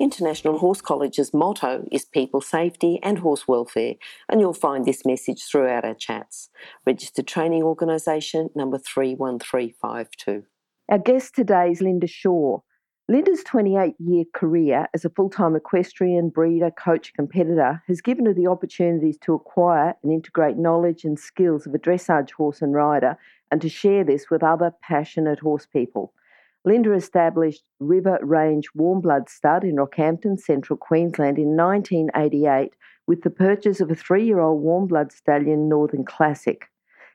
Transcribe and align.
International 0.00 0.58
Horse 0.58 0.80
College's 0.80 1.32
motto 1.32 1.86
is 1.92 2.04
people 2.04 2.40
safety 2.40 2.98
and 3.04 3.18
horse 3.18 3.46
welfare, 3.46 3.94
and 4.28 4.40
you'll 4.40 4.52
find 4.52 4.84
this 4.84 5.06
message 5.06 5.44
throughout 5.44 5.84
our 5.84 5.94
chats. 5.94 6.50
Registered 6.84 7.28
Training 7.28 7.62
Organisation 7.62 8.50
number 8.56 8.78
31352. 8.78 10.42
Our 10.88 10.98
guest 10.98 11.36
today 11.36 11.70
is 11.70 11.80
Linda 11.80 12.08
Shaw. 12.08 12.58
Linda's 13.08 13.44
28 13.44 13.94
year 14.00 14.24
career 14.34 14.88
as 14.94 15.04
a 15.04 15.10
full 15.10 15.30
time 15.30 15.54
equestrian, 15.54 16.28
breeder, 16.28 16.72
coach, 16.72 17.12
competitor 17.14 17.80
has 17.86 18.00
given 18.00 18.26
her 18.26 18.34
the 18.34 18.48
opportunities 18.48 19.18
to 19.18 19.34
acquire 19.34 19.94
and 20.02 20.10
integrate 20.10 20.56
knowledge 20.56 21.04
and 21.04 21.20
skills 21.20 21.66
of 21.66 21.74
a 21.74 21.78
dressage 21.78 22.32
horse 22.32 22.62
and 22.62 22.74
rider 22.74 23.16
and 23.52 23.60
to 23.60 23.68
share 23.68 24.02
this 24.02 24.28
with 24.28 24.42
other 24.42 24.72
passionate 24.82 25.38
horse 25.38 25.66
people. 25.66 26.12
Linda 26.66 26.94
established 26.94 27.62
River 27.78 28.18
Range 28.22 28.66
Warm 28.74 29.02
Blood 29.02 29.28
Stud 29.28 29.64
in 29.64 29.76
Rockhampton, 29.76 30.40
central 30.40 30.78
Queensland 30.78 31.38
in 31.38 31.56
1988 31.56 32.72
with 33.06 33.22
the 33.22 33.30
purchase 33.30 33.80
of 33.80 33.90
a 33.90 33.94
three 33.94 34.24
year 34.24 34.40
old 34.40 34.62
warm 34.62 34.86
blood 34.86 35.12
stallion 35.12 35.68
Northern 35.68 36.04
Classic. 36.04 36.70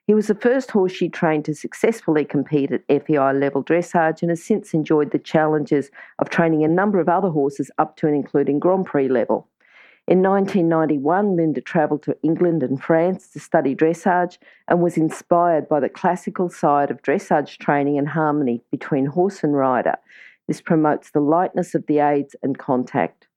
He 0.05 0.13
was 0.13 0.27
the 0.27 0.35
first 0.35 0.71
horse 0.71 0.91
she 0.91 1.09
trained 1.09 1.45
to 1.45 1.53
successfully 1.53 2.25
compete 2.25 2.71
at 2.71 2.83
FEI 2.87 3.33
level 3.33 3.63
dressage 3.63 4.21
and 4.21 4.29
has 4.29 4.43
since 4.43 4.73
enjoyed 4.73 5.11
the 5.11 5.19
challenges 5.19 5.91
of 6.19 6.29
training 6.29 6.63
a 6.63 6.67
number 6.67 6.99
of 6.99 7.09
other 7.09 7.29
horses 7.29 7.69
up 7.77 7.95
to 7.97 8.07
and 8.07 8.15
including 8.15 8.59
Grand 8.59 8.85
Prix 8.85 9.07
level. 9.07 9.47
In 10.09 10.23
1991, 10.23 11.35
Linda 11.35 11.61
travelled 11.61 12.01
to 12.01 12.17
England 12.23 12.63
and 12.63 12.81
France 12.81 13.27
to 13.27 13.39
study 13.39 13.75
dressage 13.75 14.39
and 14.67 14.81
was 14.81 14.97
inspired 14.97 15.69
by 15.69 15.79
the 15.79 15.87
classical 15.87 16.49
side 16.49 16.89
of 16.89 17.03
dressage 17.03 17.59
training 17.59 17.99
and 17.99 18.09
harmony 18.09 18.63
between 18.71 19.05
horse 19.05 19.43
and 19.43 19.55
rider. 19.55 19.93
This 20.47 20.61
promotes 20.61 21.11
the 21.11 21.19
lightness 21.19 21.75
of 21.75 21.85
the 21.85 21.99
aids 21.99 22.35
and 22.41 22.57
contact. 22.57 23.27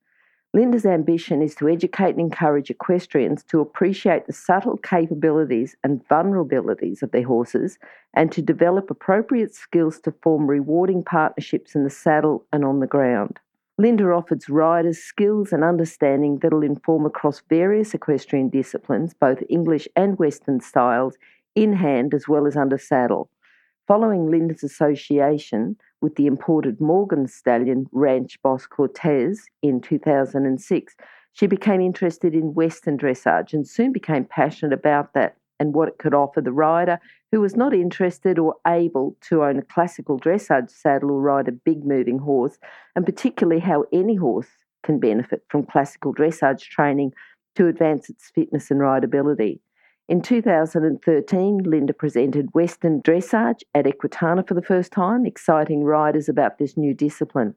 Linda's 0.55 0.83
ambition 0.83 1.43
is 1.43 1.53
to 1.57 1.69
educate 1.69 2.15
and 2.15 2.21
encourage 2.21 2.71
equestrians 2.71 3.43
to 3.43 3.61
appreciate 3.61 4.25
the 4.25 4.33
subtle 4.33 4.77
capabilities 4.77 5.75
and 5.83 6.03
vulnerabilities 6.07 7.03
of 7.03 7.11
their 7.11 7.27
horses 7.27 7.77
and 8.15 8.31
to 8.31 8.41
develop 8.41 8.89
appropriate 8.89 9.53
skills 9.53 9.99
to 9.99 10.11
form 10.23 10.47
rewarding 10.47 11.03
partnerships 11.03 11.75
in 11.75 11.83
the 11.83 11.91
saddle 11.91 12.47
and 12.51 12.65
on 12.65 12.79
the 12.79 12.87
ground. 12.87 13.39
Linda 13.79 14.11
offers 14.11 14.49
riders 14.49 14.99
skills 14.99 15.51
and 15.51 15.63
understanding 15.63 16.37
that'll 16.37 16.61
inform 16.61 17.07
across 17.07 17.41
various 17.49 17.95
equestrian 17.95 18.49
disciplines, 18.49 19.15
both 19.15 19.41
English 19.49 19.87
and 19.95 20.19
Western 20.19 20.59
styles, 20.59 21.15
in 21.55 21.73
hand 21.73 22.13
as 22.13 22.27
well 22.27 22.45
as 22.45 22.55
under 22.55 22.77
saddle. 22.77 23.29
Following 23.87 24.29
Linda's 24.29 24.63
association 24.63 25.75
with 26.01 26.15
the 26.15 26.27
imported 26.27 26.79
Morgan 26.79 27.27
stallion 27.27 27.87
Ranch 27.91 28.39
Boss 28.43 28.67
Cortez 28.67 29.43
in 29.63 29.81
2006, 29.81 30.95
she 31.33 31.47
became 31.47 31.81
interested 31.81 32.35
in 32.35 32.53
Western 32.53 32.97
dressage 32.97 33.53
and 33.53 33.67
soon 33.67 33.91
became 33.91 34.23
passionate 34.23 34.73
about 34.73 35.13
that 35.13 35.35
and 35.59 35.73
what 35.73 35.87
it 35.87 35.97
could 35.97 36.13
offer 36.13 36.41
the 36.41 36.51
rider 36.51 36.99
who 37.31 37.41
was 37.41 37.55
not 37.55 37.73
interested 37.73 38.37
or 38.37 38.55
able 38.67 39.15
to 39.21 39.43
own 39.43 39.57
a 39.59 39.63
classical 39.63 40.19
dressage 40.19 40.69
saddle 40.69 41.11
or 41.11 41.21
ride 41.21 41.47
a 41.47 41.51
big 41.51 41.85
moving 41.85 42.19
horse, 42.19 42.57
and 42.95 43.05
particularly 43.05 43.59
how 43.59 43.85
any 43.91 44.15
horse 44.15 44.49
can 44.83 44.99
benefit 44.99 45.43
from 45.49 45.65
classical 45.65 46.13
dressage 46.13 46.61
training 46.61 47.11
to 47.55 47.67
advance 47.67 48.09
its 48.09 48.29
fitness 48.33 48.69
and 48.69 48.81
rideability. 48.81 49.59
In 50.09 50.21
2013, 50.21 51.63
Linda 51.63 51.93
presented 51.93 52.53
Western 52.53 53.01
Dressage 53.01 53.61
at 53.73 53.85
Equitana 53.85 54.45
for 54.45 54.53
the 54.53 54.61
first 54.61 54.91
time, 54.91 55.25
exciting 55.25 55.83
riders 55.83 56.27
about 56.27 56.57
this 56.57 56.75
new 56.75 56.93
discipline. 56.93 57.55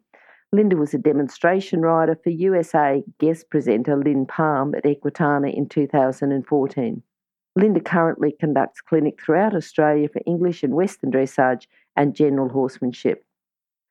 Linda 0.52 0.76
was 0.76 0.94
a 0.94 0.98
demonstration 0.98 1.82
rider 1.82 2.16
for 2.22 2.30
USA 2.30 3.02
guest 3.18 3.50
presenter 3.50 3.96
Lynn 3.96 4.26
Palm 4.26 4.74
at 4.76 4.84
Equitana 4.84 5.52
in 5.52 5.68
2014. 5.68 7.02
Linda 7.56 7.80
currently 7.80 8.36
conducts 8.38 8.82
clinics 8.82 9.24
throughout 9.24 9.54
Australia 9.54 10.08
for 10.10 10.20
English 10.26 10.62
and 10.62 10.74
Western 10.74 11.10
dressage 11.10 11.66
and 11.96 12.14
general 12.14 12.50
horsemanship. 12.50 13.24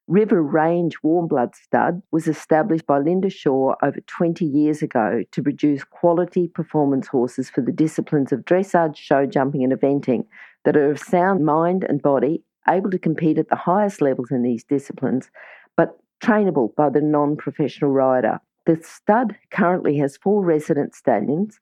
River 0.08 0.44
Range 0.44 0.96
Warm 1.02 1.28
Blood 1.28 1.56
Stud 1.56 2.04
was 2.12 2.28
established 2.28 2.86
by 2.86 3.00
Linda 3.00 3.32
Shaw 3.32 3.74
over 3.82 4.00
20 4.02 4.46
years 4.46 4.84
ago 4.84 5.24
to 5.32 5.42
produce 5.42 5.84
quality 5.84 6.48
performance 6.48 7.08
horses 7.08 7.50
for 7.50 7.62
the 7.62 7.72
disciplines 7.72 8.32
of 8.32 8.46
dressage, 8.46 8.98
show 8.98 9.26
jumping, 9.26 9.64
and 9.64 9.74
eventing 9.74 10.26
that 10.64 10.78
are 10.78 10.92
of 10.92 11.00
sound 11.00 11.44
mind 11.44 11.84
and 11.90 12.04
body, 12.04 12.44
able 12.70 12.92
to 12.92 13.00
compete 13.00 13.40
at 13.40 13.50
the 13.50 13.56
highest 13.56 14.00
levels 14.00 14.30
in 14.30 14.44
these 14.44 14.64
disciplines, 14.64 15.32
but 15.76 15.98
trainable 16.24 16.76
by 16.76 16.88
the 16.88 17.02
non 17.02 17.36
professional 17.36 17.90
rider. 17.90 18.40
The 18.68 18.80
stud 18.84 19.36
currently 19.50 19.98
has 19.98 20.18
four 20.18 20.44
resident 20.44 20.94
stallions, 20.94 21.60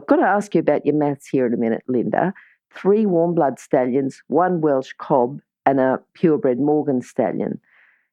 I've 0.00 0.06
got 0.06 0.16
to 0.16 0.22
ask 0.22 0.54
you 0.54 0.60
about 0.60 0.86
your 0.86 0.94
maths 0.94 1.26
here 1.26 1.44
in 1.44 1.52
a 1.52 1.58
minute, 1.58 1.82
Linda. 1.86 2.32
Three 2.74 3.04
warm 3.04 3.34
blood 3.34 3.58
stallions, 3.58 4.22
one 4.28 4.62
Welsh 4.62 4.94
cob, 4.96 5.40
and 5.66 5.78
a 5.78 6.00
purebred 6.14 6.58
Morgan 6.58 7.02
stallion. 7.02 7.60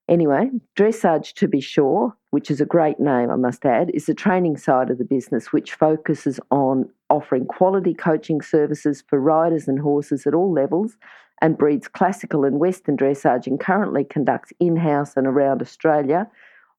Anyway, 0.10 0.50
dressage 0.76 1.32
to 1.36 1.48
be 1.48 1.62
sure, 1.62 2.14
which 2.32 2.52
is 2.52 2.60
a 2.60 2.66
great 2.66 3.00
name, 3.00 3.32
I 3.32 3.38
must 3.38 3.66
add, 3.66 3.90
is 3.94 4.06
the 4.06 4.14
training 4.14 4.58
side 4.58 4.90
of 4.90 4.98
the 4.98 5.06
business, 5.06 5.54
which 5.54 5.76
focuses 5.76 6.42
on 6.52 6.90
offering 7.10 7.46
quality 7.46 7.94
coaching 7.94 8.42
services 8.42 9.02
for 9.08 9.18
riders 9.22 9.70
and 9.70 9.80
horses 9.80 10.28
at 10.28 10.34
all 10.34 10.52
levels 10.52 10.98
and 11.42 11.58
breeds 11.58 11.88
classical 11.88 12.44
and 12.44 12.60
western 12.60 12.98
dressage 12.98 13.48
and 13.48 13.62
currently 13.62 14.04
conducts 14.04 14.52
in 14.60 14.76
house 14.76 15.16
and 15.16 15.26
around 15.26 15.62
Australia, 15.62 16.28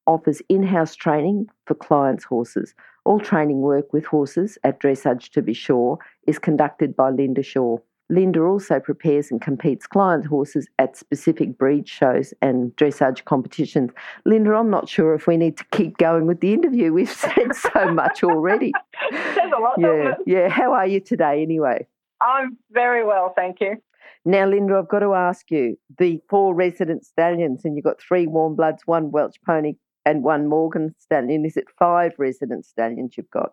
offers 0.09 0.43
in 0.49 0.65
house 0.65 0.97
training 0.97 1.47
for 1.67 1.75
clients' 1.75 2.25
horses. 2.25 2.75
All 3.05 3.21
training 3.21 3.61
work 3.61 3.93
with 3.93 4.05
horses 4.07 4.59
at 4.65 4.81
Dressage 4.81 5.31
to 5.31 5.43
be 5.43 5.55
sure 5.55 5.99
is 6.27 6.39
conducted 6.39 6.97
by 6.97 7.11
Linda 7.11 7.43
Shaw. 7.43 7.79
Linda 8.11 8.41
also 8.41 8.81
prepares 8.81 9.31
and 9.31 9.41
competes 9.41 9.87
client 9.87 10.25
horses 10.25 10.67
at 10.79 10.97
specific 10.97 11.59
breed 11.59 11.87
shows 11.87 12.33
and 12.41 12.75
dressage 12.77 13.25
competitions. 13.27 13.91
Linda, 14.25 14.55
I'm 14.55 14.71
not 14.71 14.89
sure 14.89 15.15
if 15.15 15.27
we 15.27 15.37
need 15.37 15.59
to 15.59 15.65
keep 15.73 15.99
going 15.99 16.27
with 16.27 16.41
the 16.41 16.55
interview. 16.55 16.93
We've 16.93 17.11
said 17.27 17.55
so 17.55 17.93
much 17.93 18.25
already. 18.25 18.73
There's 19.11 19.53
a 19.55 19.61
lot. 19.61 19.75
Yeah, 19.79 20.15
yeah. 20.27 20.49
How 20.49 20.73
are 20.73 20.87
you 20.87 21.01
today, 21.01 21.43
anyway? 21.43 21.87
I'm 22.21 22.57
very 22.71 23.05
well, 23.05 23.35
thank 23.37 23.61
you. 23.61 23.77
Now, 24.25 24.47
Linda, 24.47 24.77
I've 24.77 24.89
got 24.89 25.01
to 25.01 25.15
ask 25.15 25.51
you 25.51 25.79
the 25.99 26.21
four 26.29 26.55
resident 26.55 27.05
stallions, 27.05 27.65
and 27.65 27.77
you've 27.77 27.85
got 27.85 28.01
three 28.01 28.27
warm 28.27 28.57
bloods, 28.57 28.83
one 28.87 29.11
Welsh 29.11 29.37
pony, 29.47 29.75
and 30.09 30.23
one 30.23 30.47
Morgan 30.47 30.95
stallion. 30.99 31.45
Is 31.45 31.57
it 31.57 31.67
five 31.79 32.13
resident 32.19 32.65
stallions 32.65 33.17
you've 33.17 33.31
got? 33.31 33.53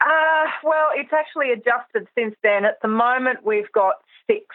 Uh, 0.00 0.46
well, 0.64 0.88
it's 0.94 1.12
actually 1.12 1.52
adjusted 1.52 2.08
since 2.16 2.34
then. 2.42 2.64
At 2.64 2.80
the 2.80 2.88
moment, 2.88 3.44
we've 3.44 3.70
got 3.72 3.96
six 4.26 4.46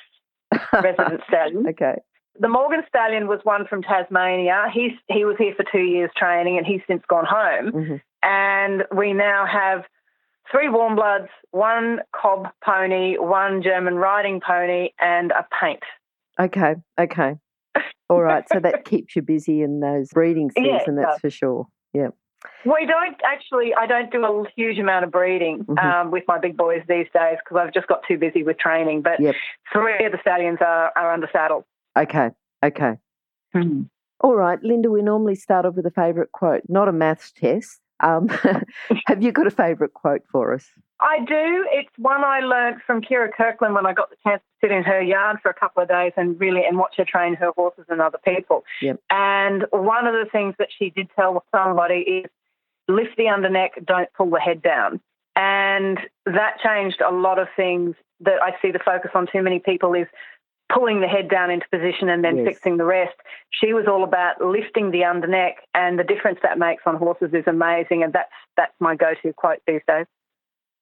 resident 0.74 1.22
stallions. 1.28 1.68
Okay. 1.70 1.96
The 2.40 2.50
Morgan 2.50 2.82
stallion 2.88 3.28
was 3.28 3.40
one 3.44 3.66
from 3.68 3.84
Tasmania. 3.84 4.66
He's 4.74 4.92
he 5.08 5.26
was 5.26 5.36
here 5.38 5.54
for 5.56 5.66
two 5.72 5.84
years 5.84 6.10
training, 6.18 6.58
and 6.58 6.66
he's 6.66 6.82
since 6.88 7.04
gone 7.08 7.26
home. 7.26 7.72
Mm-hmm. 7.72 7.96
And 8.24 8.84
we 8.96 9.14
now 9.14 9.46
have 9.46 9.86
three 10.52 10.70
warm 10.70 10.96
bloods, 10.96 11.30
one 11.52 12.00
cob 12.20 12.48
pony, 12.64 13.18
one 13.18 13.62
German 13.62 13.96
riding 13.96 14.42
pony, 14.46 14.90
and 15.00 15.32
a 15.32 15.46
paint. 15.62 15.84
Okay. 16.40 16.76
Okay. 17.00 17.36
All 18.10 18.22
right, 18.22 18.46
so 18.52 18.60
that 18.60 18.86
keeps 18.86 19.16
you 19.16 19.22
busy 19.22 19.62
in 19.62 19.80
those 19.82 20.10
breeding 20.14 20.50
season, 20.52 20.98
Yeah, 20.98 21.06
that's 21.06 21.20
for 21.20 21.30
sure. 21.30 21.68
Yeah. 21.94 22.10
We 22.66 22.86
don't 22.86 23.18
actually. 23.26 23.74
I 23.74 23.86
don't 23.88 24.12
do 24.12 24.24
a 24.24 24.44
huge 24.56 24.78
amount 24.78 25.04
of 25.06 25.12
breeding 25.12 25.66
Mhm. 25.66 25.84
um, 25.84 26.12
with 26.12 26.24
my 26.28 26.38
big 26.38 26.56
boys 26.56 26.82
these 26.88 27.08
days 27.14 27.38
because 27.44 27.58
I've 27.58 27.74
just 27.74 27.88
got 27.88 28.04
too 28.08 28.18
busy 28.18 28.44
with 28.44 28.58
training. 28.58 29.02
But 29.02 29.20
Yep. 29.20 29.36
three 29.74 30.06
of 30.06 30.12
the 30.12 30.20
stallions 30.22 30.60
are, 30.62 30.92
are 30.96 31.12
under 31.12 31.28
saddle. 31.34 31.66
Okay. 31.98 32.30
Okay. 32.64 32.98
All 34.22 34.36
right, 34.36 34.62
Linda, 34.64 34.90
we 34.90 35.02
normally 35.02 35.36
start 35.36 35.66
off 35.66 35.76
with 35.76 35.86
a 35.86 35.92
favourite 35.92 36.32
quote, 36.32 36.64
not 36.68 36.88
a 36.88 36.92
maths 36.92 37.32
test. 37.32 37.80
Um, 38.00 38.28
have 39.08 39.22
you 39.22 39.32
got 39.32 39.48
a 39.48 39.52
favourite 39.52 39.94
quote 39.94 40.22
for 40.32 40.54
us? 40.54 40.68
I 41.00 41.20
do. 41.20 41.68
It's 41.72 41.92
one 41.98 42.24
I 42.24 42.40
learnt 42.40 42.82
from 42.86 43.02
Kyra 43.02 43.30
Kyrklund 43.38 43.76
when 43.76 43.86
I 43.86 43.94
got 43.94 44.10
the 44.10 44.16
chance 44.24 44.42
to 44.42 44.68
sit 44.68 44.72
in 44.72 44.84
her 44.84 45.02
yard 45.02 45.38
for 45.44 45.50
a 45.50 45.54
couple 45.54 45.84
of 45.84 45.90
days 45.90 46.14
and 46.18 46.40
really 46.40 46.66
and 46.66 46.78
watch 46.78 46.96
her 46.98 47.06
train 47.06 47.36
her 47.36 47.52
horses 47.56 47.86
and 47.90 48.02
other 48.02 48.18
people. 48.26 48.64
Yep. 48.82 49.00
And 49.10 49.66
one 49.72 50.08
of 50.08 50.14
the 50.14 50.26
things 50.32 50.56
that 50.58 50.70
she 50.78 50.90
did 50.90 51.10
tell 51.16 51.44
somebody 51.54 52.00
is 52.00 52.32
lift 52.88 53.16
the 53.18 53.26
underneck, 53.26 53.86
don't 53.86 54.12
pull 54.14 54.32
the 54.32 54.40
head 54.40 54.62
down. 54.62 55.00
And 55.36 56.00
that 56.26 56.58
changed 56.64 57.02
a 57.02 57.14
lot 57.14 57.38
of 57.38 57.48
things 57.56 57.96
that 58.22 58.42
I 58.42 58.60
see 58.62 58.72
the 58.72 58.80
focus 58.80 59.12
on 59.14 59.28
too 59.32 59.44
many 59.44 59.60
people 59.60 59.94
is 59.94 60.08
pulling 60.74 61.00
the 61.00 61.08
head 61.08 61.30
down 61.30 61.52
into 61.52 61.66
position 61.72 62.10
and 62.10 62.24
then 62.24 62.38
yes. 62.38 62.48
fixing 62.48 62.78
the 62.78 62.86
rest. 62.86 63.16
She 63.52 63.74
was 63.74 63.86
all 63.88 64.04
about 64.04 64.42
lifting 64.42 64.92
the 64.92 65.02
underneck, 65.02 65.54
and 65.74 65.98
the 66.00 66.04
difference 66.04 66.40
that 66.44 66.58
makes 66.58 66.84
on 66.86 66.96
horses 66.96 67.30
is 67.34 67.46
amazing. 67.46 68.04
And 68.04 68.14
that's 68.14 68.32
that's 68.58 68.74
my 68.80 68.96
go-to 68.96 69.32
quote 69.34 69.60
these 69.68 69.82
days. 69.88 70.08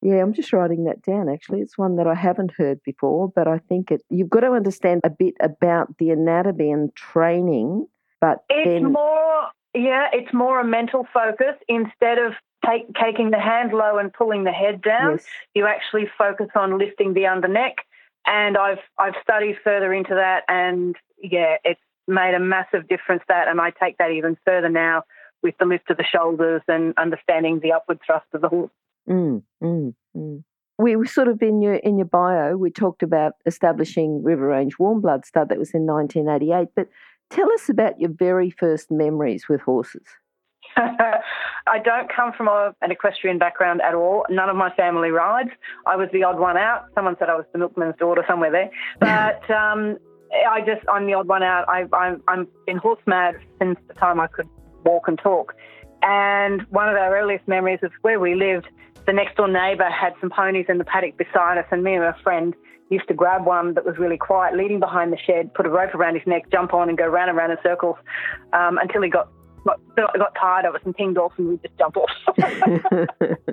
Yeah, 0.02 0.22
I'm 0.22 0.34
just 0.34 0.54
writing 0.54 0.84
that 0.86 1.02
down. 1.02 1.30
Actually, 1.30 1.62
it's 1.62 1.78
one 1.78 1.96
that 1.96 2.08
I 2.08 2.14
haven't 2.14 2.52
heard 2.58 2.84
before, 2.84 3.32
but 3.36 3.48
I 3.48 3.58
think 3.58 3.92
it. 3.92 4.02
You've 4.10 4.30
got 4.30 4.42
to 4.42 4.52
understand 4.52 5.02
a 5.04 5.10
bit 5.10 5.34
about 5.40 5.98
the 5.98 6.12
anatomy 6.12 6.72
and 6.72 6.96
training, 6.96 7.88
but 8.22 8.44
it's 8.50 8.84
then... 8.84 8.92
more. 8.92 9.50
Yeah, 9.74 10.08
it's 10.14 10.34
more 10.34 10.62
a 10.62 10.64
mental 10.66 11.06
focus 11.14 11.56
instead 11.68 12.18
of 12.18 12.34
take, 12.66 12.86
taking 12.94 13.32
the 13.32 13.40
hand 13.40 13.74
low 13.74 13.98
and 13.98 14.14
pulling 14.14 14.46
the 14.46 14.52
head 14.52 14.82
down. 14.82 15.14
Yes. 15.14 15.26
You 15.54 15.68
actually 15.68 16.08
focus 16.18 16.48
on 16.56 16.78
lifting 16.78 17.14
the 17.14 17.28
under 17.28 17.48
neck, 17.48 17.78
and 18.26 18.58
I've 18.58 18.80
I've 18.98 19.16
studied 19.22 19.58
further 19.64 19.94
into 19.94 20.16
that, 20.16 20.44
and 20.48 20.96
yeah, 21.22 21.58
it's 21.64 21.82
made 22.08 22.36
a 22.36 22.40
massive 22.40 22.88
difference. 22.88 23.24
That, 23.28 23.48
and 23.48 23.60
I 23.60 23.72
take 23.72 23.98
that 23.98 24.12
even 24.12 24.38
further 24.46 24.70
now 24.70 25.04
with 25.44 25.56
the 25.60 25.66
lift 25.66 25.90
of 25.90 25.98
the 25.98 26.06
shoulders 26.06 26.62
and 26.68 26.94
understanding 26.98 27.60
the 27.60 27.74
upward 27.74 28.00
thrust 28.06 28.28
of 28.34 28.42
the 28.42 28.50
horse. 28.50 28.72
Mm, 29.10 29.44
mm, 29.64 29.94
mm. 30.16 30.44
We 30.78 30.96
were 30.96 31.06
sort 31.06 31.30
of 31.30 31.42
in 31.42 31.62
your 31.62 31.76
in 31.76 31.98
your 31.98 32.08
bio. 32.08 32.58
We 32.58 32.70
talked 32.70 33.04
about 33.04 33.34
establishing 33.46 34.24
River 34.24 34.48
Range 34.48 34.78
Warm 34.78 35.02
Blood 35.02 35.26
Stud. 35.26 35.50
That 35.50 35.58
was 35.58 35.72
in 35.74 35.86
1988. 35.86 36.70
But 36.76 36.90
tell 37.30 37.52
us 37.54 37.70
about 37.70 38.00
your 38.00 38.10
very 38.12 38.50
first 38.50 38.92
memories 38.92 39.48
with 39.48 39.62
horses. 39.62 40.06
I 40.78 41.80
don't 41.84 42.14
come 42.14 42.34
from 42.34 42.48
a, 42.48 42.76
an 42.82 42.92
equestrian 42.92 43.38
background 43.38 43.82
at 43.82 43.94
all. 43.94 44.26
None 44.30 44.50
of 44.50 44.56
my 44.56 44.72
family 44.72 45.10
rides. 45.10 45.50
I 45.86 45.96
was 45.96 46.10
the 46.12 46.24
odd 46.24 46.40
one 46.40 46.58
out. 46.58 46.86
Someone 46.94 47.16
said 47.18 47.30
I 47.30 47.36
was 47.36 47.46
the 47.54 47.60
milkman's 47.60 47.98
daughter 47.98 48.24
somewhere 48.28 48.52
there. 48.52 48.70
But 49.00 49.50
um, 49.50 49.98
I 50.50 50.62
just, 50.62 50.86
I'm 50.92 51.08
the 51.08 51.14
odd 51.14 51.28
one 51.28 51.44
out. 51.44 51.68
I, 51.70 51.86
I'm, 51.94 52.22
I'm 52.28 52.48
been 52.66 52.78
horse 52.78 53.00
mad 53.06 53.36
since 53.60 53.80
the 53.88 53.94
time 53.94 54.20
I 54.20 54.28
could 54.28 54.50
walk 54.84 55.08
and 55.08 55.18
talk. 55.18 55.56
And 56.02 56.62
one 56.70 56.90
of 56.90 56.96
our 56.96 57.18
earliest 57.18 57.48
memories 57.48 57.80
of 57.82 57.92
where 58.02 58.20
we 58.20 58.36
lived, 58.36 58.68
the 59.06 59.14
next 59.14 59.36
door 59.38 59.48
neighbour 59.48 59.90
had 59.90 60.14
some 60.20 60.30
ponies 60.30 60.66
in 60.70 60.78
the 60.78 60.86
paddock 60.86 61.18
beside 61.18 61.58
us, 61.58 61.66
and 61.72 61.84
me 61.84 61.94
and 61.94 62.04
a 62.04 62.16
friend 62.24 62.56
used 62.90 63.08
to 63.08 63.14
grab 63.14 63.46
one 63.46 63.74
that 63.74 63.86
was 63.86 63.98
really 63.98 64.18
quiet, 64.18 64.56
leading 64.56 64.80
behind 64.80 65.12
the 65.12 65.18
shed, 65.18 65.54
put 65.54 65.66
a 65.66 65.70
rope 65.70 65.96
around 65.96 66.16
his 66.16 66.26
neck, 66.28 66.44
jump 66.52 66.74
on, 66.74 66.90
and 66.90 66.98
go 66.98 67.06
round 67.06 67.30
and 67.30 67.38
round 67.38 67.52
in 67.52 67.58
circles 67.64 67.96
um, 68.54 68.78
until 68.78 69.02
he 69.02 69.10
got 69.10 69.28
got, 69.66 69.80
got 69.96 70.36
tired 70.40 70.66
of 70.66 70.76
us 70.76 70.82
and 70.86 70.96
pinged 70.96 71.18
off 71.18 71.34
and 71.38 71.50
we 71.50 71.58
just 71.58 71.78
jumped 71.78 71.98
off. 71.98 72.10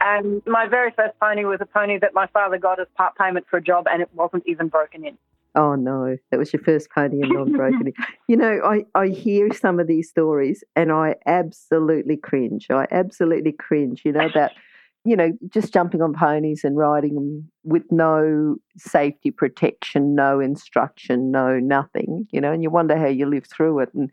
and 0.00 0.42
my 0.46 0.66
very 0.68 0.92
first 0.96 1.18
pony 1.20 1.44
was 1.44 1.58
a 1.60 1.66
pony 1.66 1.98
that 1.98 2.14
my 2.14 2.26
father 2.28 2.58
got 2.58 2.78
as 2.78 2.86
part 2.96 3.16
payment 3.16 3.46
for 3.50 3.56
a 3.56 3.62
job 3.62 3.86
and 3.90 4.02
it 4.02 4.08
wasn't 4.14 4.42
even 4.46 4.68
broken 4.68 5.04
in. 5.04 5.16
Oh 5.56 5.74
no, 5.74 6.16
that 6.30 6.38
was 6.38 6.52
your 6.52 6.62
first 6.62 6.90
pony 6.90 7.22
and 7.22 7.32
non-broken 7.32 7.88
in. 7.88 7.92
You 8.28 8.36
know, 8.36 8.60
I, 8.64 8.84
I 8.94 9.08
hear 9.08 9.52
some 9.52 9.80
of 9.80 9.88
these 9.88 10.08
stories 10.08 10.62
and 10.76 10.92
I 10.92 11.16
absolutely 11.26 12.16
cringe. 12.16 12.68
I 12.70 12.86
absolutely 12.90 13.52
cringe, 13.52 14.02
you 14.04 14.12
know, 14.12 14.26
about, 14.34 14.52
you 15.04 15.16
know, 15.16 15.32
just 15.48 15.72
jumping 15.72 16.02
on 16.02 16.12
ponies 16.12 16.62
and 16.62 16.76
riding 16.76 17.14
them 17.14 17.50
with 17.64 17.84
no 17.90 18.56
safety 18.76 19.30
protection, 19.30 20.14
no 20.14 20.40
instruction, 20.40 21.30
no 21.30 21.58
nothing, 21.58 22.26
you 22.32 22.40
know, 22.40 22.52
and 22.52 22.62
you 22.62 22.70
wonder 22.70 22.96
how 22.98 23.06
you 23.06 23.26
live 23.26 23.46
through 23.46 23.80
it. 23.80 23.88
And 23.94 24.10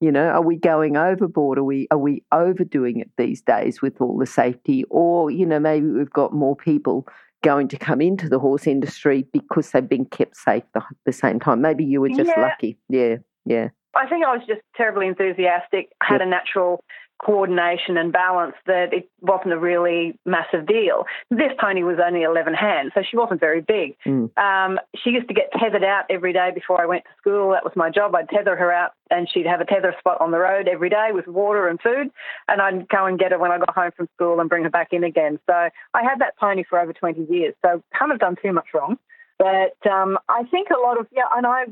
you 0.00 0.10
know, 0.10 0.28
are 0.28 0.42
we 0.42 0.56
going 0.56 0.96
overboard? 0.96 1.58
Are 1.58 1.64
we 1.64 1.86
are 1.90 1.98
we 1.98 2.24
overdoing 2.32 3.00
it 3.00 3.10
these 3.18 3.42
days 3.42 3.82
with 3.82 4.00
all 4.00 4.16
the 4.16 4.26
safety? 4.26 4.84
Or, 4.88 5.30
you 5.30 5.44
know, 5.44 5.60
maybe 5.60 5.86
we've 5.86 6.10
got 6.10 6.32
more 6.32 6.56
people 6.56 7.06
going 7.42 7.68
to 7.68 7.76
come 7.76 8.00
into 8.00 8.28
the 8.28 8.38
horse 8.38 8.66
industry 8.66 9.26
because 9.32 9.70
they've 9.70 9.88
been 9.88 10.06
kept 10.06 10.36
safe 10.36 10.64
the, 10.74 10.82
the 11.06 11.12
same 11.12 11.38
time. 11.38 11.60
Maybe 11.60 11.84
you 11.84 12.00
were 12.00 12.08
just 12.08 12.30
yeah. 12.34 12.40
lucky. 12.40 12.78
Yeah, 12.88 13.16
yeah. 13.44 13.68
I 13.94 14.06
think 14.06 14.24
I 14.24 14.34
was 14.34 14.46
just 14.46 14.60
terribly 14.76 15.06
enthusiastic, 15.06 15.90
had 16.02 16.20
yep. 16.20 16.22
a 16.22 16.26
natural 16.26 16.84
coordination 17.24 17.96
and 17.96 18.12
balance 18.12 18.54
that 18.66 18.92
it 18.92 19.08
wasn't 19.20 19.52
a 19.52 19.58
really 19.58 20.18
massive 20.24 20.66
deal. 20.66 21.04
This 21.30 21.52
pony 21.60 21.82
was 21.82 21.98
only 22.04 22.22
11 22.22 22.54
hands, 22.54 22.92
so 22.94 23.02
she 23.08 23.16
wasn't 23.16 23.40
very 23.40 23.60
big. 23.60 23.96
Mm. 24.06 24.36
Um, 24.38 24.78
she 24.96 25.10
used 25.10 25.28
to 25.28 25.34
get 25.34 25.50
tethered 25.58 25.84
out 25.84 26.04
every 26.08 26.32
day 26.32 26.50
before 26.54 26.80
I 26.80 26.86
went 26.86 27.04
to 27.04 27.10
school. 27.18 27.50
That 27.50 27.64
was 27.64 27.74
my 27.76 27.90
job. 27.90 28.14
I'd 28.14 28.28
tether 28.28 28.56
her 28.56 28.72
out, 28.72 28.92
and 29.10 29.28
she'd 29.30 29.46
have 29.46 29.60
a 29.60 29.64
tether 29.64 29.94
spot 29.98 30.20
on 30.20 30.30
the 30.30 30.38
road 30.38 30.68
every 30.68 30.88
day 30.88 31.08
with 31.12 31.26
water 31.26 31.68
and 31.68 31.80
food, 31.80 32.10
and 32.48 32.60
I'd 32.60 32.88
go 32.88 33.06
and 33.06 33.18
get 33.18 33.32
her 33.32 33.38
when 33.38 33.52
I 33.52 33.58
got 33.58 33.74
home 33.74 33.90
from 33.96 34.08
school 34.14 34.40
and 34.40 34.48
bring 34.48 34.64
her 34.64 34.70
back 34.70 34.88
in 34.92 35.04
again. 35.04 35.38
So 35.46 35.54
I 35.54 36.02
had 36.02 36.20
that 36.20 36.38
pony 36.38 36.64
for 36.68 36.80
over 36.80 36.92
20 36.92 37.26
years, 37.30 37.54
so 37.64 37.82
haven't 37.92 38.20
done 38.20 38.36
too 38.42 38.52
much 38.52 38.68
wrong. 38.74 38.98
But 39.38 39.90
um, 39.90 40.18
I 40.28 40.44
think 40.50 40.68
a 40.70 40.78
lot 40.78 41.00
of, 41.00 41.06
yeah, 41.12 41.22
and 41.34 41.46
I, 41.46 41.64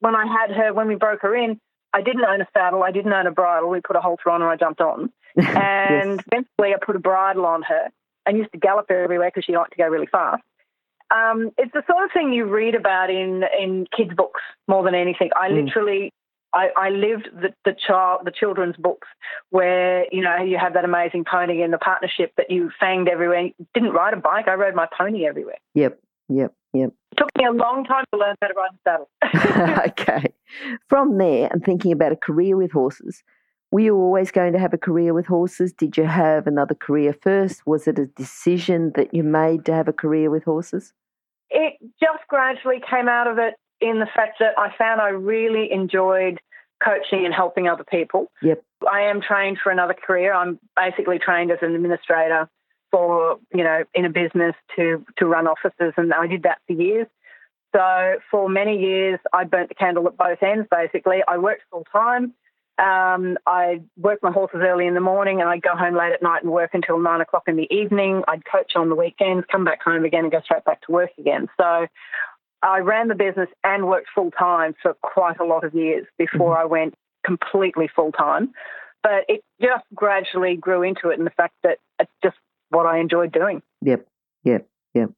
when 0.00 0.14
I 0.14 0.26
had 0.26 0.54
her, 0.54 0.74
when 0.74 0.88
we 0.88 0.94
broke 0.94 1.22
her 1.22 1.34
in, 1.34 1.58
I 1.94 2.02
didn't 2.02 2.24
own 2.24 2.40
a 2.40 2.48
saddle. 2.54 2.82
I 2.82 2.90
didn't 2.90 3.12
own 3.12 3.26
a 3.26 3.30
bridle. 3.30 3.68
We 3.68 3.80
put 3.80 3.96
a 3.96 4.00
halter 4.00 4.30
on 4.30 4.42
and 4.42 4.50
I 4.50 4.56
jumped 4.56 4.80
on. 4.80 5.12
And 5.34 6.16
yes. 6.16 6.24
eventually 6.30 6.74
I 6.74 6.84
put 6.84 6.94
a 6.94 6.98
bridle 6.98 7.46
on 7.46 7.62
her 7.62 7.88
and 8.26 8.36
used 8.36 8.52
to 8.52 8.58
gallop 8.58 8.86
her 8.90 9.02
everywhere 9.02 9.30
because 9.30 9.44
she 9.46 9.56
liked 9.56 9.70
to 9.70 9.78
go 9.78 9.86
really 9.88 10.06
fast. 10.06 10.42
Um, 11.10 11.52
it's 11.56 11.72
the 11.72 11.82
sort 11.90 12.04
of 12.04 12.10
thing 12.12 12.32
you 12.32 12.44
read 12.44 12.74
about 12.74 13.08
in, 13.08 13.42
in 13.58 13.86
kids' 13.96 14.12
books 14.14 14.40
more 14.68 14.84
than 14.84 14.94
anything. 14.94 15.30
I 15.34 15.48
mm. 15.48 15.64
literally 15.64 16.12
I, 16.54 16.68
I, 16.76 16.90
lived 16.90 17.28
the, 17.32 17.54
the 17.64 17.74
child 17.74 18.20
the 18.24 18.30
children's 18.30 18.76
books 18.76 19.08
where 19.50 20.04
you 20.12 20.22
know 20.22 20.36
you 20.36 20.58
have 20.58 20.74
that 20.74 20.84
amazing 20.84 21.24
pony 21.24 21.62
in 21.62 21.70
the 21.70 21.78
partnership 21.78 22.32
that 22.36 22.50
you 22.50 22.70
fanged 22.80 23.08
everywhere. 23.08 23.50
Didn't 23.74 23.92
ride 23.92 24.14
a 24.14 24.18
bike. 24.18 24.48
I 24.48 24.54
rode 24.54 24.74
my 24.74 24.86
pony 24.96 25.26
everywhere. 25.26 25.58
Yep, 25.74 25.98
yep, 26.28 26.54
yep. 26.72 26.90
It 27.12 27.16
took 27.16 27.30
me 27.36 27.44
a 27.44 27.52
long 27.52 27.84
time 27.84 28.04
to 28.12 28.18
learn 28.18 28.34
how 28.40 28.48
to 28.48 28.54
ride 28.54 28.70
a 28.72 28.78
saddle. 28.84 29.82
okay. 29.88 30.32
From 30.88 31.18
there, 31.18 31.48
and 31.52 31.64
thinking 31.64 31.92
about 31.92 32.12
a 32.12 32.16
career 32.16 32.56
with 32.56 32.72
horses, 32.72 33.22
were 33.70 33.80
you 33.80 33.96
always 33.96 34.30
going 34.30 34.52
to 34.52 34.58
have 34.58 34.74
a 34.74 34.78
career 34.78 35.14
with 35.14 35.26
horses? 35.26 35.72
Did 35.72 35.96
you 35.96 36.04
have 36.04 36.46
another 36.46 36.74
career 36.74 37.14
first? 37.22 37.66
Was 37.66 37.88
it 37.88 37.98
a 37.98 38.06
decision 38.06 38.92
that 38.96 39.14
you 39.14 39.22
made 39.22 39.64
to 39.64 39.74
have 39.74 39.88
a 39.88 39.92
career 39.92 40.30
with 40.30 40.44
horses? 40.44 40.92
It 41.50 41.74
just 42.00 42.26
gradually 42.28 42.82
came 42.88 43.08
out 43.08 43.26
of 43.26 43.38
it 43.38 43.54
in 43.80 43.98
the 43.98 44.06
fact 44.14 44.38
that 44.40 44.58
I 44.58 44.74
found 44.76 45.00
I 45.00 45.08
really 45.08 45.72
enjoyed 45.72 46.38
coaching 46.84 47.24
and 47.24 47.34
helping 47.34 47.68
other 47.68 47.84
people. 47.84 48.30
Yep. 48.42 48.62
I 48.90 49.02
am 49.02 49.20
trained 49.20 49.58
for 49.62 49.70
another 49.70 49.94
career. 49.94 50.34
I'm 50.34 50.58
basically 50.76 51.18
trained 51.18 51.50
as 51.50 51.58
an 51.62 51.74
administrator 51.74 52.48
for 52.92 53.38
you 53.52 53.64
know 53.64 53.82
in 53.94 54.04
a 54.04 54.10
business 54.10 54.54
to 54.76 55.04
to 55.16 55.26
run 55.26 55.48
offices, 55.48 55.94
and 55.96 56.14
I 56.14 56.28
did 56.28 56.44
that 56.44 56.58
for 56.68 56.74
years. 56.74 57.08
So 57.74 58.16
for 58.30 58.48
many 58.48 58.78
years, 58.78 59.18
I 59.32 59.44
burnt 59.44 59.70
the 59.70 59.74
candle 59.74 60.06
at 60.06 60.16
both 60.16 60.42
ends. 60.42 60.68
Basically, 60.70 61.22
I 61.26 61.38
worked 61.38 61.62
full 61.70 61.86
time. 61.90 62.34
Um, 62.78 63.38
I 63.46 63.80
worked 63.96 64.22
my 64.22 64.30
horses 64.30 64.60
early 64.62 64.86
in 64.86 64.94
the 64.94 65.00
morning, 65.00 65.40
and 65.40 65.48
I'd 65.48 65.62
go 65.62 65.74
home 65.74 65.96
late 65.96 66.12
at 66.12 66.22
night 66.22 66.42
and 66.42 66.52
work 66.52 66.70
until 66.74 66.98
nine 66.98 67.20
o'clock 67.20 67.44
in 67.46 67.56
the 67.56 67.68
evening. 67.74 68.22
I'd 68.28 68.44
coach 68.44 68.72
on 68.76 68.88
the 68.88 68.94
weekends, 68.94 69.46
come 69.50 69.64
back 69.64 69.82
home 69.82 70.04
again, 70.04 70.24
and 70.24 70.32
go 70.32 70.40
straight 70.42 70.64
back 70.64 70.82
to 70.82 70.92
work 70.92 71.10
again. 71.18 71.48
So 71.58 71.86
I 72.62 72.78
ran 72.78 73.08
the 73.08 73.14
business 73.14 73.48
and 73.64 73.88
worked 73.88 74.08
full 74.14 74.30
time 74.30 74.74
for 74.82 74.94
quite 75.02 75.40
a 75.40 75.44
lot 75.44 75.64
of 75.64 75.74
years 75.74 76.06
before. 76.18 76.58
I 76.58 76.64
went 76.64 76.94
completely 77.24 77.88
full 77.94 78.12
time. 78.12 78.52
But 79.02 79.24
it 79.28 79.42
just 79.60 79.84
gradually 79.94 80.56
grew 80.56 80.82
into 80.82 81.08
it, 81.08 81.18
and 81.18 81.26
the 81.26 81.32
fact 81.32 81.54
that 81.64 81.78
it's 81.98 82.12
just 82.22 82.36
what 82.72 82.86
I 82.86 82.98
enjoyed 82.98 83.32
doing. 83.32 83.62
Yep, 83.82 84.06
yep, 84.44 84.66
yep. 84.94 85.10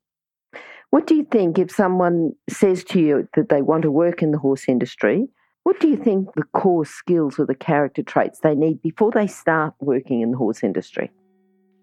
What 0.91 1.07
do 1.07 1.15
you 1.15 1.25
think 1.25 1.59
if 1.59 1.71
someone 1.71 2.35
says 2.49 2.85
to 2.85 3.01
you 3.01 3.29
that 3.35 3.49
they 3.49 3.63
want 3.63 3.83
to 3.83 3.91
work 3.91 4.23
in 4.23 4.31
the 4.31 4.39
horse 4.39 4.69
industry? 4.69 5.29
What 5.65 5.81
do 5.81 5.89
you 5.89 5.97
think 5.97 6.35
the 6.35 6.45
core 6.53 6.85
skills 6.85 7.39
or 7.39 7.47
the 7.47 7.55
character 7.55 8.03
traits 8.03 8.41
they 8.41 8.55
need 8.55 8.83
before 8.83 9.11
they 9.11 9.27
start 9.27 9.75
working 9.81 10.21
in 10.21 10.31
the 10.31 10.37
horse 10.37 10.63
industry? 10.63 11.11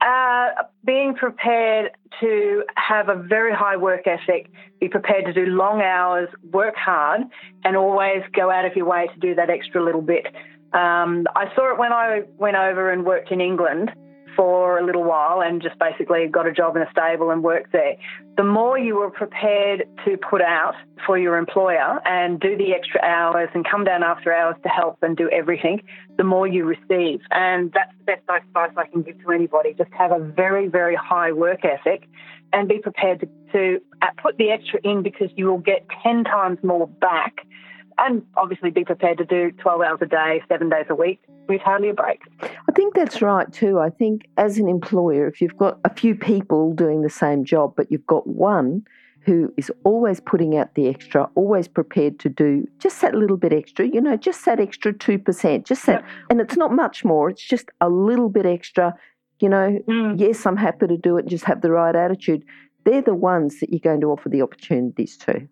Uh, 0.01 0.47
being 0.85 1.13
prepared 1.13 1.91
to 2.19 2.63
have 2.75 3.09
a 3.09 3.15
very 3.15 3.53
high 3.53 3.77
work 3.77 4.07
ethic, 4.07 4.49
be 4.79 4.87
prepared 4.87 5.25
to 5.25 5.33
do 5.33 5.45
long 5.45 5.81
hours, 5.81 6.29
work 6.51 6.75
hard, 6.75 7.21
and 7.63 7.75
always 7.75 8.23
go 8.33 8.49
out 8.49 8.65
of 8.65 8.75
your 8.75 8.85
way 8.85 9.07
to 9.13 9.19
do 9.19 9.35
that 9.35 9.49
extra 9.49 9.83
little 9.83 10.01
bit. 10.01 10.27
Um, 10.73 11.27
I 11.35 11.53
saw 11.55 11.73
it 11.73 11.77
when 11.77 11.91
I 11.91 12.21
went 12.37 12.55
over 12.55 12.91
and 12.91 13.05
worked 13.05 13.31
in 13.31 13.41
England 13.41 13.91
for 14.35 14.79
a 14.79 14.85
little 14.85 15.03
while 15.03 15.41
and 15.41 15.61
just 15.61 15.77
basically 15.79 16.27
got 16.27 16.47
a 16.47 16.51
job 16.51 16.75
in 16.75 16.81
a 16.81 16.91
stable 16.91 17.31
and 17.31 17.43
worked 17.43 17.71
there. 17.71 17.95
The 18.37 18.43
more 18.43 18.77
you 18.77 18.95
were 18.95 19.09
prepared 19.09 19.87
to 20.05 20.17
put 20.17 20.41
out 20.41 20.75
for 21.05 21.17
your 21.17 21.37
employer 21.37 21.99
and 22.05 22.39
do 22.39 22.57
the 22.57 22.73
extra 22.73 23.01
hours 23.03 23.49
and 23.53 23.65
come 23.69 23.83
down 23.83 24.03
after 24.03 24.33
hours 24.33 24.55
to 24.63 24.69
help 24.69 24.97
and 25.01 25.17
do 25.17 25.29
everything, 25.29 25.81
the 26.17 26.23
more 26.23 26.47
you 26.47 26.65
receive. 26.65 27.19
And 27.31 27.71
that's 27.73 27.91
the 27.99 28.05
best 28.05 28.21
advice 28.29 28.71
I 28.77 28.87
can 28.87 29.01
give 29.01 29.21
to 29.23 29.31
anybody. 29.31 29.73
Just 29.73 29.91
have 29.91 30.11
a 30.11 30.19
very, 30.19 30.67
very 30.67 30.95
high 30.95 31.31
work 31.31 31.65
ethic 31.65 32.07
and 32.53 32.67
be 32.67 32.79
prepared 32.79 33.19
to, 33.21 33.27
to 33.53 33.79
put 34.21 34.37
the 34.37 34.49
extra 34.49 34.79
in 34.83 35.03
because 35.03 35.29
you 35.35 35.47
will 35.47 35.57
get 35.57 35.85
10 36.03 36.23
times 36.23 36.57
more 36.63 36.87
back 36.87 37.45
and 38.01 38.23
obviously 38.35 38.71
be 38.71 38.83
prepared 38.83 39.17
to 39.19 39.25
do 39.25 39.51
12 39.51 39.81
hours 39.81 39.99
a 40.01 40.05
day, 40.05 40.41
seven 40.49 40.69
days 40.69 40.85
a 40.89 40.95
week 40.95 41.21
with 41.47 41.61
hardly 41.61 41.89
a 41.89 41.93
break. 41.93 42.21
I 42.41 42.71
think 42.75 42.95
that's 42.95 43.21
right 43.21 43.51
too. 43.51 43.79
I 43.79 43.89
think 43.89 44.27
as 44.37 44.57
an 44.57 44.67
employer, 44.67 45.27
if 45.27 45.41
you've 45.41 45.57
got 45.57 45.79
a 45.85 45.93
few 45.93 46.15
people 46.15 46.73
doing 46.73 47.01
the 47.01 47.09
same 47.09 47.45
job, 47.45 47.73
but 47.75 47.91
you've 47.91 48.07
got 48.07 48.27
one 48.27 48.83
who 49.23 49.53
is 49.55 49.71
always 49.83 50.19
putting 50.19 50.57
out 50.57 50.73
the 50.73 50.87
extra, 50.87 51.29
always 51.35 51.67
prepared 51.67 52.19
to 52.19 52.29
do 52.29 52.67
just 52.79 53.01
that 53.01 53.13
little 53.13 53.37
bit 53.37 53.53
extra, 53.53 53.85
you 53.85 54.01
know, 54.01 54.17
just 54.17 54.43
that 54.45 54.59
extra 54.59 54.91
2%, 54.91 55.65
just 55.65 55.85
that. 55.85 56.01
Yep. 56.01 56.09
And 56.31 56.41
it's 56.41 56.57
not 56.57 56.73
much 56.73 57.05
more, 57.05 57.29
it's 57.29 57.43
just 57.43 57.69
a 57.81 57.89
little 57.89 58.29
bit 58.29 58.47
extra. 58.47 58.95
You 59.39 59.49
know, 59.49 59.79
mm. 59.87 60.19
yes, 60.19 60.45
I'm 60.45 60.57
happy 60.57 60.87
to 60.87 60.97
do 60.97 61.17
it, 61.17 61.27
just 61.27 61.45
have 61.45 61.61
the 61.61 61.71
right 61.71 61.95
attitude. 61.95 62.43
They're 62.83 63.01
the 63.01 63.13
ones 63.13 63.59
that 63.59 63.69
you're 63.69 63.79
going 63.79 64.01
to 64.01 64.07
offer 64.07 64.29
the 64.29 64.41
opportunities 64.41 65.17
to. 65.17 65.47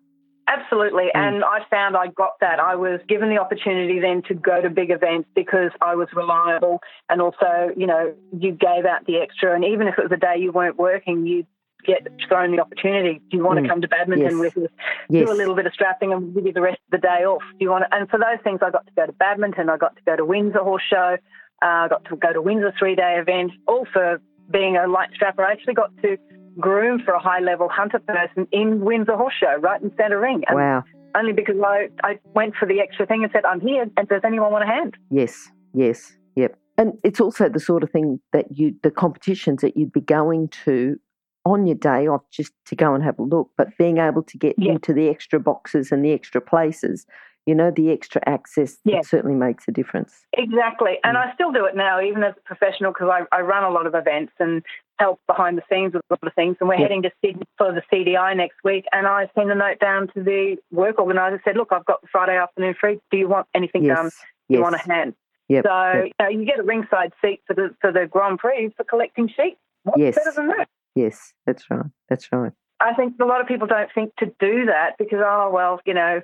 Absolutely. 0.50 1.04
Mm. 1.14 1.28
And 1.28 1.44
I 1.44 1.60
found 1.70 1.96
I 1.96 2.08
got 2.08 2.32
that. 2.40 2.58
I 2.58 2.74
was 2.74 3.00
given 3.08 3.28
the 3.28 3.38
opportunity 3.38 4.00
then 4.00 4.22
to 4.28 4.34
go 4.34 4.60
to 4.60 4.68
big 4.68 4.90
events 4.90 5.28
because 5.34 5.70
I 5.80 5.94
was 5.94 6.08
reliable 6.12 6.80
and 7.08 7.22
also, 7.22 7.70
you 7.76 7.86
know, 7.86 8.14
you 8.36 8.52
gave 8.52 8.84
out 8.84 9.06
the 9.06 9.18
extra. 9.18 9.54
And 9.54 9.64
even 9.64 9.86
if 9.86 9.96
it 9.96 10.02
was 10.02 10.12
a 10.12 10.16
day 10.16 10.36
you 10.38 10.50
weren't 10.50 10.76
working, 10.76 11.26
you 11.26 11.46
get 11.86 12.06
thrown 12.28 12.50
the 12.54 12.60
opportunity. 12.60 13.20
Do 13.30 13.36
you 13.36 13.44
want 13.44 13.60
mm. 13.60 13.62
to 13.62 13.68
come 13.68 13.80
to 13.80 13.88
Badminton 13.88 14.38
yes. 14.42 14.54
with 14.54 14.64
us? 14.64 14.70
Yes. 15.08 15.26
Do 15.26 15.32
a 15.32 15.34
little 15.34 15.54
bit 15.54 15.66
of 15.66 15.72
strapping 15.72 16.12
and 16.12 16.34
give 16.34 16.46
you 16.46 16.52
the 16.52 16.60
rest 16.60 16.80
of 16.92 17.00
the 17.00 17.06
day 17.06 17.24
off. 17.24 17.42
Do 17.58 17.64
you 17.64 17.70
want 17.70 17.84
to? 17.88 17.96
And 17.96 18.10
for 18.10 18.18
those 18.18 18.42
things, 18.42 18.58
I 18.62 18.70
got 18.70 18.86
to 18.86 18.92
go 18.96 19.06
to 19.06 19.12
Badminton. 19.12 19.70
I 19.70 19.76
got 19.76 19.96
to 19.96 20.02
go 20.04 20.16
to 20.16 20.24
Windsor 20.24 20.58
Horse 20.58 20.82
Show. 20.90 21.16
Uh, 21.62 21.66
I 21.66 21.88
got 21.88 22.04
to 22.06 22.16
go 22.16 22.32
to 22.32 22.42
Windsor 22.42 22.74
three 22.78 22.96
day 22.96 23.18
event. 23.20 23.52
All 23.66 23.86
for 23.92 24.20
being 24.50 24.76
a 24.76 24.88
light 24.88 25.10
strapper. 25.14 25.44
I 25.44 25.52
actually 25.52 25.74
got 25.74 25.90
to 26.02 26.18
groom 26.58 27.00
for 27.04 27.12
a 27.14 27.20
high 27.20 27.40
level 27.40 27.68
hunter 27.68 27.98
person 27.98 28.46
in 28.52 28.80
Windsor 28.80 29.16
Horse 29.16 29.34
Show, 29.38 29.56
right 29.60 29.80
in 29.80 29.90
Centre 29.96 30.20
Ring. 30.20 30.42
And 30.48 30.56
wow. 30.56 30.84
Only 31.16 31.32
because 31.32 31.56
I, 31.64 31.88
I 32.04 32.18
went 32.34 32.54
for 32.54 32.66
the 32.66 32.80
extra 32.80 33.04
thing 33.04 33.24
and 33.24 33.32
said, 33.32 33.44
I'm 33.44 33.60
here, 33.60 33.86
and 33.96 34.08
does 34.08 34.22
anyone 34.24 34.52
want 34.52 34.62
a 34.62 34.66
hand? 34.66 34.96
Yes, 35.10 35.50
yes, 35.74 36.12
yep. 36.36 36.56
And 36.78 36.92
it's 37.02 37.20
also 37.20 37.48
the 37.48 37.58
sort 37.58 37.82
of 37.82 37.90
thing 37.90 38.20
that 38.32 38.46
you, 38.56 38.74
the 38.82 38.92
competitions 38.92 39.60
that 39.62 39.76
you'd 39.76 39.92
be 39.92 40.00
going 40.00 40.48
to 40.64 40.98
on 41.44 41.66
your 41.66 41.76
day 41.76 42.06
off 42.06 42.22
just 42.30 42.52
to 42.66 42.76
go 42.76 42.94
and 42.94 43.02
have 43.02 43.18
a 43.18 43.22
look, 43.22 43.50
but 43.56 43.76
being 43.78 43.98
able 43.98 44.22
to 44.22 44.38
get 44.38 44.54
yeah. 44.58 44.72
into 44.72 44.92
the 44.92 45.08
extra 45.08 45.40
boxes 45.40 45.90
and 45.90 46.04
the 46.04 46.12
extra 46.12 46.40
places, 46.40 47.06
you 47.46 47.54
know, 47.54 47.70
the 47.70 47.90
extra 47.90 48.20
access, 48.26 48.78
yeah. 48.84 49.00
certainly 49.02 49.34
makes 49.34 49.66
a 49.66 49.72
difference. 49.72 50.24
Exactly. 50.36 50.98
And 51.04 51.16
mm. 51.16 51.26
I 51.26 51.34
still 51.34 51.52
do 51.52 51.64
it 51.64 51.74
now, 51.74 52.00
even 52.00 52.22
as 52.22 52.34
a 52.36 52.40
professional, 52.42 52.92
because 52.92 53.08
I, 53.10 53.36
I, 53.36 53.40
run 53.40 53.64
a 53.64 53.70
lot 53.70 53.86
of 53.86 53.94
events 53.94 54.32
and 54.38 54.62
help 54.98 55.20
behind 55.26 55.56
the 55.56 55.62
scenes 55.70 55.94
with 55.94 56.02
a 56.10 56.14
lot 56.14 56.26
of 56.26 56.34
things. 56.34 56.56
And 56.60 56.68
we're 56.68 56.76
yeah. 56.76 56.82
heading 56.82 57.02
to 57.02 57.10
Sydney 57.24 57.46
for 57.56 57.72
the 57.72 57.82
CDI 57.92 58.36
next 58.36 58.58
week. 58.62 58.84
And 58.92 59.06
I 59.06 59.30
sent 59.34 59.50
a 59.50 59.54
note 59.54 59.78
down 59.80 60.08
to 60.14 60.22
the 60.22 60.56
work 60.70 60.98
organiser, 60.98 61.40
said, 61.44 61.56
look, 61.56 61.68
I've 61.72 61.86
got 61.86 62.00
Friday 62.12 62.36
afternoon 62.36 62.74
free. 62.78 63.00
Do 63.10 63.16
you 63.16 63.28
want 63.28 63.46
anything 63.54 63.84
yes. 63.84 63.96
done? 63.96 64.10
Do 64.48 64.56
you 64.56 64.62
want 64.62 64.74
a 64.74 64.78
hand? 64.78 65.14
Yep. 65.48 65.64
So 65.66 65.92
yep. 65.92 66.04
You, 66.04 66.12
know, 66.24 66.28
you 66.28 66.44
get 66.44 66.60
a 66.60 66.62
ringside 66.62 67.12
seat 67.20 67.40
for 67.46 67.54
the 67.54 67.74
for 67.80 67.90
the 67.90 68.06
Grand 68.06 68.38
Prix 68.38 68.72
for 68.76 68.84
collecting 68.84 69.26
sheets. 69.26 69.58
What's 69.82 69.98
yes. 69.98 70.14
better 70.14 70.32
than 70.36 70.48
that? 70.48 70.68
Yes, 70.94 71.32
that's 71.46 71.68
right. 71.70 71.86
That's 72.08 72.30
right. 72.32 72.52
I 72.80 72.94
think 72.94 73.14
a 73.20 73.24
lot 73.24 73.40
of 73.40 73.46
people 73.46 73.66
don't 73.66 73.90
think 73.94 74.14
to 74.16 74.26
do 74.40 74.66
that 74.66 74.92
because, 74.98 75.20
oh, 75.22 75.50
well, 75.52 75.80
you 75.84 75.92
know, 75.92 76.22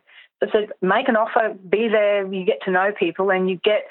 so 0.53 0.67
make 0.83 1.09
an 1.09 1.17
offer, 1.17 1.55
be 1.69 1.89
there, 1.89 2.33
you 2.33 2.45
get 2.45 2.63
to 2.65 2.71
know 2.71 2.93
people, 2.99 3.31
and 3.31 3.49
you 3.49 3.59
get 3.65 3.87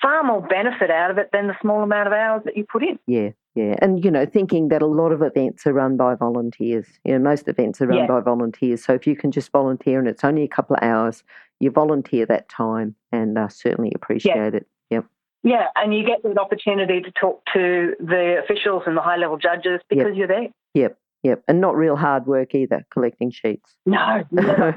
far 0.00 0.22
more 0.22 0.40
benefit 0.40 0.90
out 0.90 1.10
of 1.10 1.18
it 1.18 1.30
than 1.32 1.46
the 1.46 1.56
small 1.60 1.82
amount 1.82 2.06
of 2.06 2.12
hours 2.12 2.42
that 2.44 2.56
you 2.56 2.64
put 2.64 2.82
in. 2.82 2.98
Yeah, 3.06 3.30
yeah. 3.54 3.74
And, 3.82 4.04
you 4.04 4.10
know, 4.10 4.24
thinking 4.24 4.68
that 4.68 4.82
a 4.82 4.86
lot 4.86 5.12
of 5.12 5.22
events 5.22 5.66
are 5.66 5.72
run 5.72 5.96
by 5.96 6.14
volunteers. 6.14 6.86
You 7.04 7.12
know, 7.12 7.18
most 7.18 7.48
events 7.48 7.80
are 7.80 7.86
run 7.86 7.98
yeah. 7.98 8.06
by 8.06 8.20
volunteers. 8.20 8.84
So 8.84 8.94
if 8.94 9.06
you 9.06 9.16
can 9.16 9.30
just 9.30 9.52
volunteer 9.52 9.98
and 9.98 10.08
it's 10.08 10.24
only 10.24 10.42
a 10.42 10.48
couple 10.48 10.76
of 10.76 10.82
hours, 10.82 11.22
you 11.58 11.70
volunteer 11.70 12.24
that 12.26 12.48
time 12.48 12.94
and 13.12 13.36
uh, 13.36 13.48
certainly 13.48 13.92
appreciate 13.94 14.34
yeah. 14.36 14.58
it. 14.58 14.66
Yep. 14.90 15.06
Yeah, 15.42 15.66
and 15.76 15.94
you 15.94 16.04
get 16.04 16.22
the 16.22 16.38
opportunity 16.38 17.00
to 17.00 17.10
talk 17.12 17.42
to 17.52 17.94
the 17.98 18.40
officials 18.42 18.84
and 18.86 18.96
the 18.96 19.02
high 19.02 19.16
level 19.16 19.36
judges 19.36 19.80
because 19.88 20.08
yep. 20.08 20.16
you're 20.16 20.28
there. 20.28 20.48
Yep, 20.74 20.98
yep. 21.22 21.42
And 21.48 21.60
not 21.60 21.76
real 21.76 21.96
hard 21.96 22.26
work 22.26 22.54
either, 22.54 22.86
collecting 22.92 23.30
sheets. 23.30 23.76
No. 23.86 24.24
no. 24.30 24.74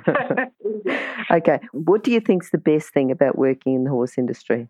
okay. 1.32 1.60
What 1.72 2.04
do 2.04 2.12
you 2.12 2.20
think's 2.20 2.52
the 2.52 2.58
best 2.58 2.94
thing 2.94 3.12
about 3.12 3.38
working 3.38 3.76
in 3.76 3.84
the 3.84 3.90
horse 3.90 4.18
industry? 4.18 4.68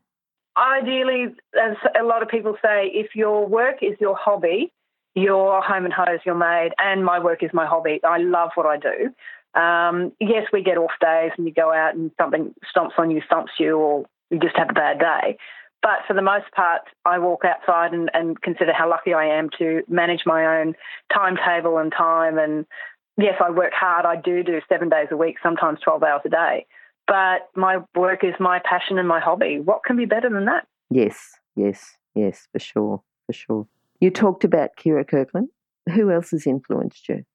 Ideally, 0.55 1.35
as 1.59 1.75
a 1.99 2.03
lot 2.03 2.21
of 2.21 2.29
people 2.29 2.55
say, 2.61 2.91
if 2.93 3.15
your 3.15 3.47
work 3.47 3.77
is 3.81 3.95
your 3.99 4.15
hobby, 4.15 4.71
your 5.15 5.61
home 5.61 5.85
and 5.85 5.93
hose, 5.93 6.19
your 6.25 6.35
maid, 6.35 6.73
and 6.77 7.03
my 7.03 7.19
work 7.19 7.43
is 7.43 7.49
my 7.53 7.65
hobby. 7.65 7.99
I 8.03 8.17
love 8.17 8.51
what 8.55 8.65
I 8.65 8.77
do. 8.77 9.59
Um, 9.59 10.11
yes, 10.19 10.47
we 10.51 10.63
get 10.63 10.77
off 10.77 10.91
days 10.99 11.31
and 11.37 11.47
you 11.47 11.53
go 11.53 11.71
out 11.71 11.95
and 11.95 12.11
something 12.19 12.53
stomps 12.75 12.97
on 12.97 13.11
you, 13.11 13.21
stumps 13.25 13.53
you, 13.59 13.77
or 13.77 14.05
you 14.29 14.39
just 14.39 14.57
have 14.57 14.69
a 14.69 14.73
bad 14.73 14.99
day. 14.99 15.37
But 15.83 15.99
for 16.07 16.13
the 16.13 16.21
most 16.21 16.45
part, 16.55 16.83
I 17.05 17.19
walk 17.19 17.41
outside 17.45 17.93
and, 17.93 18.09
and 18.13 18.41
consider 18.41 18.71
how 18.73 18.89
lucky 18.89 19.13
I 19.13 19.25
am 19.25 19.49
to 19.59 19.81
manage 19.89 20.21
my 20.25 20.59
own 20.59 20.75
timetable 21.13 21.77
and 21.77 21.91
time. 21.91 22.37
And 22.37 22.65
yes, 23.17 23.35
I 23.45 23.51
work 23.51 23.73
hard. 23.73 24.05
I 24.05 24.15
do 24.15 24.43
do 24.43 24.61
seven 24.69 24.87
days 24.87 25.07
a 25.11 25.17
week, 25.17 25.35
sometimes 25.43 25.79
12 25.83 26.01
hours 26.01 26.21
a 26.25 26.29
day. 26.29 26.65
But 27.05 27.49
my 27.53 27.79
work 27.95 28.23
is 28.23 28.33
my 28.39 28.61
passion 28.63 28.97
and 28.97 29.09
my 29.09 29.19
hobby. 29.19 29.59
What 29.59 29.83
can 29.85 29.97
be 29.97 30.05
better 30.05 30.29
than 30.29 30.45
that? 30.45 30.65
Yes, 30.89 31.31
yes, 31.55 31.97
yes, 32.15 32.47
for 32.53 32.59
sure, 32.59 33.03
for 33.27 33.33
sure. 33.33 33.67
You 33.99 34.09
talked 34.09 34.45
about 34.45 34.77
Kyra 34.77 35.03
Kyrklund. 35.05 35.47
Who 35.93 36.11
else 36.11 36.31
has 36.31 36.47
influenced 36.47 37.09
you? 37.09 37.25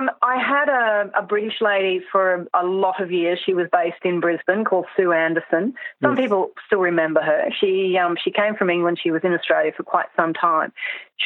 Um, 0.00 0.10
I 0.22 0.36
had 0.36 0.68
a, 0.68 1.10
a, 1.18 1.22
British 1.22 1.60
lady 1.60 2.00
for 2.10 2.46
a 2.54 2.64
lot 2.64 3.02
of 3.02 3.10
years. 3.10 3.38
She 3.44 3.54
was 3.54 3.66
based 3.72 4.04
in 4.04 4.20
Brisbane, 4.20 4.64
called 4.64 4.86
Sue 4.96 5.12
Anderson. 5.12 5.74
Some 6.02 6.16
yes. 6.16 6.24
people 6.24 6.50
still 6.66 6.80
remember 6.80 7.20
her. 7.20 7.48
She 7.60 7.96
um, 7.98 8.16
she 8.22 8.30
came 8.30 8.54
from 8.56 8.70
England. 8.70 8.98
She 9.02 9.10
was 9.10 9.22
in 9.24 9.32
Australia 9.32 9.72
for 9.76 9.82
quite 9.82 10.06
some 10.16 10.32
time. 10.32 10.72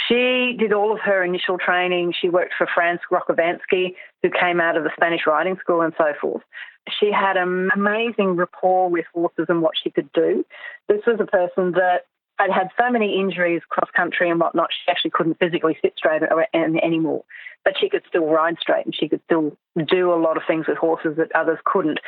She 0.08 0.56
did 0.58 0.72
all 0.72 0.92
of 0.92 1.00
her 1.00 1.22
initial 1.22 1.58
training. 1.58 2.14
She 2.20 2.28
worked 2.28 2.54
for 2.56 2.66
Franz 2.72 3.00
Rochowansky, 3.10 3.94
who 4.22 4.30
came 4.30 4.60
out 4.60 4.76
of 4.76 4.84
the 4.84 4.90
Spanish 4.96 5.22
riding 5.26 5.56
school, 5.60 5.80
and 5.82 5.92
so 5.96 6.12
forth. 6.20 6.42
She 7.00 7.10
had 7.12 7.36
an 7.36 7.70
amazing 7.74 8.36
rapport 8.36 8.90
with 8.90 9.06
horses 9.14 9.46
and 9.48 9.62
what 9.62 9.72
she 9.82 9.90
could 9.90 10.12
do. 10.12 10.44
This 10.88 11.00
was 11.06 11.18
a 11.20 11.26
person 11.26 11.72
that 11.72 12.06
I'd 12.38 12.50
had 12.50 12.68
so 12.78 12.90
many 12.90 13.18
injuries 13.18 13.62
cross 13.68 13.90
country 13.94 14.28
and 14.28 14.40
whatnot, 14.40 14.70
she 14.70 14.90
actually 14.90 15.12
couldn't 15.12 15.38
physically 15.38 15.78
sit 15.80 15.94
straight 15.96 16.22
anymore. 16.54 17.24
But 17.64 17.74
she 17.80 17.88
could 17.88 18.02
still 18.06 18.26
ride 18.26 18.56
straight 18.60 18.84
and 18.84 18.94
she 18.94 19.08
could 19.08 19.22
still 19.24 19.56
do 19.88 20.12
a 20.12 20.20
lot 20.20 20.36
of 20.36 20.42
things 20.46 20.66
with 20.68 20.76
horses 20.76 21.16
that 21.16 21.34
others 21.34 21.58
couldn't. 21.64 21.98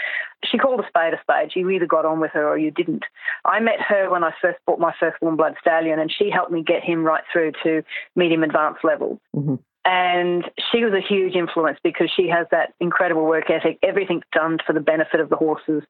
She 0.44 0.58
called 0.58 0.80
a 0.80 0.86
spade 0.86 1.14
a 1.14 1.20
spade. 1.22 1.52
You 1.54 1.70
either 1.70 1.86
got 1.86 2.04
on 2.04 2.20
with 2.20 2.32
her 2.32 2.46
or 2.46 2.58
you 2.58 2.70
didn't. 2.70 3.04
I 3.44 3.60
met 3.60 3.80
her 3.80 4.10
when 4.10 4.22
I 4.22 4.32
first 4.42 4.58
bought 4.66 4.78
my 4.78 4.94
first 5.00 5.16
warm 5.22 5.36
blood 5.36 5.54
stallion 5.60 5.98
and 5.98 6.12
she 6.12 6.28
helped 6.30 6.52
me 6.52 6.62
get 6.62 6.82
him 6.82 7.04
right 7.04 7.24
through 7.32 7.52
to 7.62 7.82
medium 8.14 8.42
advanced 8.42 8.84
level. 8.84 9.18
Mm-hmm. 9.34 9.54
And 9.88 10.44
she 10.72 10.82
was 10.82 10.92
a 10.94 11.00
huge 11.00 11.36
influence 11.36 11.78
because 11.84 12.10
she 12.14 12.28
has 12.28 12.48
that 12.50 12.74
incredible 12.80 13.24
work 13.24 13.48
ethic. 13.48 13.78
Everything's 13.84 14.24
done 14.32 14.58
for 14.66 14.72
the 14.72 14.80
benefit 14.80 15.20
of 15.20 15.28
the 15.28 15.36
horses. 15.36 15.84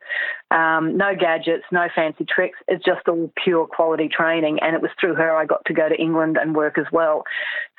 Um, 0.50 0.98
no 0.98 1.14
gadgets, 1.18 1.64
no 1.72 1.86
fancy 1.94 2.26
tricks. 2.28 2.58
It's 2.68 2.84
just 2.84 3.08
all 3.08 3.32
pure 3.42 3.66
quality 3.66 4.08
training. 4.08 4.58
And 4.60 4.76
it 4.76 4.82
was 4.82 4.90
through 5.00 5.14
her 5.14 5.34
I 5.34 5.46
got 5.46 5.64
to 5.64 5.72
go 5.72 5.88
to 5.88 5.94
England 5.94 6.36
and 6.38 6.54
work 6.54 6.76
as 6.76 6.84
well. 6.92 7.24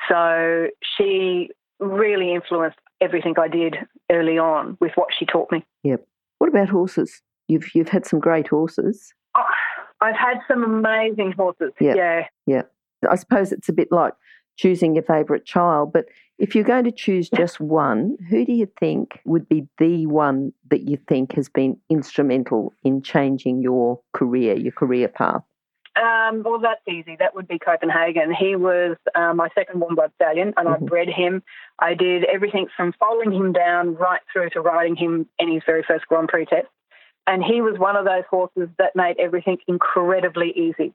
So 0.10 0.70
she 0.98 1.52
really 1.80 2.34
influenced 2.34 2.80
everything 3.00 3.36
I 3.40 3.48
did 3.48 3.76
early 4.12 4.40
on 4.40 4.76
with 4.82 4.94
what 4.96 5.10
she 5.18 5.28
taught 5.28 5.52
me. 5.52 5.64
Yep. 5.84 6.04
What 6.40 6.50
about 6.50 6.70
horses? 6.70 7.22
You've 7.48 7.76
you've 7.76 7.90
had 7.90 8.08
some 8.08 8.20
great 8.20 8.48
horses. 8.48 9.14
Oh, 9.36 9.44
I've 10.02 10.16
had 10.16 10.40
some 10.48 10.64
amazing 10.64 11.34
horses. 11.34 11.74
Yep. 11.80 11.96
Yeah. 11.96 12.28
Yeah. 12.48 12.62
I 13.08 13.16
suppose 13.18 13.52
it's 13.52 13.70
a 13.70 13.74
bit 13.74 13.90
like 13.92 14.14
choosing 14.58 14.96
your 14.96 15.04
favourite 15.04 15.46
child. 15.46 15.94
But 15.94 16.06
if 16.38 16.54
you're 16.54 16.64
going 16.64 16.84
to 16.84 16.92
choose 16.92 17.30
just 17.30 17.60
one, 17.60 18.18
who 18.30 18.46
do 18.46 18.54
you 18.54 18.68
think 18.80 19.20
would 19.26 19.48
be 19.48 19.68
the 19.78 20.06
one 20.06 20.54
that 20.70 20.88
you 20.88 20.98
think 21.08 21.34
has 21.34 21.50
been 21.50 21.78
instrumental 21.90 22.74
in 22.84 23.02
changing 23.02 23.62
your 23.62 24.00
career, 24.14 24.56
your 24.56 24.74
career 24.74 25.08
path? 25.08 25.42
Um, 25.96 26.44
well, 26.44 26.60
that's 26.60 26.82
easy. 26.88 27.16
That 27.18 27.34
would 27.34 27.48
be 27.48 27.58
Copenhagen. 27.58 28.32
He 28.32 28.56
was 28.56 28.98
uh, 29.16 29.34
my 29.34 29.50
second 29.56 29.80
warm 29.80 29.96
blood 29.96 30.12
stallion, 30.16 30.54
and 30.56 30.68
mm-hmm. 30.68 30.84
I 30.84 30.88
bred 30.88 31.08
him. 31.08 31.42
I 31.80 31.96
did 31.96 32.24
everything 32.26 32.68
from 32.76 32.94
foaling 33.00 33.32
him 33.32 33.52
down 33.52 33.96
right 33.96 34.22
through 34.32 34.52
to 34.52 34.62
riding 34.62 34.96
him 34.96 35.28
in 35.40 35.52
his 35.52 35.64
very 35.66 35.84
first 35.88 36.06
Grand 36.08 36.28
Prix 36.28 36.46
test. 36.46 36.68
And 37.26 37.44
he 37.44 37.62
was 37.62 37.80
one 37.80 37.96
of 37.96 38.06
those 38.06 38.24
horses 38.30 38.70
that 38.78 38.96
made 38.96 39.16
everything 39.20 39.58
incredibly 39.68 40.52
easy. 40.52 40.94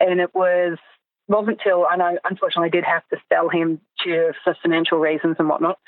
And 0.00 0.18
it 0.18 0.34
was 0.34 0.78
wasn't 1.28 1.60
till 1.62 1.86
I 1.88 1.96
know, 1.96 2.18
unfortunately, 2.24 2.68
I 2.68 2.70
did 2.70 2.84
have 2.84 3.06
to 3.08 3.16
sell 3.28 3.48
him 3.48 3.80
to, 4.04 4.32
for 4.42 4.56
financial 4.62 4.98
reasons 4.98 5.36
and 5.38 5.48
whatnot. 5.48 5.78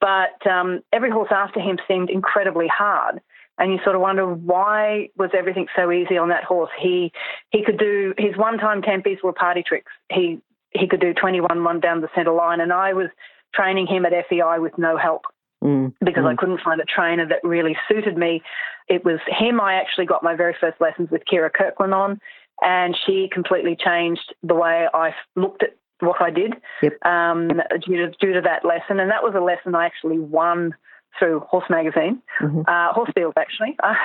But 0.00 0.46
um, 0.50 0.80
every 0.92 1.10
horse 1.10 1.30
after 1.30 1.60
him 1.60 1.78
seemed 1.86 2.10
incredibly 2.10 2.68
hard, 2.68 3.20
and 3.58 3.72
you 3.72 3.78
sort 3.84 3.96
of 3.96 4.02
wonder 4.02 4.26
why 4.26 5.08
was 5.16 5.30
everything 5.36 5.66
so 5.74 5.90
easy 5.90 6.18
on 6.18 6.28
that 6.28 6.44
horse. 6.44 6.70
He 6.80 7.12
he 7.50 7.64
could 7.64 7.78
do 7.78 8.12
his 8.18 8.36
one-time 8.36 8.82
tempis 8.82 9.22
were 9.22 9.32
party 9.32 9.62
tricks. 9.66 9.92
He 10.10 10.40
he 10.70 10.86
could 10.86 11.00
do 11.00 11.14
21 11.14 11.64
one 11.64 11.80
down 11.80 12.00
the 12.00 12.08
centre 12.14 12.32
line, 12.32 12.60
and 12.60 12.72
I 12.72 12.92
was 12.92 13.08
training 13.54 13.86
him 13.86 14.04
at 14.04 14.12
FEI 14.28 14.58
with 14.58 14.76
no 14.76 14.96
help. 14.96 15.22
mm. 15.64 15.92
because 16.04 16.24
mm. 16.24 16.32
I 16.32 16.36
couldn't 16.36 16.60
find 16.60 16.80
a 16.80 16.84
trainer 16.84 17.26
that 17.28 17.42
really 17.42 17.76
suited 17.88 18.16
me. 18.16 18.42
It 18.88 19.04
was 19.04 19.18
him 19.26 19.60
I 19.60 19.74
actually 19.74 20.06
got 20.06 20.22
my 20.22 20.36
very 20.36 20.54
first 20.60 20.80
lessons 20.80 21.10
with 21.10 21.22
Kyra 21.30 21.50
Kyrklund 21.50 21.94
on, 21.94 22.20
and 22.62 22.96
she 23.06 23.28
completely 23.32 23.76
changed 23.76 24.34
the 24.42 24.54
way 24.54 24.86
I 24.92 25.14
looked 25.34 25.62
at 25.62 25.76
what 26.00 26.20
I 26.20 26.30
did 26.30 26.54
yep. 26.82 26.92
um, 27.04 27.48
due, 27.86 27.96
to, 27.96 28.10
due 28.20 28.34
to 28.34 28.40
that 28.42 28.64
lesson. 28.64 29.00
And 29.00 29.10
that 29.10 29.22
was 29.22 29.34
a 29.36 29.40
lesson 29.40 29.74
I 29.74 29.86
actually 29.86 30.18
won 30.18 30.74
through 31.18 31.40
Horse 31.40 31.64
Magazine, 31.70 32.22
mm-hmm. 32.40 32.60
uh, 32.66 32.92
Horse 32.92 33.10
Field 33.14 33.34
actually. 33.38 33.76
I 33.82 33.96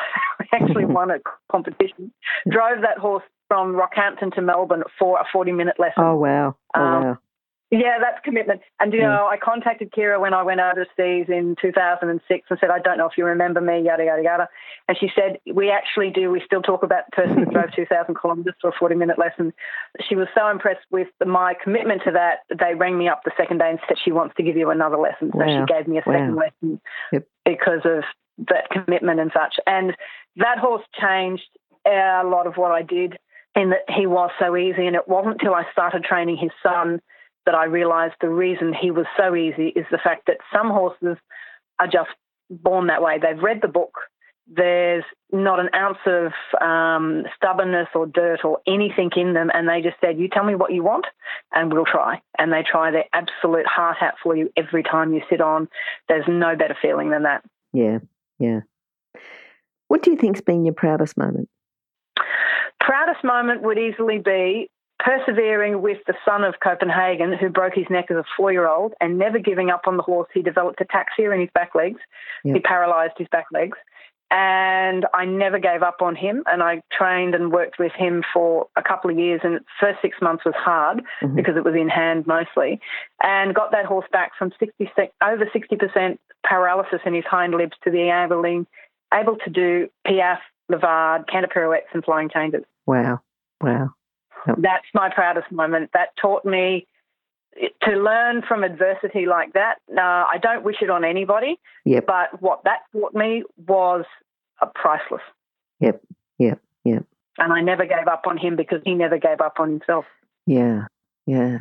actually 0.53 0.85
won 0.97 1.11
a 1.11 1.17
competition. 1.51 2.11
Drove 2.49 2.81
that 2.81 2.97
horse 2.97 3.23
from 3.47 3.75
Rockhampton 3.75 4.33
to 4.35 4.41
Melbourne 4.41 4.83
for 4.97 5.19
a 5.19 5.25
40 5.31 5.51
minute 5.51 5.75
lesson. 5.79 6.03
Oh, 6.03 6.15
wow. 6.15 6.55
Oh, 6.75 6.81
um, 6.81 7.03
wow. 7.03 7.17
Yeah, 7.71 7.99
that's 8.01 8.19
commitment. 8.25 8.59
And, 8.81 8.91
you 8.91 8.99
mm. 8.99 9.03
know, 9.03 9.29
I 9.31 9.37
contacted 9.37 9.93
Kyra 9.93 10.19
when 10.19 10.33
I 10.33 10.43
went 10.43 10.59
overseas 10.59 11.27
in 11.29 11.55
2006 11.61 12.47
and 12.49 12.59
said, 12.59 12.69
I 12.69 12.79
don't 12.79 12.97
know 12.97 13.05
if 13.05 13.17
you 13.17 13.23
remember 13.23 13.61
me, 13.61 13.81
yada, 13.85 14.03
yada, 14.03 14.21
yada. 14.21 14.49
And 14.89 14.97
she 14.99 15.09
said, 15.15 15.39
We 15.53 15.71
actually 15.71 16.09
do. 16.09 16.29
We 16.29 16.41
still 16.45 16.61
talk 16.61 16.83
about 16.83 17.03
the 17.09 17.15
person 17.15 17.37
who 17.37 17.45
drove 17.51 17.71
2,000 17.73 18.17
kilometres 18.19 18.55
for 18.59 18.71
a 18.71 18.73
40 18.77 18.95
minute 18.95 19.17
lesson. 19.17 19.53
She 20.09 20.17
was 20.17 20.27
so 20.37 20.49
impressed 20.49 20.85
with 20.91 21.07
my 21.25 21.53
commitment 21.63 22.01
to 22.03 22.11
that, 22.11 22.39
they 22.49 22.75
rang 22.75 22.97
me 22.97 23.07
up 23.07 23.21
the 23.23 23.31
second 23.37 23.59
day 23.59 23.69
and 23.69 23.79
said, 23.87 23.95
She 24.03 24.11
wants 24.11 24.35
to 24.35 24.43
give 24.43 24.57
you 24.57 24.69
another 24.69 24.97
lesson. 24.97 25.31
So 25.31 25.39
wow. 25.39 25.65
she 25.65 25.73
gave 25.73 25.87
me 25.87 25.97
a 25.97 26.03
second 26.03 26.35
wow. 26.35 26.43
lesson 26.43 26.81
yep. 27.13 27.25
because 27.45 27.85
of 27.85 28.03
that 28.49 28.69
commitment 28.69 29.21
and 29.21 29.31
such. 29.33 29.55
And 29.65 29.95
that 30.35 30.57
horse 30.57 30.83
changed 30.99 31.47
a 31.87 32.23
lot 32.25 32.47
of 32.47 32.57
what 32.57 32.71
I 32.71 32.81
did 32.81 33.17
in 33.55 33.69
that 33.69 33.89
he 33.95 34.07
was 34.07 34.31
so 34.39 34.57
easy. 34.57 34.87
And 34.87 34.95
it 34.97 35.07
wasn't 35.07 35.35
until 35.35 35.53
I 35.53 35.63
started 35.71 36.03
training 36.03 36.35
his 36.35 36.51
son 36.61 37.01
that 37.45 37.55
I 37.55 37.65
realised 37.65 38.15
the 38.21 38.29
reason 38.29 38.73
he 38.73 38.91
was 38.91 39.05
so 39.17 39.35
easy 39.35 39.67
is 39.69 39.85
the 39.91 39.97
fact 39.97 40.27
that 40.27 40.37
some 40.53 40.69
horses 40.69 41.17
are 41.79 41.87
just 41.87 42.09
born 42.49 42.87
that 42.87 43.01
way. 43.01 43.17
They've 43.19 43.41
read 43.41 43.61
the 43.61 43.67
book. 43.67 43.97
There's 44.47 45.03
not 45.31 45.59
an 45.59 45.69
ounce 45.73 45.99
of 46.05 46.33
um, 46.61 47.23
stubbornness 47.35 47.87
or 47.95 48.05
dirt 48.05 48.43
or 48.43 48.59
anything 48.67 49.09
in 49.15 49.33
them, 49.33 49.49
and 49.53 49.67
they 49.67 49.81
just 49.81 49.95
said, 50.01 50.19
"You 50.19 50.27
tell 50.27 50.43
me 50.43 50.55
what 50.55 50.73
you 50.73 50.83
want, 50.83 51.05
and 51.53 51.71
we'll 51.71 51.85
try." 51.85 52.21
And 52.37 52.51
they 52.51 52.63
try 52.63 52.91
their 52.91 53.05
absolute 53.13 53.65
heart 53.65 53.97
out 54.01 54.15
for 54.21 54.35
you 54.35 54.51
every 54.57 54.83
time 54.83 55.13
you 55.13 55.21
sit 55.29 55.39
on. 55.39 55.69
There's 56.09 56.25
no 56.27 56.55
better 56.55 56.75
feeling 56.81 57.11
than 57.11 57.23
that. 57.23 57.43
Yeah, 57.71 57.99
yeah. 58.39 58.61
What 59.87 60.03
do 60.03 60.11
you 60.11 60.17
think's 60.17 60.41
been 60.41 60.65
your 60.65 60.73
proudest 60.73 61.17
moment? 61.17 61.47
Proudest 62.79 63.23
moment 63.23 63.61
would 63.61 63.77
easily 63.77 64.19
be 64.19 64.69
persevering 65.03 65.81
with 65.81 65.97
the 66.07 66.13
son 66.25 66.43
of 66.43 66.55
Copenhagen, 66.63 67.33
who 67.33 67.49
broke 67.49 67.73
his 67.73 67.87
neck 67.89 68.05
as 68.09 68.17
a 68.17 68.23
four 68.37 68.51
year 68.51 68.67
old, 68.67 68.93
and 69.01 69.17
never 69.17 69.39
giving 69.39 69.69
up 69.69 69.81
on 69.87 69.97
the 69.97 70.03
horse. 70.03 70.29
He 70.33 70.41
developed 70.41 70.79
ataxia 70.79 71.33
in 71.33 71.41
his 71.41 71.49
back 71.53 71.75
legs. 71.75 71.99
Yep. 72.43 72.55
He 72.55 72.61
paralysed 72.61 73.17
his 73.17 73.27
back 73.31 73.45
legs. 73.51 73.77
And 74.33 75.05
I 75.13 75.25
never 75.25 75.59
gave 75.59 75.83
up 75.83 75.97
on 76.01 76.15
him. 76.15 76.43
And 76.45 76.63
I 76.63 76.81
trained 76.97 77.35
and 77.35 77.51
worked 77.51 77.77
with 77.79 77.91
him 77.91 78.23
for 78.33 78.67
a 78.77 78.81
couple 78.81 79.11
of 79.11 79.19
years. 79.19 79.41
And 79.43 79.55
the 79.55 79.63
first 79.77 79.99
six 80.01 80.17
months 80.21 80.45
was 80.45 80.53
hard 80.57 81.01
mm-hmm. 81.21 81.35
because 81.35 81.57
it 81.57 81.65
was 81.65 81.75
in 81.75 81.89
hand 81.89 82.27
mostly. 82.27 82.79
And 83.21 83.53
got 83.53 83.71
that 83.71 83.85
horse 83.85 84.05
back 84.13 84.31
from 84.39 84.53
60, 84.57 84.87
over 85.21 85.45
60% 85.45 86.17
paralysis 86.45 86.99
in 87.05 87.13
his 87.13 87.25
hind 87.25 87.53
limbs 87.53 87.73
to 87.83 87.91
being 87.91 88.09
able, 88.09 88.45
able 89.13 89.35
to 89.43 89.49
do 89.49 89.89
piaffe, 90.07 90.39
Levade, 90.71 91.27
canter 91.29 91.49
pirouettes, 91.53 91.89
and 91.93 92.01
flying 92.01 92.29
changes. 92.29 92.63
Wow. 92.85 93.19
Wow. 93.59 93.89
Yep. 94.47 94.57
That's 94.59 94.85
my 94.93 95.09
proudest 95.13 95.51
moment. 95.51 95.91
That 95.93 96.09
taught 96.21 96.45
me 96.45 96.87
to 97.83 97.91
learn 97.91 98.41
from 98.47 98.63
adversity 98.63 99.25
like 99.25 99.53
that. 99.53 99.75
Uh, 99.91 99.99
I 100.01 100.37
don't 100.41 100.63
wish 100.63 100.77
it 100.81 100.89
on 100.89 101.03
anybody, 101.03 101.59
yep. 101.85 102.05
but 102.05 102.41
what 102.41 102.63
that 102.63 102.79
taught 102.91 103.13
me 103.13 103.43
was 103.67 104.05
priceless. 104.75 105.21
Yep, 105.79 106.01
yep, 106.37 106.61
yep. 106.83 107.05
And 107.37 107.51
I 107.51 107.61
never 107.61 107.85
gave 107.85 108.07
up 108.07 108.23
on 108.27 108.37
him 108.37 108.55
because 108.55 108.81
he 108.85 108.93
never 108.93 109.17
gave 109.17 109.41
up 109.41 109.55
on 109.59 109.69
himself. 109.69 110.05
Yeah, 110.45 110.85
yeah. 111.25 111.59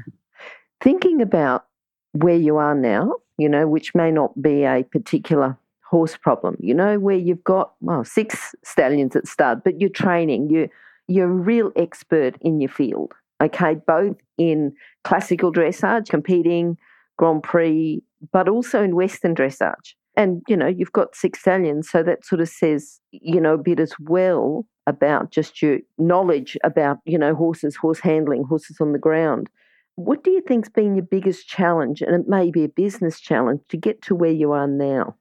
Thinking 0.81 1.21
about 1.23 1.67
where 2.13 2.37
you 2.37 2.57
are 2.57 2.75
now, 2.75 3.15
you 3.39 3.49
know, 3.49 3.67
which 3.67 3.95
may 3.95 4.11
not 4.11 4.41
be 4.41 4.65
a 4.65 4.85
particular 4.85 5.57
horse 5.83 6.17
problem, 6.17 6.57
you 6.61 6.75
know, 6.75 6.99
where 6.99 7.17
you've 7.17 7.45
got, 7.45 7.73
well, 7.81 8.05
six 8.05 8.55
stallions 8.63 9.17
at 9.17 9.27
stud, 9.27 9.63
but 9.65 9.81
you're 9.81 9.91
training, 9.91 10.51
you 10.51 10.69
you're 11.11 11.31
a 11.31 11.43
real 11.53 11.73
expert 11.77 12.37
in 12.41 12.61
your 12.61 12.71
field, 12.71 13.13
okay, 13.43 13.75
both 13.75 14.17
in 14.39 14.73
classical 15.05 15.53
dressage, 15.53 16.09
competing, 16.09 16.77
Grand 17.19 17.43
Prix, 17.43 18.03
but 18.33 18.49
also 18.49 18.83
in 18.83 18.95
Western 18.95 19.35
dressage. 19.35 19.95
And, 20.17 20.43
you 20.49 20.57
know, 20.57 20.67
you've 20.67 20.93
got 20.93 21.15
six 21.15 21.41
stallions, 21.41 21.91
so 21.91 22.03
that 22.03 22.25
sort 22.25 22.41
of 22.41 22.49
says, 22.49 23.01
you 23.11 23.41
know, 23.41 23.55
a 23.55 23.59
bit 23.59 23.81
as 23.81 23.93
well 24.01 24.67
about 24.87 25.31
just 25.31 25.63
your 25.63 25.79
knowledge 25.99 26.57
about, 26.65 26.99
you 27.05 27.19
know, 27.19 27.35
horses, 27.35 27.77
horse 27.77 28.01
handling, 28.01 28.45
horses 28.45 28.79
on 28.81 28.93
the 28.93 28.99
ground. 28.99 29.49
What 29.97 30.25
do 30.25 30.31
you 30.31 30.41
think's 30.41 30.69
been 30.69 30.95
your 30.95 31.05
biggest 31.05 31.47
challenge, 31.49 32.03
and 32.03 32.15
it 32.15 32.29
may 32.29 32.51
be 32.51 32.65
a 32.65 32.69
business 32.69 33.21
challenge, 33.21 33.61
to 33.69 33.77
get 33.77 34.03
to 34.03 34.15
where 34.15 34.31
you 34.31 34.53
are 34.53 34.67
now? 34.67 35.17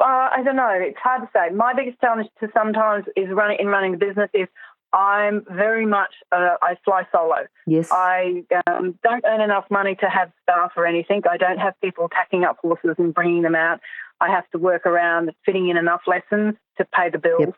Uh, 0.00 0.28
I 0.34 0.42
don't 0.42 0.56
know. 0.56 0.70
It's 0.70 0.98
hard 0.98 1.22
to 1.22 1.28
say. 1.32 1.54
My 1.54 1.74
biggest 1.74 2.00
challenge 2.00 2.28
to 2.40 2.48
sometimes 2.54 3.04
is 3.14 3.28
running 3.30 3.58
in 3.60 3.66
running 3.68 3.92
the 3.92 3.98
business 3.98 4.30
is 4.32 4.48
I'm 4.92 5.44
very 5.50 5.86
much, 5.86 6.12
uh, 6.32 6.56
I 6.60 6.76
fly 6.84 7.06
solo. 7.10 7.46
Yes. 7.66 7.88
I 7.90 8.44
um, 8.66 8.98
don't 9.02 9.24
earn 9.26 9.40
enough 9.40 9.64
money 9.70 9.94
to 9.96 10.08
have 10.08 10.30
staff 10.42 10.72
or 10.76 10.86
anything. 10.86 11.22
I 11.28 11.38
don't 11.38 11.58
have 11.58 11.74
people 11.80 12.08
tacking 12.08 12.44
up 12.44 12.58
horses 12.60 12.96
and 12.98 13.14
bringing 13.14 13.42
them 13.42 13.54
out. 13.54 13.80
I 14.20 14.28
have 14.28 14.48
to 14.50 14.58
work 14.58 14.84
around 14.84 15.32
fitting 15.46 15.68
in 15.68 15.76
enough 15.76 16.02
lessons 16.06 16.54
to 16.76 16.84
pay 16.84 17.08
the 17.10 17.18
bills. 17.18 17.40
Yep. 17.40 17.54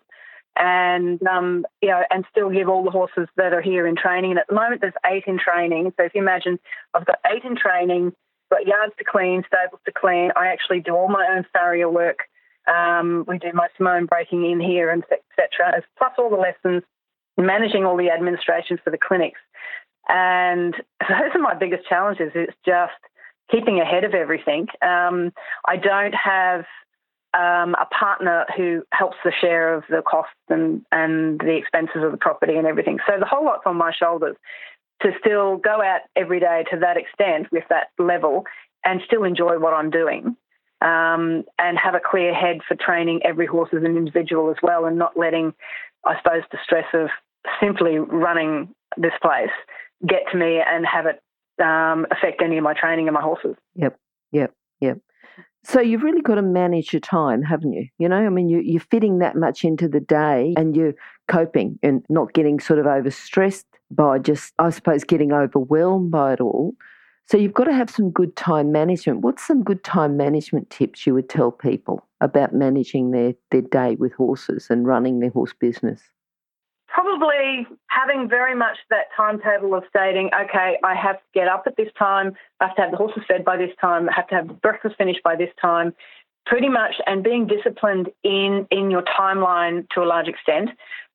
And 0.56 1.26
um, 1.26 1.66
you 1.82 1.88
know, 1.88 2.02
and 2.10 2.24
still 2.30 2.48
give 2.48 2.68
all 2.68 2.84
the 2.84 2.92
horses 2.92 3.26
that 3.36 3.52
are 3.52 3.60
here 3.60 3.88
in 3.88 3.96
training. 3.96 4.30
And 4.30 4.38
at 4.38 4.46
the 4.46 4.54
moment, 4.54 4.80
there's 4.80 4.94
eight 5.04 5.24
in 5.26 5.36
training. 5.36 5.92
So 5.96 6.04
if 6.04 6.14
you 6.14 6.22
imagine, 6.22 6.60
I've 6.94 7.04
got 7.04 7.18
eight 7.26 7.42
in 7.42 7.56
training, 7.56 8.12
got 8.52 8.64
yards 8.64 8.94
to 8.98 9.04
clean, 9.04 9.42
stables 9.48 9.80
to 9.84 9.92
clean. 9.92 10.30
I 10.36 10.46
actually 10.46 10.80
do 10.80 10.92
all 10.94 11.08
my 11.08 11.26
own 11.36 11.44
farrier 11.52 11.90
work. 11.90 12.20
Um, 12.68 13.24
we 13.26 13.38
do 13.38 13.48
my 13.52 13.96
own 13.96 14.06
breaking 14.06 14.48
in 14.48 14.60
here 14.60 14.90
and 14.90 15.02
etc. 15.02 15.82
Plus 15.98 16.12
all 16.18 16.30
the 16.30 16.36
lessons 16.36 16.84
managing 17.36 17.84
all 17.84 17.96
the 17.96 18.10
administration 18.10 18.78
for 18.82 18.90
the 18.90 18.98
clinics. 18.98 19.40
And 20.08 20.74
those 21.00 21.30
are 21.34 21.40
my 21.40 21.54
biggest 21.54 21.88
challenges. 21.88 22.32
It's 22.34 22.56
just 22.64 22.92
keeping 23.50 23.80
ahead 23.80 24.04
of 24.04 24.14
everything. 24.14 24.66
Um, 24.82 25.32
I 25.66 25.76
don't 25.76 26.14
have 26.14 26.64
um, 27.34 27.74
a 27.74 27.86
partner 27.86 28.46
who 28.56 28.84
helps 28.92 29.16
the 29.24 29.32
share 29.40 29.74
of 29.74 29.84
the 29.90 30.02
costs 30.02 30.32
and, 30.48 30.82
and 30.92 31.40
the 31.40 31.56
expenses 31.56 32.02
of 32.02 32.12
the 32.12 32.18
property 32.18 32.54
and 32.56 32.66
everything. 32.66 32.98
So 33.06 33.18
the 33.18 33.26
whole 33.26 33.44
lot's 33.44 33.64
on 33.66 33.76
my 33.76 33.92
shoulders 33.92 34.36
to 35.02 35.10
still 35.18 35.56
go 35.56 35.82
out 35.82 36.02
every 36.16 36.40
day 36.40 36.64
to 36.70 36.78
that 36.78 36.96
extent 36.96 37.50
with 37.50 37.64
that 37.70 37.88
level 37.98 38.44
and 38.84 39.00
still 39.04 39.24
enjoy 39.24 39.58
what 39.58 39.74
I'm 39.74 39.90
doing. 39.90 40.36
Um, 40.80 41.44
and 41.58 41.78
have 41.78 41.94
a 41.94 42.00
clear 42.00 42.34
head 42.34 42.58
for 42.68 42.74
training 42.74 43.20
every 43.24 43.46
horse 43.46 43.70
as 43.72 43.82
an 43.84 43.96
individual 43.96 44.50
as 44.50 44.56
well, 44.62 44.84
and 44.84 44.98
not 44.98 45.16
letting, 45.16 45.54
I 46.04 46.18
suppose, 46.18 46.42
the 46.52 46.58
stress 46.62 46.84
of 46.92 47.08
simply 47.60 47.98
running 47.98 48.74
this 48.96 49.12
place 49.22 49.50
get 50.06 50.22
to 50.32 50.38
me 50.38 50.60
and 50.64 50.84
have 50.86 51.06
it 51.06 51.20
um, 51.62 52.06
affect 52.10 52.42
any 52.42 52.58
of 52.58 52.64
my 52.64 52.74
training 52.74 53.06
and 53.08 53.14
my 53.14 53.22
horses. 53.22 53.56
Yep, 53.74 53.98
yep, 54.32 54.52
yep. 54.80 54.98
So 55.66 55.80
you've 55.80 56.02
really 56.02 56.20
got 56.20 56.34
to 56.34 56.42
manage 56.42 56.92
your 56.92 57.00
time, 57.00 57.42
haven't 57.42 57.72
you? 57.72 57.88
You 57.98 58.08
know, 58.08 58.16
I 58.16 58.28
mean, 58.28 58.50
you, 58.50 58.60
you're 58.60 58.80
fitting 58.80 59.20
that 59.20 59.34
much 59.34 59.64
into 59.64 59.88
the 59.88 60.00
day 60.00 60.52
and 60.58 60.76
you're 60.76 60.94
coping 61.26 61.78
and 61.82 62.04
not 62.10 62.34
getting 62.34 62.60
sort 62.60 62.78
of 62.78 62.84
overstressed 62.84 63.64
by 63.90 64.18
just, 64.18 64.52
I 64.58 64.68
suppose, 64.70 65.04
getting 65.04 65.32
overwhelmed 65.32 66.10
by 66.10 66.34
it 66.34 66.40
all. 66.40 66.74
So 67.26 67.38
you've 67.38 67.54
got 67.54 67.64
to 67.64 67.72
have 67.72 67.88
some 67.88 68.10
good 68.10 68.36
time 68.36 68.72
management. 68.72 69.20
What's 69.20 69.46
some 69.46 69.62
good 69.62 69.82
time 69.82 70.18
management 70.18 70.68
tips 70.68 71.06
you 71.06 71.14
would 71.14 71.30
tell 71.30 71.50
people 71.50 72.06
about 72.20 72.54
managing 72.54 73.12
their, 73.12 73.32
their 73.50 73.62
day 73.62 73.94
with 73.94 74.12
horses 74.12 74.66
and 74.68 74.86
running 74.86 75.20
their 75.20 75.30
horse 75.30 75.54
business? 75.58 76.02
Probably 76.94 77.66
having 77.88 78.28
very 78.28 78.54
much 78.54 78.76
that 78.88 79.06
timetable 79.16 79.74
of 79.74 79.82
stating, 79.88 80.30
okay, 80.32 80.78
I 80.84 80.94
have 80.94 81.16
to 81.16 81.24
get 81.34 81.48
up 81.48 81.64
at 81.66 81.76
this 81.76 81.88
time, 81.98 82.34
I 82.60 82.66
have 82.68 82.76
to 82.76 82.82
have 82.82 82.90
the 82.92 82.96
horses 82.96 83.24
fed 83.26 83.44
by 83.44 83.56
this 83.56 83.72
time, 83.80 84.08
I 84.08 84.12
have 84.14 84.28
to 84.28 84.36
have 84.36 84.62
breakfast 84.62 84.94
finished 84.96 85.20
by 85.24 85.34
this 85.34 85.50
time, 85.60 85.92
pretty 86.46 86.68
much, 86.68 86.94
and 87.06 87.24
being 87.24 87.48
disciplined 87.48 88.10
in 88.22 88.68
in 88.70 88.92
your 88.92 89.02
timeline 89.02 89.88
to 89.90 90.04
a 90.04 90.06
large 90.06 90.28
extent. 90.28 90.70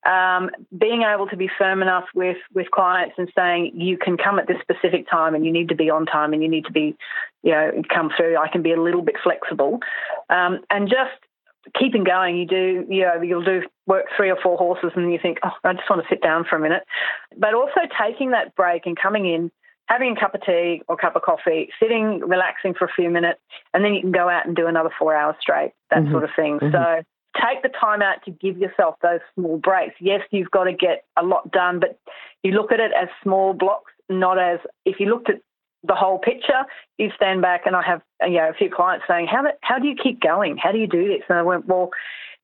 Um, 0.06 0.50
being 0.78 1.04
able 1.04 1.28
to 1.28 1.38
be 1.38 1.50
firm 1.58 1.82
enough 1.82 2.06
with 2.14 2.38
with 2.54 2.70
clients 2.72 3.16
and 3.18 3.32
saying 3.34 3.72
you 3.74 3.98
can 3.98 4.18
come 4.18 4.38
at 4.38 4.48
this 4.48 4.58
specific 4.62 5.10
time 5.10 5.34
and 5.34 5.46
you 5.46 5.52
need 5.52 5.70
to 5.70 5.76
be 5.76 5.90
on 5.90 6.06
time 6.06 6.34
and 6.34 6.44
you 6.44 6.50
need 6.50 6.66
to 6.66 6.74
be, 6.74 6.94
you 7.42 7.52
know, 7.52 7.72
come 7.94 8.10
through. 8.18 8.36
I 8.38 8.50
can 8.50 8.62
be 8.62 8.74
a 8.74 8.82
little 8.82 9.02
bit 9.02 9.16
flexible, 9.24 9.80
um, 10.30 10.60
and 10.70 10.90
just 10.90 11.20
keeping 11.78 12.04
going, 12.04 12.38
you 12.38 12.46
do, 12.46 12.86
you 12.90 13.02
know, 13.04 13.22
you'll 13.22 13.44
do 13.44 13.62
work 13.88 14.06
three 14.16 14.30
or 14.30 14.38
four 14.42 14.58
horses 14.58 14.92
and 14.96 15.12
you 15.12 15.20
think, 15.22 15.40
oh, 15.44 15.52
I 15.64 15.74
just 15.74 15.90
want 15.90 16.02
to 16.02 16.08
sit 16.10 16.22
down 16.22 16.46
for 16.50 16.56
a 16.56 16.60
minute. 16.60 16.84
But 17.38 17.54
also 17.54 17.82
taking 18.02 18.32
that 18.32 18.56
break 18.56 18.86
and 18.86 18.98
coming 18.98 19.26
in 19.26 19.52
having 19.90 20.16
a 20.16 20.20
cup 20.20 20.36
of 20.36 20.42
tea 20.42 20.84
or 20.88 20.96
a 20.96 20.98
cup 20.98 21.16
of 21.16 21.24
coffee, 21.24 21.70
sitting, 21.82 22.20
relaxing 22.20 22.76
for 22.76 22.86
a 22.86 22.94
few 22.96 23.10
minutes, 23.10 23.40
and 23.74 23.84
then 23.84 23.94
you 23.94 24.02
can 24.02 24.12
go 24.12 24.30
out 24.30 24.46
and 24.46 24.56
do 24.56 24.68
another 24.68 24.92
four 24.98 25.16
hours 25.16 25.36
straight, 25.42 25.74
that 25.90 26.04
mm-hmm. 26.04 26.12
sort 26.12 26.24
of 26.24 26.30
thing. 26.36 26.60
Mm-hmm. 26.60 26.72
So 26.72 27.04
take 27.44 27.64
the 27.64 27.70
time 27.70 28.02
out 28.02 28.24
to 28.26 28.32
give 28.32 28.58
yourself 28.58 28.96
those 29.02 29.20
small 29.34 29.58
breaks. 29.58 29.96
Yes, 30.00 30.22
you've 30.32 30.52
got 30.52 30.66
to 30.66 30.74
get 30.74 31.06
a 31.18 31.24
lot 31.24 31.52
done, 31.52 31.80
but 31.80 32.00
you 32.44 32.52
look 32.52 32.72
at 32.72 32.80
it 32.80 32.92
as 33.00 33.10
small 33.24 33.54
blocks, 33.54 33.92
not 34.10 34.38
as 34.38 34.60
if 34.86 35.00
you 35.00 35.08
looked 35.08 35.30
at 35.30 35.42
the 35.84 35.96
whole 35.96 36.20
picture, 36.20 36.66
you 36.98 37.10
stand 37.16 37.42
back 37.42 37.62
and 37.66 37.76
I 37.76 37.82
have 37.84 38.02
you 38.22 38.38
know 38.38 38.50
a 38.50 38.54
few 38.54 38.70
clients 38.70 39.06
saying, 39.08 39.28
How 39.28 39.44
do, 39.44 39.50
how 39.62 39.80
do 39.80 39.88
you 39.88 39.96
keep 40.02 40.22
going? 40.22 40.58
How 40.58 40.72
do 40.72 40.78
you 40.78 40.88
do 40.88 41.08
this? 41.08 41.24
And 41.30 41.38
I 41.38 41.42
went, 41.42 41.68
Well, 41.68 41.90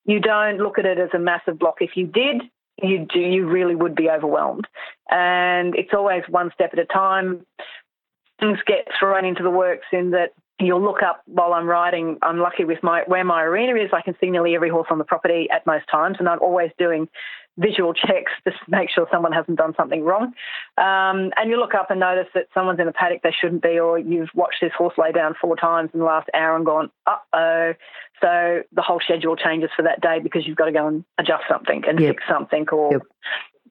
you 0.05 0.19
don't 0.19 0.57
look 0.57 0.79
at 0.79 0.85
it 0.85 0.99
as 0.99 1.09
a 1.13 1.19
massive 1.19 1.59
block. 1.59 1.77
If 1.81 1.91
you 1.95 2.07
did, 2.07 2.43
you 2.81 3.05
do 3.11 3.19
you 3.19 3.47
really 3.47 3.75
would 3.75 3.95
be 3.95 4.09
overwhelmed. 4.09 4.67
And 5.09 5.75
it's 5.75 5.93
always 5.93 6.23
one 6.29 6.51
step 6.53 6.71
at 6.73 6.79
a 6.79 6.85
time. 6.85 7.45
Things 8.39 8.59
get 8.67 8.87
thrown 8.99 9.25
into 9.25 9.43
the 9.43 9.49
works 9.49 9.87
in 9.91 10.11
that 10.11 10.33
you'll 10.59 10.83
look 10.83 11.01
up 11.03 11.21
while 11.25 11.53
I'm 11.53 11.67
riding. 11.67 12.17
I'm 12.21 12.39
lucky 12.39 12.65
with 12.65 12.81
my 12.83 13.03
where 13.07 13.23
my 13.23 13.43
arena 13.43 13.75
is. 13.75 13.91
I 13.93 14.01
can 14.01 14.15
see 14.19 14.29
nearly 14.29 14.55
every 14.55 14.69
horse 14.69 14.87
on 14.89 14.97
the 14.97 15.03
property 15.03 15.47
at 15.51 15.65
most 15.65 15.85
times, 15.91 16.17
and 16.19 16.29
I'm 16.29 16.41
always 16.41 16.71
doing 16.77 17.07
visual 17.57 17.93
checks 17.93 18.31
just 18.43 18.57
to 18.57 18.71
make 18.71 18.89
sure 18.89 19.07
someone 19.11 19.31
hasn't 19.31 19.57
done 19.57 19.73
something 19.77 20.03
wrong. 20.03 20.33
Um, 20.77 21.31
and 21.37 21.49
you 21.49 21.57
look 21.57 21.73
up 21.73 21.89
and 21.89 21.99
notice 21.99 22.27
that 22.33 22.47
someone's 22.53 22.79
in 22.79 22.87
a 22.87 22.93
paddock 22.93 23.21
they 23.23 23.31
shouldn't 23.31 23.61
be, 23.61 23.79
or 23.79 23.97
you've 23.97 24.29
watched 24.33 24.59
this 24.61 24.71
horse 24.77 24.93
lay 24.97 25.11
down 25.11 25.35
four 25.39 25.55
times 25.55 25.89
in 25.93 25.99
the 25.99 26.05
last 26.05 26.29
hour 26.33 26.55
and 26.55 26.65
gone, 26.65 26.89
uh 27.07 27.15
oh. 27.33 27.73
So 28.21 28.61
the 28.71 28.81
whole 28.81 28.99
schedule 29.03 29.35
changes 29.35 29.69
for 29.75 29.83
that 29.83 30.01
day 30.01 30.19
because 30.21 30.47
you've 30.47 30.57
got 30.57 30.65
to 30.65 30.71
go 30.71 30.87
and 30.87 31.03
adjust 31.17 31.43
something 31.49 31.83
and 31.87 31.99
yep. 31.99 32.15
fix 32.15 32.23
something 32.29 32.65
or 32.69 32.93
yep. 32.93 33.01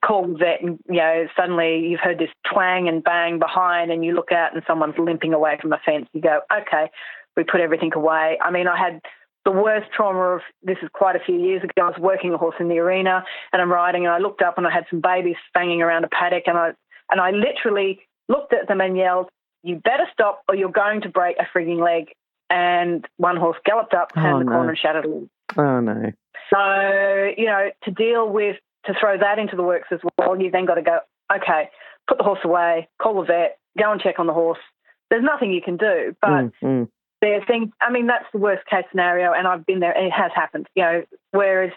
call 0.03 0.27
the 0.27 0.37
vet 0.37 0.61
and 0.61 0.79
you 0.87 0.97
know 0.97 1.25
suddenly 1.35 1.79
you've 1.87 1.99
heard 1.99 2.19
this 2.19 2.29
twang 2.51 2.87
and 2.87 3.03
bang 3.03 3.39
behind 3.39 3.91
and 3.91 4.05
you 4.05 4.13
look 4.13 4.31
out 4.31 4.53
and 4.53 4.61
someone's 4.67 4.93
limping 4.99 5.33
away 5.33 5.57
from 5.59 5.73
a 5.73 5.79
fence. 5.83 6.07
You 6.13 6.21
go, 6.21 6.41
okay, 6.51 6.91
we 7.35 7.43
put 7.43 7.59
everything 7.59 7.91
away. 7.95 8.37
I 8.39 8.51
mean, 8.51 8.67
I 8.67 8.77
had 8.77 9.01
the 9.45 9.51
worst 9.51 9.87
trauma 9.95 10.35
of 10.35 10.41
this 10.63 10.77
is 10.81 10.89
quite 10.91 11.15
a 11.15 11.19
few 11.19 11.37
years 11.37 11.63
ago. 11.63 11.71
I 11.77 11.85
was 11.85 11.99
working 11.99 12.33
a 12.33 12.37
horse 12.37 12.55
in 12.59 12.67
the 12.67 12.79
arena 12.79 13.23
and 13.53 13.61
I'm 13.61 13.71
riding 13.71 14.05
and 14.05 14.13
I 14.13 14.17
looked 14.17 14.41
up 14.41 14.57
and 14.57 14.65
I 14.65 14.71
had 14.71 14.85
some 14.89 15.01
babies 15.01 15.35
banging 15.53 15.81
around 15.81 16.03
a 16.03 16.09
paddock 16.09 16.43
and 16.47 16.57
I 16.57 16.71
and 17.11 17.21
I 17.21 17.29
literally 17.29 17.99
looked 18.27 18.53
at 18.53 18.67
them 18.67 18.81
and 18.81 18.97
yelled, 18.97 19.29
You 19.63 19.75
better 19.75 20.05
stop 20.11 20.41
or 20.49 20.55
you're 20.55 20.71
going 20.71 21.01
to 21.01 21.09
break 21.09 21.37
a 21.39 21.45
frigging 21.55 21.79
leg 21.79 22.07
and 22.49 23.05
one 23.17 23.37
horse 23.37 23.57
galloped 23.65 23.93
up, 23.93 24.13
turned 24.15 24.35
oh, 24.35 24.39
the 24.39 24.45
corner 24.45 24.69
and 24.69 24.77
shattered 24.77 25.05
a. 25.05 25.61
Oh 25.61 25.79
no. 25.79 26.11
So, 26.51 27.31
you 27.37 27.45
know, 27.45 27.69
to 27.83 27.91
deal 27.91 28.27
with 28.27 28.57
to 28.87 28.93
throw 28.99 29.17
that 29.17 29.37
into 29.37 29.55
the 29.55 29.63
works 29.63 29.87
as 29.91 29.99
well, 30.17 30.39
you 30.41 30.49
then 30.49 30.65
got 30.65 30.75
to 30.75 30.81
go, 30.81 30.99
okay, 31.35 31.69
put 32.07 32.17
the 32.17 32.23
horse 32.23 32.39
away, 32.43 32.87
call 33.01 33.15
the 33.15 33.25
vet, 33.25 33.57
go 33.79 33.91
and 33.91 34.01
check 34.01 34.19
on 34.19 34.27
the 34.27 34.33
horse. 34.33 34.59
There's 35.11 35.23
nothing 35.23 35.51
you 35.51 35.61
can 35.61 35.77
do, 35.77 36.15
but 36.19 36.29
mm, 36.29 36.51
mm 36.63 36.87
there 37.21 37.35
are 37.35 37.45
things, 37.45 37.69
I 37.81 37.91
mean, 37.91 38.07
that's 38.07 38.25
the 38.33 38.39
worst 38.39 38.65
case 38.67 38.85
scenario, 38.91 39.33
and 39.33 39.47
I've 39.47 39.65
been 39.65 39.79
there, 39.79 39.93
it 39.95 40.11
has 40.11 40.31
happened, 40.35 40.67
you 40.75 40.83
know, 40.83 41.03
whereas 41.31 41.71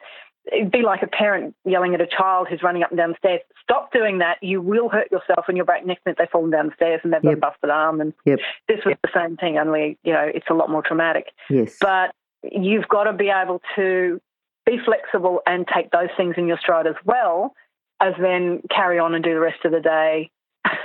it'd 0.52 0.70
be 0.70 0.82
like 0.82 1.02
a 1.02 1.06
parent 1.06 1.54
yelling 1.64 1.94
at 1.94 2.00
a 2.00 2.06
child 2.06 2.48
who's 2.48 2.62
running 2.62 2.82
up 2.82 2.90
and 2.90 2.98
down 2.98 3.10
the 3.10 3.16
stairs, 3.18 3.40
stop 3.62 3.92
doing 3.92 4.18
that, 4.18 4.38
you 4.42 4.60
will 4.60 4.88
hurt 4.88 5.10
yourself 5.10 5.44
and 5.48 5.56
you'll 5.56 5.66
break 5.66 5.84
next 5.84 6.04
minute 6.04 6.16
they've 6.18 6.30
fallen 6.30 6.50
down 6.50 6.66
the 6.66 6.74
stairs 6.74 7.00
and 7.04 7.12
they've 7.12 7.22
yep. 7.22 7.40
got 7.40 7.48
a 7.48 7.52
busted 7.52 7.70
arm. 7.70 8.00
And 8.00 8.12
yep. 8.24 8.38
this 8.66 8.78
was 8.84 8.92
yep. 8.92 9.00
the 9.02 9.10
same 9.14 9.36
thing, 9.36 9.58
only, 9.58 9.98
you 10.02 10.12
know, 10.12 10.30
it's 10.32 10.46
a 10.50 10.54
lot 10.54 10.70
more 10.70 10.82
traumatic. 10.82 11.26
Yes. 11.50 11.76
But 11.80 12.14
you've 12.42 12.88
got 12.88 13.04
to 13.04 13.12
be 13.12 13.30
able 13.30 13.60
to 13.76 14.20
be 14.64 14.78
flexible 14.84 15.40
and 15.46 15.66
take 15.66 15.90
those 15.90 16.08
things 16.16 16.34
in 16.38 16.46
your 16.46 16.58
stride 16.58 16.86
as 16.86 16.96
well 17.04 17.54
as 18.00 18.14
then 18.20 18.62
carry 18.74 18.98
on 18.98 19.14
and 19.14 19.24
do 19.24 19.34
the 19.34 19.40
rest 19.40 19.64
of 19.64 19.72
the 19.72 19.80
day 19.80 20.30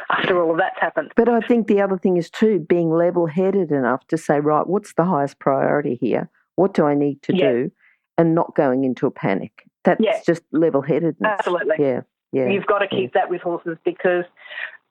after 0.10 0.42
all 0.42 0.52
of 0.52 0.58
that's 0.58 0.80
happened. 0.80 1.12
But 1.16 1.30
I 1.30 1.40
think 1.42 1.68
the 1.68 1.82
other 1.82 1.98
thing 1.98 2.18
is 2.18 2.30
too 2.30 2.60
being 2.60 2.92
level 2.92 3.28
headed 3.28 3.72
enough 3.72 4.06
to 4.08 4.18
say, 4.18 4.40
right, 4.40 4.66
what's 4.68 4.94
the 4.94 5.06
highest 5.06 5.40
priority 5.40 5.96
here? 5.96 6.30
What 6.56 6.74
do 6.74 6.86
I 6.86 6.94
need 6.94 7.22
to 7.24 7.36
yeah. 7.36 7.52
do? 7.52 7.72
And 8.18 8.36
not 8.36 8.56
going 8.56 8.84
into 8.84 9.08
a 9.08 9.12
panic. 9.12 9.66
That's 9.84 10.00
yeah. 10.00 10.22
just 10.26 10.44
level 10.52 10.82
headedness. 10.82 11.32
Absolutely. 11.40 11.76
Yeah. 11.80 12.02
Yeah. 12.32 12.50
You've 12.50 12.66
got 12.66 12.80
to 12.80 12.88
keep 12.88 13.12
yeah. 13.14 13.22
that 13.22 13.30
with 13.30 13.42
horses 13.42 13.78
because 13.84 14.26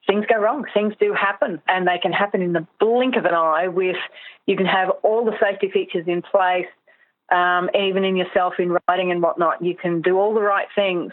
things 0.06 0.24
go 0.28 0.40
wrong. 0.40 0.64
Things 0.74 0.94
do 1.00 1.14
happen, 1.14 1.60
and 1.68 1.86
they 1.86 1.98
can 2.00 2.12
happen 2.12 2.42
in 2.42 2.52
the 2.52 2.66
blink 2.80 3.16
of 3.16 3.24
an 3.24 3.34
eye. 3.34 3.68
With 3.68 3.96
you 4.46 4.56
can 4.56 4.66
have 4.66 4.90
all 5.02 5.24
the 5.24 5.36
safety 5.40 5.70
features 5.70 6.04
in 6.06 6.22
place, 6.22 6.66
um, 7.30 7.70
even 7.74 8.04
in 8.04 8.16
yourself 8.16 8.54
in 8.58 8.76
riding 8.88 9.10
and 9.10 9.22
whatnot. 9.22 9.64
You 9.64 9.76
can 9.76 10.02
do 10.02 10.18
all 10.18 10.34
the 10.34 10.40
right 10.40 10.66
things, 10.74 11.12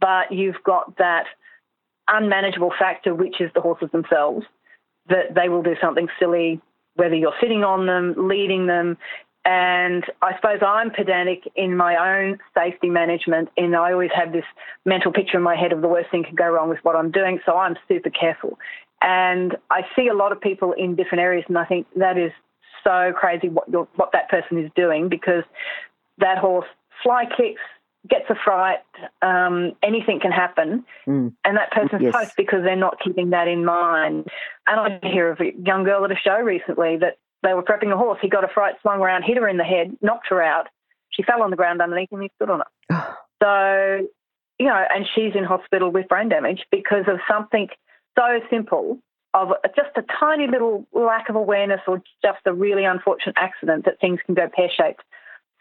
but 0.00 0.32
you've 0.32 0.62
got 0.64 0.96
that 0.98 1.24
unmanageable 2.08 2.72
factor, 2.78 3.14
which 3.14 3.40
is 3.40 3.50
the 3.54 3.60
horses 3.60 3.88
themselves, 3.92 4.44
that 5.08 5.34
they 5.34 5.48
will 5.48 5.62
do 5.62 5.74
something 5.80 6.08
silly, 6.18 6.60
whether 6.94 7.14
you're 7.14 7.34
sitting 7.40 7.64
on 7.64 7.86
them, 7.86 8.28
leading 8.28 8.66
them. 8.66 8.96
And 9.44 10.04
I 10.22 10.34
suppose 10.36 10.60
I'm 10.66 10.90
pedantic 10.90 11.50
in 11.54 11.76
my 11.76 11.96
own 11.96 12.38
safety 12.56 12.88
management, 12.88 13.50
and 13.58 13.76
I 13.76 13.92
always 13.92 14.10
have 14.14 14.32
this 14.32 14.44
mental 14.86 15.12
picture 15.12 15.36
in 15.36 15.42
my 15.42 15.56
head 15.56 15.72
of 15.72 15.82
the 15.82 15.88
worst 15.88 16.10
thing 16.10 16.24
could 16.24 16.36
go 16.36 16.48
wrong 16.48 16.70
with 16.70 16.78
what 16.82 16.96
I'm 16.96 17.10
doing. 17.10 17.40
So 17.44 17.56
I'm 17.56 17.76
super 17.86 18.08
careful. 18.08 18.58
And 19.02 19.56
I 19.70 19.82
see 19.94 20.08
a 20.08 20.14
lot 20.14 20.32
of 20.32 20.40
people 20.40 20.72
in 20.72 20.96
different 20.96 21.20
areas, 21.20 21.44
and 21.48 21.58
I 21.58 21.66
think 21.66 21.86
that 21.96 22.16
is 22.16 22.32
so 22.82 23.12
crazy 23.14 23.48
what 23.48 23.68
what 23.96 24.12
that 24.12 24.28
person 24.28 24.58
is 24.58 24.70
doing 24.76 25.08
because 25.08 25.44
that 26.18 26.38
horse 26.38 26.66
fly 27.02 27.24
kicks, 27.26 27.60
gets 28.08 28.28
a 28.28 28.34
fright, 28.44 28.80
um, 29.22 29.72
anything 29.82 30.20
can 30.20 30.30
happen, 30.30 30.84
mm. 31.06 31.32
and 31.44 31.56
that 31.56 31.70
person's 31.70 32.02
yes. 32.02 32.12
toast 32.12 32.32
because 32.36 32.62
they're 32.62 32.76
not 32.76 32.98
keeping 33.02 33.30
that 33.30 33.48
in 33.48 33.64
mind. 33.64 34.26
And 34.66 35.02
I 35.02 35.08
hear 35.08 35.30
of 35.30 35.40
a 35.40 35.52
young 35.56 35.84
girl 35.84 36.04
at 36.04 36.10
a 36.10 36.16
show 36.16 36.38
recently 36.38 36.98
that 36.98 37.18
they 37.42 37.54
were 37.54 37.62
prepping 37.62 37.92
a 37.92 37.96
horse. 37.96 38.18
He 38.20 38.28
got 38.28 38.44
a 38.44 38.48
fright, 38.48 38.74
swung 38.82 39.00
around, 39.00 39.22
hit 39.22 39.36
her 39.36 39.48
in 39.48 39.56
the 39.56 39.64
head, 39.64 39.96
knocked 40.02 40.28
her 40.28 40.42
out. 40.42 40.68
She 41.10 41.22
fell 41.22 41.42
on 41.42 41.50
the 41.50 41.56
ground 41.56 41.80
underneath 41.80 42.12
him. 42.12 42.20
He 42.20 42.30
stood 42.36 42.50
on 42.50 42.60
it. 42.60 42.66
so, 43.42 44.06
you 44.58 44.66
know, 44.66 44.84
and 44.94 45.06
she's 45.14 45.34
in 45.34 45.44
hospital 45.44 45.90
with 45.90 46.08
brain 46.08 46.28
damage 46.28 46.64
because 46.70 47.04
of 47.06 47.20
something 47.28 47.68
so 48.18 48.40
simple 48.50 48.98
of 49.32 49.48
just 49.74 49.90
a 49.96 50.04
tiny 50.20 50.46
little 50.46 50.86
lack 50.92 51.28
of 51.28 51.36
awareness 51.36 51.80
or 51.88 52.02
just 52.22 52.38
a 52.46 52.52
really 52.52 52.84
unfortunate 52.84 53.36
accident 53.36 53.84
that 53.84 54.00
things 54.00 54.20
can 54.24 54.34
go 54.34 54.48
pear 54.54 54.68
shaped 54.76 55.02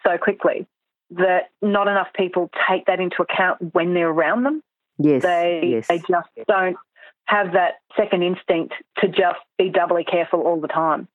so 0.05 0.17
quickly 0.17 0.67
that 1.11 1.49
not 1.61 1.87
enough 1.87 2.07
people 2.15 2.49
take 2.69 2.85
that 2.85 2.99
into 2.99 3.21
account 3.21 3.73
when 3.73 3.93
they're 3.93 4.09
around 4.09 4.43
them. 4.43 4.63
Yes. 4.97 5.23
They 5.23 5.61
yes. 5.65 5.87
they 5.87 5.99
just 5.99 6.29
don't 6.47 6.77
have 7.25 7.53
that 7.53 7.75
second 7.95 8.23
instinct 8.23 8.73
to 8.99 9.07
just 9.07 9.39
be 9.57 9.69
doubly 9.69 10.03
careful 10.03 10.41
all 10.41 10.59
the 10.59 10.67
time. 10.67 11.07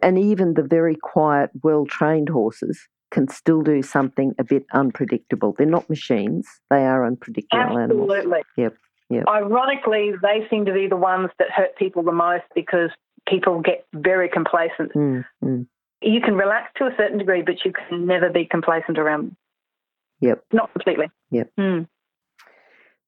And 0.00 0.18
even 0.18 0.54
the 0.54 0.62
very 0.62 0.96
quiet, 0.96 1.50
well 1.62 1.86
trained 1.86 2.28
horses 2.28 2.88
can 3.10 3.28
still 3.28 3.62
do 3.62 3.80
something 3.80 4.34
a 4.38 4.44
bit 4.44 4.66
unpredictable. 4.72 5.54
They're 5.56 5.66
not 5.66 5.88
machines, 5.88 6.48
they 6.70 6.84
are 6.84 7.06
unpredictable 7.06 7.78
Absolutely. 7.78 8.16
animals. 8.16 8.44
Yep. 8.56 8.74
Yep. 9.10 9.24
Ironically, 9.28 10.12
they 10.22 10.46
seem 10.50 10.64
to 10.64 10.72
be 10.72 10.88
the 10.88 10.96
ones 10.96 11.30
that 11.38 11.50
hurt 11.50 11.76
people 11.76 12.02
the 12.02 12.12
most 12.12 12.44
because 12.54 12.90
people 13.28 13.60
get 13.60 13.86
very 13.92 14.28
complacent. 14.28 14.92
Mm, 14.94 15.24
mm. 15.44 15.66
You 16.00 16.20
can 16.20 16.34
relax 16.34 16.70
to 16.76 16.84
a 16.84 16.94
certain 16.96 17.18
degree, 17.18 17.42
but 17.42 17.64
you 17.64 17.72
can 17.72 18.06
never 18.06 18.30
be 18.30 18.44
complacent 18.44 18.98
around 18.98 19.28
them. 19.28 19.36
Yep. 20.20 20.44
Not 20.52 20.72
completely. 20.72 21.06
Yep. 21.30 21.50
Mm. 21.58 21.88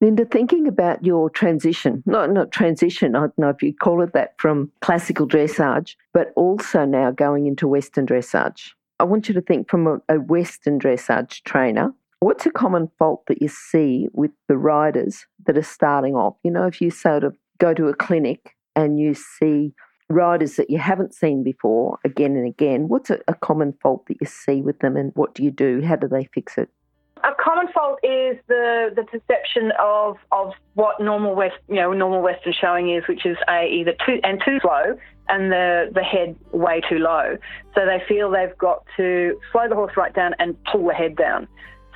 Linda, 0.01 0.27
thinking 0.27 0.67
about 0.69 1.05
your 1.05 1.31
transition, 1.31 2.03
not 2.05 2.31
not 2.31 2.53
transition, 2.53 3.17
I 3.17 3.21
don't 3.21 3.39
know 3.39 3.49
if 3.49 3.63
you 3.63 3.73
call 3.73 4.03
it 4.03 4.13
that, 4.13 4.35
from 4.39 4.71
classical 4.83 5.27
dressage, 5.27 5.95
but 6.13 6.33
also 6.37 6.85
now 6.85 7.11
going 7.11 7.47
into 7.47 7.67
Western 7.67 8.07
dressage. 8.07 8.73
I 9.01 9.05
want 9.05 9.29
you 9.29 9.35
to 9.35 9.41
think 9.41 9.71
from 9.71 9.87
a, 9.87 9.99
a 10.09 10.17
Western 10.17 10.79
dressage 10.79 11.43
trainer. 11.45 11.93
What's 12.21 12.45
a 12.45 12.51
common 12.51 12.91
fault 12.99 13.25
that 13.29 13.41
you 13.41 13.49
see 13.49 14.09
with 14.13 14.33
the 14.49 14.59
riders 14.59 15.27
that 15.47 15.57
are 15.57 15.63
starting 15.63 16.15
off? 16.15 16.37
You 16.45 16.51
know, 16.51 16.67
if 16.67 16.81
you 16.81 16.91
sort 16.91 17.25
of 17.25 17.37
go 17.59 17.73
to 17.73 17.89
a 17.89 17.95
clinic 17.95 18.55
and 18.75 18.99
you 18.99 19.15
see 19.15 19.73
riders 20.09 20.57
that 20.57 20.71
you 20.71 20.79
haven't 20.79 21.15
seen 21.15 21.43
before 21.43 21.99
again 22.05 22.37
and 22.37 22.47
again, 22.47 22.89
what's 22.89 23.11
a, 23.11 23.19
a 23.29 23.35
common 23.35 23.73
fault 23.83 24.07
that 24.07 24.17
you 24.21 24.27
see 24.27 24.63
with 24.63 24.79
them 24.81 24.97
and 24.97 25.13
what 25.15 25.35
do 25.35 25.43
you 25.43 25.51
do? 25.51 25.83
How 25.83 25.97
do 25.97 26.09
they 26.09 26.29
fix 26.33 26.59
it? 26.59 26.69
A 27.25 27.31
common 27.43 27.67
fault 27.73 27.99
is 28.03 28.37
the, 28.47 28.91
the 28.95 29.03
perception 29.03 29.73
of, 29.81 30.17
of 30.33 30.53
what 30.75 31.01
normal 31.01 31.35
West 31.35 31.57
you 31.69 31.77
know 31.77 31.93
normal 31.93 32.23
Western 32.23 32.53
showing 32.59 32.95
is, 32.95 33.03
which 33.09 33.27
is 33.27 33.37
a 33.49 33.67
either 33.67 33.95
too 34.05 34.21
and 34.23 34.41
too 34.45 34.59
slow 34.61 34.97
and 35.29 35.51
the 35.51 35.91
the 35.93 36.03
head 36.03 36.37
way 36.53 36.81
too 36.89 36.99
low. 36.99 37.37
So 37.75 37.85
they 37.85 38.03
feel 38.07 38.31
they've 38.31 38.57
got 38.59 38.85
to 38.97 39.41
slow 39.51 39.69
the 39.69 39.75
horse 39.75 39.95
right 39.97 40.15
down 40.15 40.35
and 40.39 40.57
pull 40.71 40.87
the 40.87 40.95
head 40.95 41.17
down. 41.17 41.49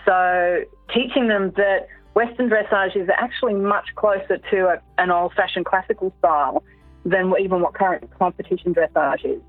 So 0.05 0.62
teaching 0.92 1.29
them 1.29 1.53
that 1.57 1.87
Western 2.14 2.51
dressage 2.51 2.96
is 2.96 3.09
actually 3.14 3.55
much 3.55 3.94
closer 3.94 4.38
to 4.51 4.66
a, 4.66 4.83
an 4.99 5.11
old-fashioned 5.11 5.64
classical 5.64 6.12
style 6.18 6.64
than 7.04 7.32
even 7.40 7.60
what 7.60 7.74
current 7.74 8.08
competition 8.18 8.74
dressage 8.74 9.24
is, 9.24 9.40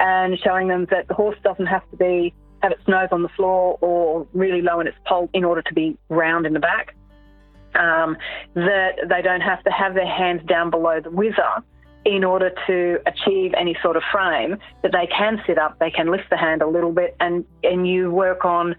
and 0.00 0.38
showing 0.42 0.68
them 0.68 0.86
that 0.90 1.08
the 1.08 1.14
horse 1.14 1.36
doesn't 1.42 1.66
have 1.66 1.88
to 1.90 1.96
be 1.96 2.34
have 2.62 2.72
its 2.72 2.88
nose 2.88 3.08
on 3.12 3.22
the 3.22 3.28
floor 3.30 3.78
or 3.82 4.26
really 4.32 4.62
low 4.62 4.80
in 4.80 4.86
its 4.86 4.96
poll 5.06 5.28
in 5.34 5.44
order 5.44 5.60
to 5.60 5.74
be 5.74 5.96
round 6.08 6.46
in 6.46 6.54
the 6.54 6.60
back. 6.60 6.94
Um, 7.74 8.16
that 8.54 8.92
they 9.08 9.20
don't 9.20 9.40
have 9.40 9.62
to 9.64 9.70
have 9.70 9.94
their 9.94 10.06
hands 10.06 10.42
down 10.46 10.70
below 10.70 11.00
the 11.00 11.10
whizzer 11.10 11.62
in 12.04 12.22
order 12.22 12.50
to 12.66 12.98
achieve 13.06 13.52
any 13.58 13.76
sort 13.82 13.96
of 13.96 14.02
frame 14.12 14.56
that 14.82 14.92
they 14.92 15.06
can 15.06 15.40
sit 15.46 15.58
up, 15.58 15.78
they 15.78 15.90
can 15.90 16.10
lift 16.10 16.28
the 16.30 16.36
hand 16.36 16.62
a 16.62 16.68
little 16.68 16.92
bit, 16.92 17.16
and, 17.20 17.44
and 17.62 17.88
you 17.88 18.10
work 18.10 18.44
on 18.44 18.76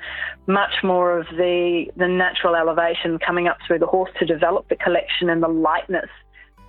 much 0.47 0.83
more 0.83 1.19
of 1.19 1.25
the, 1.31 1.85
the 1.97 2.07
natural 2.07 2.55
elevation 2.55 3.17
coming 3.19 3.47
up 3.47 3.57
through 3.65 3.79
the 3.79 3.87
horse 3.87 4.11
to 4.19 4.25
develop 4.25 4.69
the 4.69 4.75
collection 4.75 5.29
and 5.29 5.41
the 5.41 5.47
lightness 5.47 6.09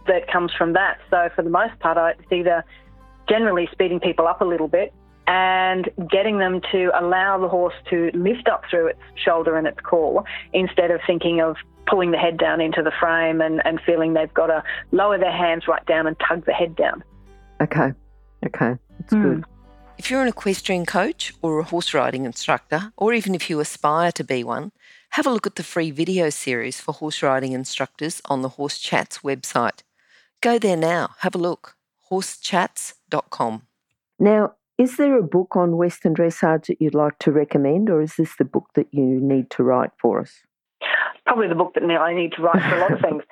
that 0.07 0.31
comes 0.31 0.53
from 0.57 0.73
that. 0.75 0.99
So, 1.11 1.29
for 1.35 1.43
the 1.43 1.51
most 1.51 1.79
part, 1.81 2.17
it's 2.19 2.33
either 2.33 2.65
generally 3.29 3.69
speeding 3.73 4.01
people 4.01 4.27
up 4.27 4.41
a 4.41 4.45
little 4.45 4.69
bit 4.69 4.93
and 5.27 5.91
getting 6.11 6.39
them 6.39 6.61
to 6.73 6.91
allow 6.95 7.39
the 7.39 7.49
horse 7.49 7.75
to 7.91 8.11
lift 8.15 8.49
up 8.49 8.63
through 8.71 8.89
its 8.89 9.01
shoulder 9.17 9.57
and 9.57 9.67
its 9.67 9.81
core 9.81 10.25
instead 10.53 10.91
of 10.91 11.01
thinking 11.07 11.41
of 11.41 11.57
pulling 11.87 12.11
the 12.11 12.19
head 12.19 12.39
down 12.39 12.61
into 12.61 12.83
the 12.83 12.93
frame 13.01 13.41
and, 13.41 13.61
and 13.65 13.81
feeling 13.85 14.15
they've 14.15 14.35
got 14.35 14.47
to 14.47 14.63
lower 14.93 15.19
their 15.19 15.33
hands 15.33 15.67
right 15.69 15.85
down 15.87 16.07
and 16.07 16.17
tug 16.29 16.45
the 16.47 16.53
head 16.53 16.77
down. 16.77 17.03
Okay, 17.61 17.93
okay, 18.45 18.77
that's 18.99 19.15
mm. 19.15 19.23
good. 19.23 19.45
If 19.99 20.11
you're 20.11 20.21
an 20.21 20.29
equestrian 20.29 20.85
coach 20.85 21.33
or 21.41 21.59
a 21.59 21.65
horse 21.65 21.95
riding 21.95 22.27
instructor, 22.27 22.93
or 22.97 23.15
even 23.15 23.35
if 23.35 23.49
you 23.49 23.61
aspire 23.61 24.13
to 24.13 24.25
be 24.25 24.45
one, 24.45 24.73
have 25.11 25.27
a 25.27 25.31
look 25.31 25.47
at 25.47 25.55
the 25.55 25.63
free 25.63 25.91
video 25.91 26.29
series 26.29 26.81
for 26.81 26.93
horse 26.93 27.23
riding 27.23 27.53
instructors 27.53 28.21
on 28.27 28.43
the 28.43 28.51
Horse 28.51 28.79
Chats 28.79 29.21
website. 29.21 29.83
Go 30.43 30.59
there 30.59 30.77
now, 30.77 31.11
have 31.21 31.35
a 31.35 31.39
look. 31.39 31.77
horsechats.com. 32.11 33.63
Now, 34.19 34.55
is 34.79 34.97
there 34.97 35.19
a 35.19 35.23
book 35.23 35.57
on 35.57 35.77
Western 35.77 36.15
dressage 36.15 36.67
that 36.67 36.81
you'd 36.81 36.95
like 36.95 37.19
to 37.21 37.33
recommend, 37.33 37.89
or 37.89 38.03
is 38.03 38.17
this 38.17 38.37
the 38.37 38.45
book 38.45 38.69
that 38.75 38.87
you 38.93 39.03
need 39.03 39.51
to 39.51 39.63
write 39.63 39.91
for 40.01 40.21
us? 40.21 40.43
Probably 41.25 41.49
the 41.49 41.55
book 41.55 41.75
that 41.75 41.83
I 41.83 42.15
need 42.15 42.33
to 42.33 42.43
write 42.43 42.63
for 42.63 42.77
a 42.77 42.81
lot 42.81 42.93
of 42.93 43.01
things. 43.03 43.23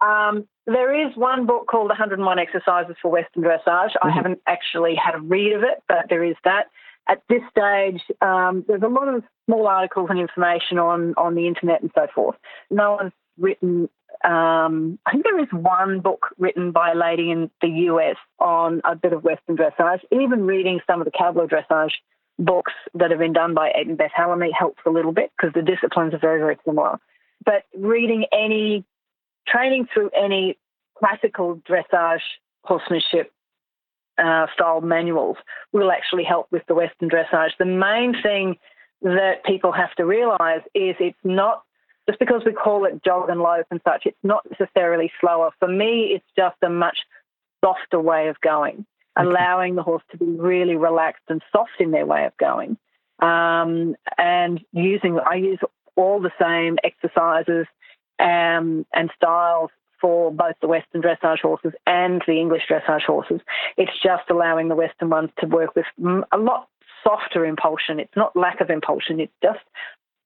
Um, 0.00 0.48
there 0.66 1.06
is 1.06 1.14
one 1.16 1.46
book 1.46 1.66
called 1.66 1.88
101 1.88 2.38
Exercises 2.38 2.96
for 3.00 3.10
Western 3.10 3.42
Dressage. 3.42 3.66
Mm-hmm. 3.66 4.08
I 4.08 4.10
haven't 4.10 4.40
actually 4.46 4.94
had 4.94 5.14
a 5.14 5.20
read 5.20 5.52
of 5.52 5.62
it, 5.62 5.82
but 5.88 6.06
there 6.08 6.24
is 6.24 6.36
that. 6.44 6.66
At 7.06 7.22
this 7.28 7.42
stage, 7.50 8.00
um, 8.22 8.64
there's 8.66 8.82
a 8.82 8.88
lot 8.88 9.08
of 9.08 9.22
small 9.44 9.66
articles 9.66 10.08
and 10.08 10.18
information 10.18 10.78
on, 10.78 11.12
on 11.18 11.34
the 11.34 11.46
internet 11.46 11.82
and 11.82 11.90
so 11.94 12.06
forth. 12.14 12.36
No 12.70 12.92
one's 12.92 13.12
written 13.38 13.90
um, 14.22 14.98
I 15.06 15.12
think 15.12 15.24
there 15.24 15.40
is 15.40 15.48
one 15.52 16.00
book 16.00 16.26
written 16.38 16.72
by 16.72 16.92
a 16.92 16.94
lady 16.94 17.30
in 17.30 17.50
the 17.60 17.68
US 17.90 18.16
on 18.38 18.80
a 18.84 18.94
bit 18.94 19.12
of 19.12 19.24
Western 19.24 19.56
dressage. 19.56 20.00
Even 20.12 20.46
reading 20.46 20.80
some 20.86 21.00
of 21.00 21.04
the 21.04 21.10
cowboy 21.10 21.46
dressage 21.46 21.92
books 22.38 22.72
that 22.94 23.10
have 23.10 23.18
been 23.18 23.32
done 23.32 23.54
by 23.54 23.70
Ed 23.70 23.86
and 23.86 23.98
Beth 23.98 24.10
Hallamy 24.16 24.50
helps 24.56 24.80
a 24.86 24.90
little 24.90 25.12
bit 25.12 25.30
because 25.36 25.52
the 25.54 25.62
disciplines 25.62 26.14
are 26.14 26.18
very, 26.18 26.38
very 26.38 26.58
similar. 26.64 26.98
But 27.44 27.64
reading 27.76 28.26
any, 28.32 28.84
training 29.46 29.88
through 29.92 30.10
any 30.10 30.58
classical 30.98 31.60
dressage 31.68 32.22
horsemanship 32.62 33.32
uh, 34.16 34.46
style 34.54 34.80
manuals 34.80 35.36
will 35.72 35.90
actually 35.90 36.24
help 36.24 36.46
with 36.50 36.62
the 36.66 36.74
Western 36.74 37.10
dressage. 37.10 37.50
The 37.58 37.64
main 37.64 38.14
thing 38.22 38.56
that 39.02 39.44
people 39.44 39.72
have 39.72 39.94
to 39.96 40.04
realize 40.04 40.62
is 40.74 40.96
it's 40.98 41.16
not 41.24 41.62
just 42.08 42.18
because 42.18 42.42
we 42.44 42.52
call 42.52 42.84
it 42.84 43.02
jog 43.04 43.30
and 43.30 43.40
lope 43.40 43.66
and 43.70 43.80
such, 43.84 44.02
it's 44.04 44.16
not 44.22 44.44
necessarily 44.50 45.10
slower. 45.20 45.50
For 45.58 45.68
me, 45.68 46.12
it's 46.14 46.24
just 46.36 46.56
a 46.62 46.68
much 46.68 46.98
softer 47.64 48.00
way 48.00 48.28
of 48.28 48.40
going, 48.40 48.84
okay. 49.18 49.26
allowing 49.26 49.74
the 49.74 49.82
horse 49.82 50.02
to 50.10 50.18
be 50.18 50.26
really 50.26 50.76
relaxed 50.76 51.24
and 51.28 51.42
soft 51.52 51.80
in 51.80 51.90
their 51.90 52.06
way 52.06 52.26
of 52.26 52.36
going. 52.36 52.76
Um, 53.20 53.96
and 54.18 54.60
using, 54.72 55.18
I 55.18 55.36
use 55.36 55.60
all 55.96 56.20
the 56.20 56.32
same 56.40 56.76
exercises 56.84 57.66
um, 58.18 58.84
and 58.92 59.10
styles 59.16 59.70
for 60.00 60.30
both 60.30 60.56
the 60.60 60.68
Western 60.68 61.00
dressage 61.00 61.40
horses 61.40 61.72
and 61.86 62.22
the 62.26 62.34
English 62.34 62.64
dressage 62.70 63.04
horses. 63.04 63.40
It's 63.78 63.92
just 64.02 64.24
allowing 64.28 64.68
the 64.68 64.74
Western 64.74 65.08
ones 65.08 65.30
to 65.38 65.46
work 65.46 65.74
with 65.74 65.86
a 65.98 66.36
lot 66.36 66.68
softer 67.02 67.46
impulsion. 67.46 68.00
It's 68.00 68.16
not 68.16 68.36
lack 68.36 68.60
of 68.60 68.68
impulsion, 68.68 69.20
it's 69.20 69.32
just 69.42 69.60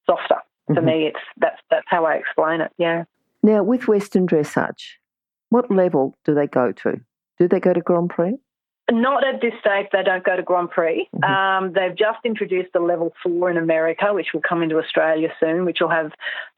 softer. 0.06 0.38
For 0.68 0.74
mm-hmm. 0.74 0.86
me, 0.86 1.06
it's 1.06 1.20
that's 1.38 1.60
that's 1.70 1.86
how 1.88 2.04
I 2.04 2.14
explain 2.14 2.60
it. 2.60 2.70
Yeah. 2.78 3.04
Now, 3.42 3.62
with 3.62 3.88
Western 3.88 4.26
dressage, 4.26 4.96
what 5.48 5.70
level 5.70 6.16
do 6.24 6.34
they 6.34 6.46
go 6.46 6.72
to? 6.72 7.00
Do 7.38 7.48
they 7.48 7.60
go 7.60 7.72
to 7.72 7.80
Grand 7.80 8.10
Prix? 8.10 8.36
Not 8.90 9.26
at 9.26 9.42
this 9.42 9.52
stage. 9.60 9.86
They 9.92 10.02
don't 10.02 10.24
go 10.24 10.36
to 10.36 10.42
Grand 10.42 10.70
Prix. 10.70 11.08
Mm-hmm. 11.14 11.24
Um, 11.24 11.72
they've 11.74 11.96
just 11.96 12.20
introduced 12.24 12.70
a 12.74 12.80
level 12.80 13.12
four 13.22 13.50
in 13.50 13.58
America, 13.58 14.14
which 14.14 14.28
will 14.32 14.40
come 14.40 14.62
into 14.62 14.78
Australia 14.78 15.28
soon, 15.38 15.66
which 15.66 15.78
will 15.80 15.90
have, 15.90 16.12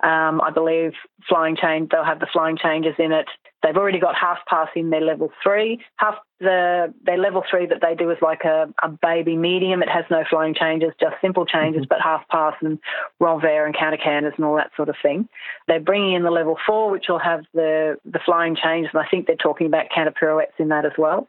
um, 0.05 0.41
I 0.41 0.51
believe, 0.55 0.93
flying 1.29 1.57
change. 1.57 1.91
They'll 1.91 2.05
have 2.05 2.21
the 2.21 2.29
flying 2.33 2.57
changes 2.57 2.95
in 2.99 3.11
it. 3.13 3.27
They've 3.63 3.77
already 3.77 3.99
got 3.99 4.15
half 4.15 4.39
pass 4.49 4.69
in 4.75 4.91
their 4.91 5.03
level 5.03 5.31
three. 5.43 5.81
Half 5.97 6.15
the 6.39 6.95
their 7.05 7.19
level 7.19 7.43
three 7.51 7.67
that 7.67 7.83
they 7.83 7.95
do 7.95 8.11
is 8.11 8.17
like 8.23 8.45
a, 8.45 8.73
a 8.83 8.89
baby 8.89 9.37
medium. 9.37 9.83
It 9.83 9.91
has 9.91 10.07
no 10.11 10.25
flying 10.29 10.55
changes, 10.55 10.93
just 10.99 11.17
simple 11.21 11.45
changes, 11.45 11.83
mm-hmm. 11.83 11.89
but 11.89 12.01
half 12.01 12.27
pass 12.29 12.55
and 12.63 12.79
renvers 13.21 13.67
and 13.67 13.77
counter 13.77 13.99
canters 13.99 14.33
and 14.37 14.47
all 14.47 14.57
that 14.57 14.71
sort 14.77 14.89
of 14.89 14.97
thing. 15.03 15.29
They're 15.69 15.81
bringing 15.81 16.15
in 16.15 16.23
the 16.23 16.31
level 16.31 16.57
four, 16.67 16.91
which 16.91 17.07
will 17.09 17.19
have 17.19 17.45
the 17.53 17.97
the 18.07 18.21
flying 18.25 18.57
changes, 18.57 18.93
and 18.95 19.03
I 19.03 19.09
think 19.11 19.27
they're 19.27 19.37
talking 19.37 19.67
about 19.67 19.87
counter 19.95 20.13
pirouettes 20.13 20.55
in 20.59 20.69
that 20.69 20.87
as 20.87 20.93
well. 20.97 21.29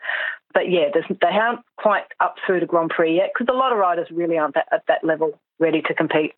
But 0.54 0.70
yeah, 0.70 0.90
they 0.94 1.28
aren't 1.28 1.62
quite 1.78 2.04
up 2.20 2.36
through 2.46 2.60
the 2.60 2.66
Grand 2.66 2.90
Prix 2.90 3.16
yet 3.16 3.32
because 3.34 3.54
a 3.54 3.58
lot 3.58 3.72
of 3.72 3.78
riders 3.78 4.08
really 4.12 4.38
aren't 4.38 4.56
that, 4.56 4.68
at 4.72 4.84
that 4.88 5.04
level 5.04 5.40
ready 5.60 5.82
to 5.84 5.94
compete 5.94 6.34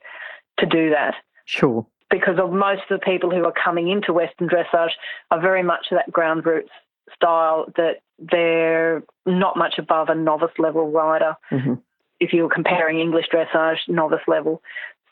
to 0.59 0.65
do 0.65 0.89
that. 0.91 1.15
Sure 1.45 1.85
because 2.13 2.37
of 2.37 2.51
most 2.51 2.83
of 2.91 2.99
the 2.99 3.03
people 3.03 3.31
who 3.31 3.43
are 3.43 3.53
coming 3.53 3.89
into 3.89 4.13
Western 4.13 4.47
dressage 4.47 4.91
are 5.31 5.41
very 5.41 5.63
much 5.63 5.87
that 5.89 6.11
ground 6.11 6.45
roots 6.45 6.69
style 7.15 7.65
that 7.75 8.01
they're 8.19 9.03
not 9.25 9.57
much 9.57 9.75
above 9.79 10.09
a 10.09 10.15
novice 10.15 10.51
level 10.59 10.91
rider. 10.91 11.35
Mm-hmm. 11.51 11.73
If 12.19 12.31
you're 12.31 12.49
comparing 12.49 12.99
English 12.99 13.25
dressage 13.33 13.79
novice 13.87 14.21
level, 14.27 14.61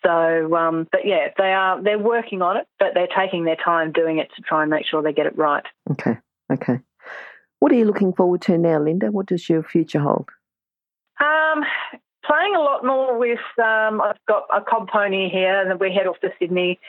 so 0.05 0.55
um, 0.55 0.87
but 0.91 1.01
yeah, 1.03 1.29
they 1.37 1.51
are 1.51 1.81
they're 1.81 1.99
working 1.99 2.41
on 2.41 2.57
it, 2.57 2.67
but 2.79 2.89
they're 2.93 3.07
taking 3.07 3.45
their 3.45 3.57
time 3.57 3.91
doing 3.91 4.19
it 4.19 4.29
to 4.35 4.41
try 4.43 4.61
and 4.61 4.69
make 4.69 4.85
sure 4.85 5.01
they 5.01 5.11
get 5.11 5.25
it 5.25 5.37
right. 5.37 5.65
Okay, 5.89 6.17
okay. 6.51 6.79
What 7.61 7.71
are 7.71 7.75
you 7.75 7.85
looking 7.85 8.11
forward 8.11 8.41
to 8.43 8.57
now, 8.57 8.79
Linda? 8.79 9.11
What 9.11 9.27
does 9.27 9.47
your 9.47 9.61
future 9.61 9.99
hold? 9.99 10.29
Um, 11.19 11.63
playing 12.25 12.55
a 12.55 12.59
lot 12.59 12.83
more 12.83 13.19
with. 13.19 13.37
Um, 13.63 14.01
I've 14.01 14.17
got 14.27 14.47
a 14.51 14.61
cob 14.61 14.89
pony 14.89 15.29
here, 15.29 15.69
and 15.69 15.79
we 15.79 15.93
head 15.93 16.07
off 16.07 16.19
to 16.21 16.29
Sydney 16.39 16.79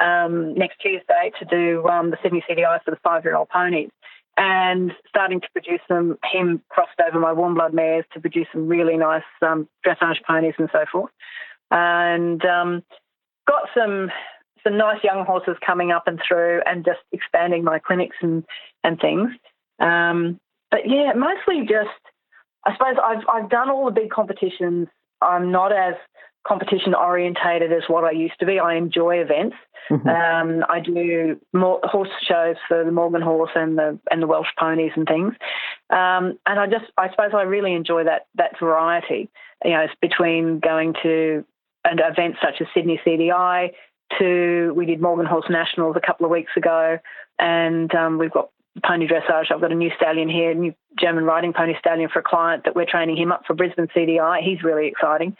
um, 0.00 0.54
next 0.54 0.80
Tuesday 0.80 1.32
to 1.38 1.44
do 1.44 1.86
um, 1.86 2.10
the 2.10 2.16
Sydney 2.22 2.42
CDI 2.48 2.82
for 2.82 2.92
the 2.92 2.96
five-year-old 3.04 3.50
ponies, 3.50 3.90
and 4.38 4.92
starting 5.06 5.42
to 5.42 5.48
produce 5.52 5.80
some 5.86 6.18
Him 6.32 6.62
crossed 6.70 6.98
over 7.06 7.20
my 7.20 7.34
warm 7.34 7.52
blood 7.52 7.74
mares 7.74 8.06
to 8.14 8.20
produce 8.20 8.46
some 8.52 8.68
really 8.68 8.96
nice 8.96 9.22
um, 9.42 9.68
dressage 9.86 10.22
ponies 10.26 10.54
and 10.56 10.70
so 10.72 10.86
forth, 10.90 11.10
and 11.70 12.42
um, 12.46 12.82
got 13.46 13.68
some 13.76 14.10
some 14.64 14.78
nice 14.78 15.04
young 15.04 15.26
horses 15.26 15.56
coming 15.66 15.90
up 15.90 16.04
and 16.06 16.18
through, 16.26 16.62
and 16.64 16.86
just 16.86 17.00
expanding 17.12 17.64
my 17.64 17.78
clinics 17.78 18.16
and 18.22 18.44
and 18.82 18.98
things. 18.98 19.28
Um, 19.82 20.40
but 20.70 20.80
yeah, 20.86 21.12
mostly 21.14 21.62
just 21.62 21.90
I 22.64 22.72
suppose 22.74 22.96
I've 23.02 23.24
I've 23.32 23.50
done 23.50 23.70
all 23.70 23.84
the 23.84 23.90
big 23.92 24.10
competitions. 24.10 24.88
I'm 25.20 25.50
not 25.50 25.72
as 25.72 25.94
competition 26.46 26.94
orientated 26.94 27.72
as 27.72 27.82
what 27.88 28.04
I 28.04 28.10
used 28.10 28.38
to 28.40 28.46
be. 28.46 28.58
I 28.58 28.74
enjoy 28.74 29.16
events. 29.16 29.56
Mm-hmm. 29.90 30.08
Um, 30.08 30.64
I 30.68 30.80
do 30.80 31.38
more 31.52 31.80
horse 31.84 32.08
shows 32.26 32.56
for 32.68 32.84
the 32.84 32.92
Morgan 32.92 33.22
horse 33.22 33.50
and 33.54 33.76
the 33.76 33.98
and 34.10 34.22
the 34.22 34.26
Welsh 34.26 34.48
ponies 34.58 34.92
and 34.96 35.06
things. 35.06 35.34
Um, 35.90 36.38
and 36.46 36.58
I 36.58 36.66
just 36.66 36.86
I 36.96 37.10
suppose 37.10 37.32
I 37.34 37.42
really 37.42 37.74
enjoy 37.74 38.04
that 38.04 38.26
that 38.36 38.58
variety. 38.58 39.28
You 39.64 39.72
know, 39.72 39.80
it's 39.80 39.94
between 40.00 40.60
going 40.60 40.94
to 41.02 41.44
an 41.84 41.98
event 41.98 42.36
such 42.40 42.60
as 42.60 42.66
Sydney 42.74 43.00
CDI 43.04 43.72
to 44.18 44.72
we 44.76 44.86
did 44.86 45.00
Morgan 45.00 45.26
Horse 45.26 45.46
Nationals 45.50 45.96
a 45.96 46.06
couple 46.06 46.26
of 46.26 46.30
weeks 46.30 46.52
ago, 46.56 46.98
and 47.38 47.92
um, 47.94 48.18
we've 48.18 48.32
got 48.32 48.50
pony 48.84 49.06
dressage. 49.06 49.50
I've 49.50 49.60
got 49.60 49.72
a 49.72 49.76
new 49.76 49.90
stallion 49.96 50.28
here, 50.28 50.50
a 50.50 50.54
new 50.54 50.74
German 50.98 51.24
riding 51.24 51.52
pony 51.52 51.74
stallion 51.78 52.08
for 52.12 52.20
a 52.20 52.22
client 52.22 52.64
that 52.64 52.74
we're 52.74 52.86
training 52.86 53.16
him 53.16 53.32
up 53.32 53.42
for 53.46 53.54
Brisbane 53.54 53.88
CDI. 53.94 54.42
He's 54.42 54.62
really 54.62 54.86
exciting. 54.88 55.36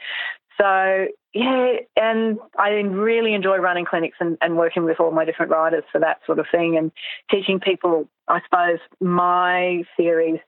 So 0.61 1.07
yeah, 1.35 1.77
and 1.97 2.39
I 2.59 2.69
really 2.71 3.35
enjoy 3.35 3.57
running 3.57 3.87
clinics 3.87 4.19
and, 4.21 4.37
and 4.43 4.57
working 4.57 4.85
with 4.85 5.01
all 5.01 5.11
my 5.11 5.25
different 5.25 5.51
riders 5.51 5.85
for 5.91 5.99
that 6.01 6.19
sort 6.27 6.39
of 6.39 6.47
thing 6.53 6.77
and 6.77 6.93
teaching 7.31 7.59
people, 7.59 8.09
I 8.29 8.41
suppose, 8.45 8.79
my 9.01 9.83
theories 9.97 10.41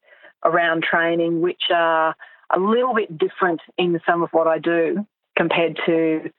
around 0.44 0.82
training, 0.82 1.40
which 1.40 1.62
are 1.74 2.14
a 2.54 2.60
little 2.60 2.94
bit 2.94 3.16
different 3.16 3.60
in 3.78 3.98
some 4.06 4.22
of 4.22 4.28
what 4.32 4.46
I 4.46 4.58
do 4.58 5.06
compared 5.36 5.80
to 5.86 6.30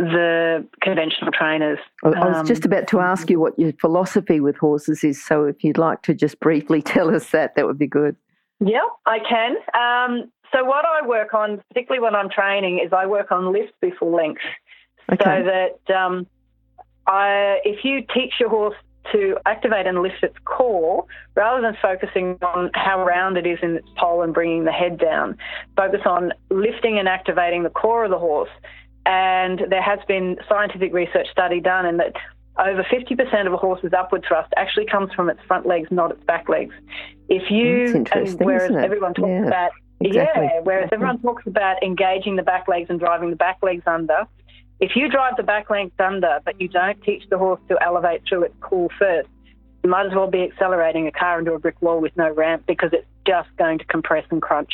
the 0.00 0.66
conventional 0.82 1.30
trainers. 1.32 1.78
I 2.02 2.08
was 2.08 2.48
just 2.48 2.64
um, 2.64 2.72
about 2.72 2.88
to 2.88 3.00
ask 3.00 3.30
you 3.30 3.38
what 3.38 3.58
your 3.58 3.72
philosophy 3.74 4.40
with 4.40 4.56
horses 4.56 5.04
is. 5.04 5.22
So 5.22 5.44
if 5.44 5.62
you'd 5.62 5.78
like 5.78 6.02
to 6.02 6.14
just 6.14 6.40
briefly 6.40 6.82
tell 6.94 7.14
us 7.14 7.30
that, 7.30 7.54
that 7.56 7.66
would 7.66 7.78
be 7.78 7.86
good. 7.86 8.16
Yeah, 8.60 8.80
I 9.06 9.18
can. 9.18 9.56
Um, 9.74 10.30
so 10.52 10.64
what 10.64 10.84
I 10.84 11.06
work 11.06 11.34
on, 11.34 11.62
particularly 11.68 12.02
when 12.02 12.14
I'm 12.14 12.28
training, 12.28 12.80
is 12.84 12.92
I 12.92 13.06
work 13.06 13.30
on 13.30 13.52
lift 13.52 13.72
before 13.80 14.10
length. 14.10 14.42
Okay. 15.12 15.24
So 15.24 15.50
that 15.86 15.94
um, 15.94 16.26
I, 17.06 17.60
if 17.64 17.84
you 17.84 18.02
teach 18.14 18.34
your 18.38 18.48
horse 18.48 18.76
to 19.12 19.36
activate 19.46 19.86
and 19.86 20.02
lift 20.02 20.22
its 20.22 20.36
core 20.44 21.04
rather 21.34 21.60
than 21.60 21.76
focusing 21.80 22.38
on 22.42 22.70
how 22.74 23.04
round 23.04 23.36
it 23.36 23.46
is 23.46 23.58
in 23.62 23.76
its 23.76 23.88
poll 23.96 24.22
and 24.22 24.34
bringing 24.34 24.64
the 24.64 24.72
head 24.72 24.98
down. 24.98 25.36
Focus 25.76 26.00
on 26.04 26.32
lifting 26.50 26.98
and 26.98 27.08
activating 27.08 27.62
the 27.62 27.70
core 27.70 28.04
of 28.04 28.10
the 28.10 28.18
horse. 28.18 28.50
And 29.06 29.62
there 29.68 29.82
has 29.82 29.98
been 30.06 30.36
scientific 30.48 30.92
research 30.92 31.28
study 31.30 31.60
done, 31.60 31.86
and 31.86 32.00
that 32.00 32.14
over 32.58 32.84
50% 32.84 33.46
of 33.46 33.52
a 33.52 33.56
horse's 33.56 33.92
upward 33.92 34.24
thrust 34.26 34.52
actually 34.56 34.86
comes 34.86 35.12
from 35.14 35.30
its 35.30 35.40
front 35.46 35.66
legs, 35.66 35.88
not 35.90 36.10
its 36.10 36.22
back 36.24 36.48
legs. 36.48 36.74
If 37.28 37.50
you, 37.50 38.04
and 38.12 38.38
whereas 38.40 38.72
everyone 38.72 39.14
talks 39.14 39.28
yeah, 39.28 39.46
about, 39.46 39.70
exactly. 40.00 40.44
yeah, 40.44 40.60
whereas 40.62 40.84
exactly. 40.84 40.96
everyone 40.96 41.22
talks 41.22 41.46
about 41.46 41.82
engaging 41.82 42.36
the 42.36 42.42
back 42.42 42.68
legs 42.68 42.90
and 42.90 42.98
driving 42.98 43.30
the 43.30 43.36
back 43.36 43.58
legs 43.62 43.84
under, 43.86 44.26
if 44.80 44.96
you 44.96 45.08
drive 45.08 45.36
the 45.36 45.42
back 45.42 45.68
legs 45.68 45.92
under, 45.98 46.40
but 46.44 46.60
you 46.60 46.68
don't 46.68 47.00
teach 47.02 47.22
the 47.28 47.36
horse 47.38 47.60
to 47.68 47.76
elevate 47.82 48.22
through 48.28 48.44
its 48.44 48.54
core 48.60 48.88
first, 48.98 49.28
you 49.84 49.90
might 49.90 50.06
as 50.06 50.12
well 50.14 50.30
be 50.30 50.42
accelerating 50.42 51.06
a 51.06 51.12
car 51.12 51.38
into 51.38 51.52
a 51.52 51.58
brick 51.58 51.80
wall 51.80 52.00
with 52.00 52.16
no 52.16 52.30
ramp 52.30 52.64
because 52.66 52.90
it's 52.92 53.06
just 53.26 53.48
going 53.58 53.78
to 53.78 53.84
compress 53.84 54.24
and 54.30 54.40
crunch 54.40 54.72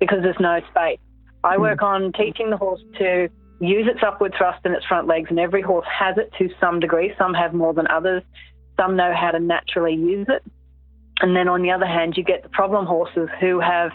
because 0.00 0.18
there's 0.22 0.38
no 0.40 0.60
space. 0.70 0.98
I 1.44 1.56
work 1.58 1.80
mm. 1.80 1.86
on 1.86 2.12
teaching 2.12 2.50
the 2.50 2.56
horse 2.56 2.80
to 2.98 3.28
use 3.66 3.86
its 3.88 4.00
upward 4.06 4.34
thrust 4.36 4.64
in 4.64 4.72
its 4.72 4.84
front 4.86 5.06
legs, 5.06 5.28
and 5.30 5.38
every 5.38 5.62
horse 5.62 5.86
has 5.90 6.16
it 6.18 6.32
to 6.38 6.48
some 6.60 6.80
degree. 6.80 7.12
Some 7.18 7.34
have 7.34 7.54
more 7.54 7.74
than 7.74 7.86
others. 7.88 8.22
Some 8.78 8.96
know 8.96 9.12
how 9.14 9.30
to 9.30 9.40
naturally 9.40 9.94
use 9.94 10.26
it. 10.28 10.42
And 11.20 11.36
then 11.36 11.48
on 11.48 11.62
the 11.62 11.70
other 11.70 11.86
hand, 11.86 12.14
you 12.16 12.24
get 12.24 12.42
the 12.42 12.48
problem 12.48 12.86
horses 12.86 13.28
who 13.40 13.60
have 13.60 13.92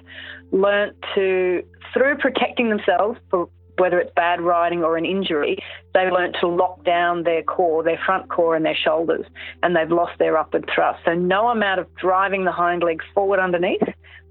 learnt 0.52 0.96
to, 1.16 1.64
through 1.94 2.18
protecting 2.18 2.70
themselves 2.70 3.20
for 3.30 3.50
whether 3.78 4.00
it's 4.00 4.12
bad 4.16 4.42
riding 4.42 4.84
or 4.84 4.98
an 4.98 5.06
injury, 5.06 5.58
they've 5.94 6.12
learnt 6.12 6.36
to 6.42 6.48
lock 6.48 6.84
down 6.84 7.24
their 7.24 7.42
core, 7.42 7.82
their 7.82 8.00
front 8.06 8.30
core 8.30 8.56
and 8.56 8.66
their 8.66 8.76
shoulders, 8.76 9.26
and 9.64 9.76
they've 9.76 9.92
lost 9.92 10.18
their 10.20 10.38
upward 10.38 10.70
thrust. 10.74 11.00
So 11.06 11.14
no 11.14 11.48
amount 11.48 11.80
of 11.80 11.88
driving 11.96 12.44
the 12.44 12.52
hind 12.52 12.84
legs 12.84 13.06
forward 13.14 13.40
underneath 13.40 13.82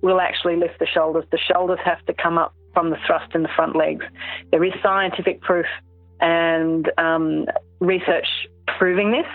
will 0.03 0.21
actually 0.21 0.57
lift 0.57 0.79
the 0.79 0.87
shoulders. 0.87 1.25
The 1.31 1.39
shoulders 1.39 1.79
have 1.85 2.05
to 2.07 2.15
come 2.15 2.39
up 2.39 2.55
from 2.79 2.91
the 2.91 2.97
thrust 3.05 3.35
in 3.35 3.43
the 3.43 3.49
front 3.57 3.75
legs. 3.75 4.05
There 4.53 4.63
is 4.63 4.73
scientific 4.81 5.41
proof 5.41 5.67
and 6.21 6.89
um, 6.97 7.47
research 7.81 8.29
proving 8.79 9.11
this, 9.11 9.27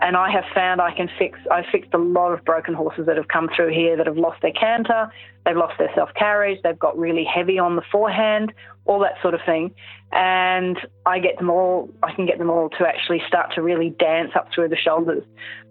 and 0.00 0.16
I 0.16 0.32
have 0.32 0.42
found 0.52 0.80
I 0.80 0.92
can 0.96 1.08
fix. 1.16 1.38
I've 1.48 1.66
fixed 1.70 1.94
a 1.94 1.98
lot 1.98 2.32
of 2.32 2.44
broken 2.44 2.74
horses 2.74 3.06
that 3.06 3.16
have 3.16 3.28
come 3.28 3.50
through 3.54 3.72
here 3.72 3.96
that 3.96 4.06
have 4.08 4.16
lost 4.16 4.42
their 4.42 4.50
canter, 4.50 5.12
they've 5.44 5.56
lost 5.56 5.74
their 5.78 5.90
self 5.94 6.10
carriage, 6.14 6.58
they've 6.64 6.78
got 6.78 6.98
really 6.98 7.22
heavy 7.22 7.56
on 7.56 7.76
the 7.76 7.82
forehand, 7.92 8.52
all 8.84 8.98
that 8.98 9.14
sort 9.22 9.34
of 9.34 9.40
thing, 9.46 9.72
and 10.10 10.76
I 11.06 11.20
get 11.20 11.38
them 11.38 11.50
all. 11.50 11.88
I 12.02 12.12
can 12.12 12.26
get 12.26 12.38
them 12.38 12.50
all 12.50 12.68
to 12.70 12.84
actually 12.84 13.22
start 13.28 13.54
to 13.54 13.62
really 13.62 13.90
dance 13.90 14.32
up 14.34 14.48
through 14.52 14.70
the 14.70 14.76
shoulders, 14.76 15.22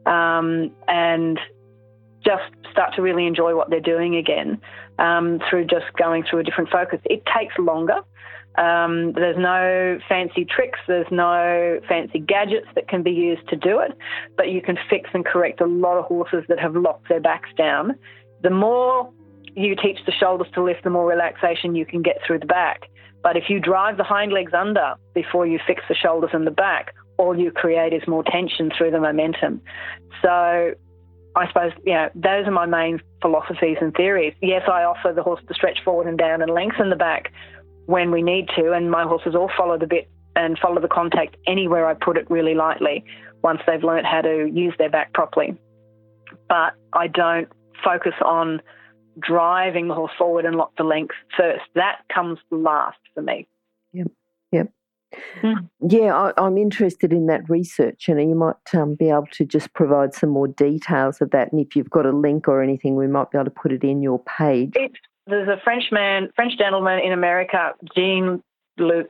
um, 0.06 0.72
and 0.88 1.38
just 2.24 2.44
start 2.72 2.96
to 2.96 3.02
really 3.02 3.28
enjoy 3.28 3.54
what 3.54 3.70
they're 3.70 3.82
doing 3.82 4.16
again 4.16 4.62
um, 5.00 5.40
through 5.50 5.66
just 5.66 5.86
going 5.98 6.24
through 6.30 6.40
a 6.40 6.44
different 6.44 6.70
focus. 6.70 7.00
It 7.06 7.24
takes 7.38 7.54
longer. 7.58 8.00
Um, 8.58 9.14
there's 9.14 9.38
no 9.38 10.00
fancy 10.10 10.44
tricks, 10.44 10.80
there's 10.88 11.08
no 11.12 11.80
fancy 11.88 12.18
gadgets 12.20 12.66
that 12.74 12.88
can 12.88 13.04
be 13.04 13.12
used 13.12 13.48
to 13.50 13.56
do 13.56 13.80
it, 13.80 13.92
but 14.36 14.50
you 14.50 14.64
can 14.64 14.80
fix 14.90 15.12
and 15.14 15.24
correct 15.24 15.62
a 15.62 15.68
lot 15.68 16.00
of 16.00 16.06
horses 16.06 16.44
that 16.50 16.60
have 16.60 16.76
locked 16.76 17.08
their 17.08 17.20
backs 17.20 17.50
down. 17.56 17.94
The 18.42 18.50
more 18.50 19.12
you 19.56 19.76
teach 19.76 20.00
the 20.08 20.12
shoulders 20.12 20.48
to 20.56 20.64
lift, 20.64 20.84
the 20.84 20.90
more 20.90 21.08
relaxation 21.08 21.76
you 21.76 21.86
can 21.86 22.02
get 22.02 22.18
through 22.26 22.40
the 22.40 22.48
back. 22.48 22.90
But 23.22 23.38
if 23.38 23.44
you 23.48 23.60
drive 23.60 23.98
the 23.98 24.04
hind 24.04 24.32
legs 24.32 24.54
under 24.54 24.96
before 25.14 25.46
you 25.46 25.60
fix 25.68 25.84
the 25.88 25.96
shoulders 25.96 26.32
and 26.34 26.48
the 26.48 26.52
back, 26.52 26.94
all 27.18 27.38
you 27.38 27.52
create 27.52 27.94
is 27.94 28.02
more 28.08 28.24
tension 28.24 28.72
through 28.76 28.92
the 28.92 29.00
momentum. 29.00 29.62
So 30.22 30.74
I 31.38 31.48
suppose, 31.48 31.72
you 31.86 31.94
know, 31.94 32.10
those 32.16 32.48
are 32.48 32.52
my 32.52 32.66
main 32.66 33.00
philosophies 33.22 33.78
and 33.80 33.94
theories. 33.94 34.34
Yes, 34.42 34.64
I 34.68 34.84
offer 34.84 35.14
the 35.16 35.22
horse 35.22 35.42
to 35.48 35.54
stretch 35.54 35.80
forward 35.86 36.08
and 36.08 36.18
down 36.18 36.42
and 36.42 36.52
lengthen 36.52 36.90
the 36.90 36.96
back 36.96 37.32
when 37.86 38.12
we 38.12 38.22
need 38.22 38.50
to, 38.58 38.74
and 38.74 38.90
my 38.90 39.04
horses 39.04 39.36
all 39.36 39.52
follow 39.56 39.78
the 39.78 39.88
bit 39.88 40.10
and 40.36 40.58
follow 40.60 40.82
the 40.82 40.88
contact 40.88 41.38
anywhere 41.48 41.88
I 41.88 41.94
put 41.94 42.18
it 42.18 42.30
really 42.30 42.54
lightly 42.54 43.04
once 43.44 43.60
they've 43.68 43.84
learnt 43.84 44.06
how 44.06 44.22
to 44.22 44.50
use 44.52 44.74
their 44.78 44.90
back 44.90 45.14
properly. 45.14 45.56
But 46.50 46.74
I 46.94 47.08
don't 47.08 47.50
focus 47.84 48.14
on 48.24 48.62
driving 49.20 49.88
the 49.88 49.94
horse 49.94 50.12
forward 50.18 50.46
and 50.46 50.56
lock 50.56 50.74
the 50.78 50.84
length 50.84 51.16
first. 51.36 51.64
That 51.76 52.02
comes 52.14 52.40
last 52.52 53.00
for 53.14 53.22
me. 53.22 53.48
Yep, 53.94 54.08
yep. 54.52 54.70
Mm. 55.42 55.70
Yeah, 55.88 56.32
I, 56.38 56.46
am 56.48 56.58
interested 56.58 57.14
in 57.14 57.28
that 57.28 57.50
research, 57.50 58.10
and 58.10 58.20
you 58.20 58.36
might 58.36 58.56
um, 58.74 58.96
be 58.96 59.10
able 59.10 59.28
to 59.34 59.46
just 59.46 59.74
provide 59.74 60.14
some 60.14 60.30
more 60.30 60.48
details 60.48 61.22
of 61.22 61.32
that. 61.32 61.52
And 61.52 61.62
if 61.62 61.76
you've 61.76 61.90
got 61.90 62.06
a 62.06 62.12
link 62.12 62.48
or 62.48 62.62
anything, 62.62 62.96
we 62.96 63.08
might 63.08 63.32
be 63.32 63.38
able 63.38 63.46
to 63.46 63.52
put 63.52 63.72
it 63.72 63.84
in 63.84 64.02
your 64.02 64.20
page. 64.20 64.74
It's, 64.76 64.96
there's 65.26 65.48
a 65.48 65.62
Frenchman, 65.64 66.30
French 66.36 66.58
gentleman 66.58 67.00
in 67.00 67.14
America, 67.14 67.74
Jean 67.96 68.44
Luc 68.78 69.10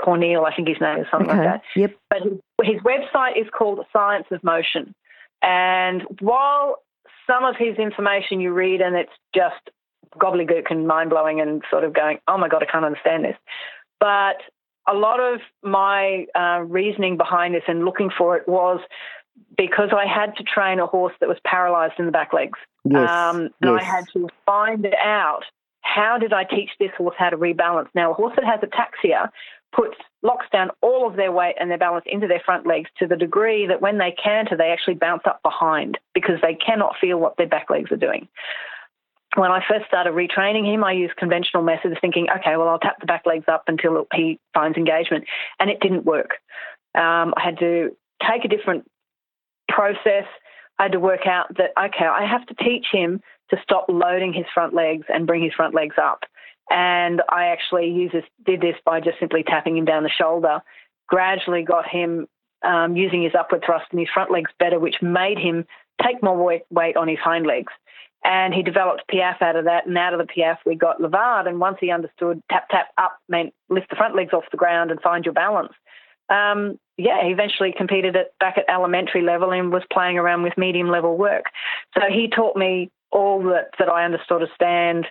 Cornille, 0.00 0.46
I 0.46 0.54
think 0.54 0.68
his 0.68 0.80
name 0.80 0.98
is 0.98 1.06
something 1.10 1.30
okay. 1.30 1.38
like 1.38 1.48
that. 1.48 1.62
Yep. 1.76 1.96
But 2.08 2.22
his, 2.22 2.32
his 2.62 2.82
website 2.82 3.40
is 3.40 3.46
called 3.56 3.80
Science 3.92 4.26
of 4.30 4.42
Motion. 4.42 4.94
And 5.42 6.02
while 6.20 6.82
some 7.26 7.44
of 7.44 7.56
his 7.58 7.76
information 7.76 8.40
you 8.40 8.52
read 8.52 8.80
and 8.80 8.96
it's 8.96 9.12
just 9.34 9.70
gobbledygook 10.16 10.70
and 10.70 10.86
mind 10.86 11.10
blowing 11.10 11.40
and 11.40 11.62
sort 11.70 11.84
of 11.84 11.94
going, 11.94 12.18
oh 12.26 12.36
my 12.36 12.48
God, 12.48 12.62
I 12.62 12.70
can't 12.70 12.84
understand 12.84 13.24
this. 13.24 13.36
But 14.00 14.42
a 14.88 14.94
lot 14.94 15.20
of 15.20 15.40
my 15.62 16.26
uh, 16.34 16.60
reasoning 16.60 17.16
behind 17.16 17.54
this 17.54 17.62
and 17.68 17.84
looking 17.84 18.10
for 18.16 18.36
it 18.36 18.48
was 18.48 18.80
because 19.56 19.90
I 19.96 20.06
had 20.06 20.36
to 20.36 20.44
train 20.44 20.78
a 20.78 20.86
horse 20.86 21.14
that 21.20 21.28
was 21.28 21.38
paralyzed 21.44 21.94
in 21.98 22.06
the 22.06 22.12
back 22.12 22.32
legs. 22.32 22.58
Yes, 22.84 23.08
um, 23.08 23.50
and 23.60 23.72
yes. 23.72 23.80
I 23.80 23.84
had 23.84 24.04
to 24.14 24.28
find 24.46 24.86
out 25.02 25.42
how 25.82 26.18
did 26.18 26.32
I 26.32 26.44
teach 26.44 26.70
this 26.78 26.90
horse 26.96 27.14
how 27.18 27.30
to 27.30 27.36
rebalance. 27.36 27.88
Now, 27.94 28.12
a 28.12 28.14
horse 28.14 28.34
that 28.36 28.44
has 28.44 28.60
ataxia 28.60 29.30
puts 29.72 29.96
locks 30.22 30.46
down 30.52 30.70
all 30.82 31.06
of 31.06 31.16
their 31.16 31.32
weight 31.32 31.54
and 31.58 31.70
their 31.70 31.78
balance 31.78 32.04
into 32.06 32.26
their 32.26 32.42
front 32.44 32.66
legs 32.66 32.90
to 32.98 33.06
the 33.06 33.16
degree 33.16 33.66
that 33.66 33.80
when 33.80 33.98
they 33.98 34.12
canter, 34.22 34.56
they 34.56 34.70
actually 34.70 34.94
bounce 34.94 35.22
up 35.26 35.40
behind 35.42 35.98
because 36.14 36.36
they 36.42 36.54
cannot 36.54 36.96
feel 37.00 37.18
what 37.18 37.36
their 37.36 37.46
back 37.46 37.70
legs 37.70 37.90
are 37.92 37.96
doing 37.96 38.28
when 39.36 39.50
I 39.50 39.62
first 39.68 39.86
started 39.86 40.12
retraining 40.14 40.72
him, 40.72 40.82
I 40.82 40.92
used 40.92 41.16
conventional 41.16 41.62
methods, 41.62 41.96
thinking, 42.00 42.26
okay, 42.38 42.56
well, 42.56 42.68
I'll 42.68 42.78
tap 42.78 42.98
the 43.00 43.06
back 43.06 43.26
legs 43.26 43.44
up 43.46 43.64
until 43.68 44.06
he 44.12 44.40
finds 44.54 44.76
engagement. 44.76 45.24
And 45.58 45.70
it 45.70 45.80
didn't 45.80 46.04
work. 46.04 46.30
Um, 46.94 47.34
I 47.36 47.42
had 47.44 47.58
to 47.60 47.96
take 48.28 48.44
a 48.44 48.48
different 48.48 48.90
process. 49.68 50.26
I 50.78 50.84
had 50.84 50.92
to 50.92 51.00
work 51.00 51.26
out 51.26 51.54
that, 51.58 51.70
okay, 51.78 52.06
I 52.06 52.26
have 52.26 52.44
to 52.46 52.54
teach 52.54 52.86
him 52.90 53.20
to 53.50 53.56
stop 53.62 53.86
loading 53.88 54.32
his 54.32 54.46
front 54.52 54.74
legs 54.74 55.06
and 55.08 55.26
bring 55.26 55.42
his 55.42 55.52
front 55.54 55.74
legs 55.74 55.96
up. 56.00 56.24
And 56.70 57.22
I 57.28 57.46
actually 57.46 58.08
this, 58.12 58.24
did 58.44 58.60
this 58.60 58.76
by 58.84 59.00
just 59.00 59.18
simply 59.18 59.42
tapping 59.42 59.76
him 59.76 59.84
down 59.84 60.02
the 60.02 60.10
shoulder, 60.10 60.60
gradually 61.08 61.62
got 61.62 61.88
him 61.88 62.26
um, 62.64 62.96
using 62.96 63.22
his 63.22 63.32
upward 63.38 63.62
thrust 63.64 63.86
and 63.90 64.00
his 64.00 64.08
front 64.12 64.30
legs 64.30 64.50
better, 64.58 64.78
which 64.78 64.96
made 65.02 65.38
him 65.38 65.64
take 66.04 66.22
more 66.22 66.36
weight, 66.36 66.62
weight 66.70 66.96
on 66.96 67.08
his 67.08 67.18
hind 67.18 67.46
legs. 67.46 67.72
And 68.22 68.52
he 68.52 68.62
developed 68.62 69.08
Piaffe 69.08 69.40
out 69.40 69.56
of 69.56 69.64
that. 69.64 69.86
And 69.86 69.96
out 69.96 70.12
of 70.12 70.18
the 70.18 70.26
Piaffe, 70.26 70.60
we 70.66 70.74
got 70.74 71.00
levade. 71.00 71.48
And 71.48 71.58
once 71.58 71.78
he 71.80 71.90
understood 71.90 72.42
tap, 72.50 72.68
tap, 72.68 72.88
up 72.98 73.18
meant 73.28 73.54
lift 73.68 73.88
the 73.88 73.96
front 73.96 74.14
legs 74.14 74.32
off 74.32 74.44
the 74.50 74.58
ground 74.58 74.90
and 74.90 75.00
find 75.00 75.24
your 75.24 75.34
balance. 75.34 75.72
Um, 76.28 76.78
yeah, 76.96 77.24
he 77.24 77.30
eventually 77.30 77.72
competed 77.76 78.14
at, 78.16 78.38
back 78.38 78.58
at 78.58 78.68
elementary 78.68 79.22
level 79.22 79.52
and 79.52 79.72
was 79.72 79.82
playing 79.90 80.18
around 80.18 80.42
with 80.42 80.58
medium 80.58 80.88
level 80.88 81.16
work. 81.16 81.46
So 81.94 82.02
he 82.10 82.28
taught 82.28 82.56
me 82.56 82.90
all 83.10 83.42
that, 83.44 83.70
that 83.78 83.88
I 83.88 84.04
understood 84.04 84.42
a 84.42 84.46
stand 84.54 85.06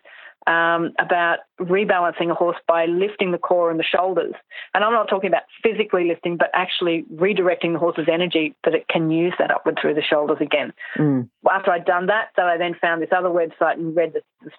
um, 0.48 0.94
about 1.00 1.40
rebalancing 1.60 2.32
a 2.32 2.34
horse 2.34 2.58
by 2.68 2.86
lifting 2.86 3.32
the 3.32 3.38
core 3.38 3.70
and 3.70 3.80
the 3.80 3.84
shoulders. 3.84 4.34
And 4.74 4.84
I'm 4.84 4.94
not 4.94 5.10
talking 5.10 5.30
about 5.30 5.44
physically 5.64 6.08
lifting, 6.08 6.38
but 6.38 6.50
actually 6.54 7.06
redirecting 7.14 7.74
the 7.74 7.80
horse's 7.80 8.08
energy 8.12 8.56
that 8.64 8.74
it 8.74 8.88
can 8.88 9.12
use 9.12 9.34
that 9.40 9.52
upward 9.52 9.78
through 9.82 9.96
the 9.96 10.02
shoulders 10.02 10.38
again. 10.42 10.74
Mm. 10.98 11.30
After 11.50 11.72
I'd 11.72 11.86
done 11.86 12.08
that, 12.08 12.30
so 12.36 12.44
I 12.44 12.58
then 12.58 12.76
found 12.80 13.02
this 13.02 13.10
other 13.16 13.30
website 13.30 13.74
and 13.74 13.96
read 13.96 14.14
the, 14.14 14.22
the 14.44 14.52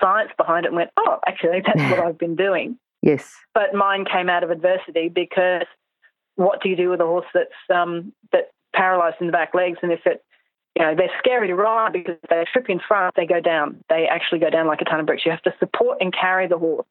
science 0.00 0.30
behind 0.36 0.66
it 0.66 0.68
and 0.68 0.76
went, 0.76 0.90
oh, 0.96 1.18
actually, 1.26 1.62
that's 1.64 1.90
what 1.90 2.00
I've 2.06 2.18
been 2.18 2.36
doing. 2.36 2.78
Yes. 3.02 3.34
But 3.54 3.74
mine 3.74 4.04
came 4.04 4.28
out 4.28 4.42
of 4.42 4.50
adversity 4.50 5.08
because 5.08 5.66
what 6.34 6.62
do 6.62 6.68
you 6.68 6.76
do 6.76 6.90
with 6.90 7.00
a 7.00 7.06
horse 7.06 7.26
that's 7.32 7.50
um, 7.72 8.12
that 8.32 8.50
paralyzed 8.74 9.16
in 9.20 9.26
the 9.26 9.32
back 9.32 9.54
legs? 9.54 9.78
And 9.82 9.92
if 9.92 10.00
it 10.04 10.22
you 10.78 10.84
know, 10.84 10.94
they're 10.94 11.10
scary 11.18 11.48
to 11.48 11.56
ride 11.56 11.92
because 11.92 12.16
if 12.22 12.30
they 12.30 12.44
trip 12.52 12.66
in 12.68 12.80
front, 12.86 13.16
they 13.16 13.26
go 13.26 13.40
down. 13.40 13.82
They 13.88 14.06
actually 14.08 14.38
go 14.38 14.48
down 14.48 14.68
like 14.68 14.80
a 14.80 14.84
ton 14.84 15.00
of 15.00 15.06
bricks. 15.06 15.24
You 15.26 15.32
have 15.32 15.42
to 15.42 15.54
support 15.58 15.98
and 16.00 16.14
carry 16.14 16.46
the 16.46 16.56
horse. 16.56 16.86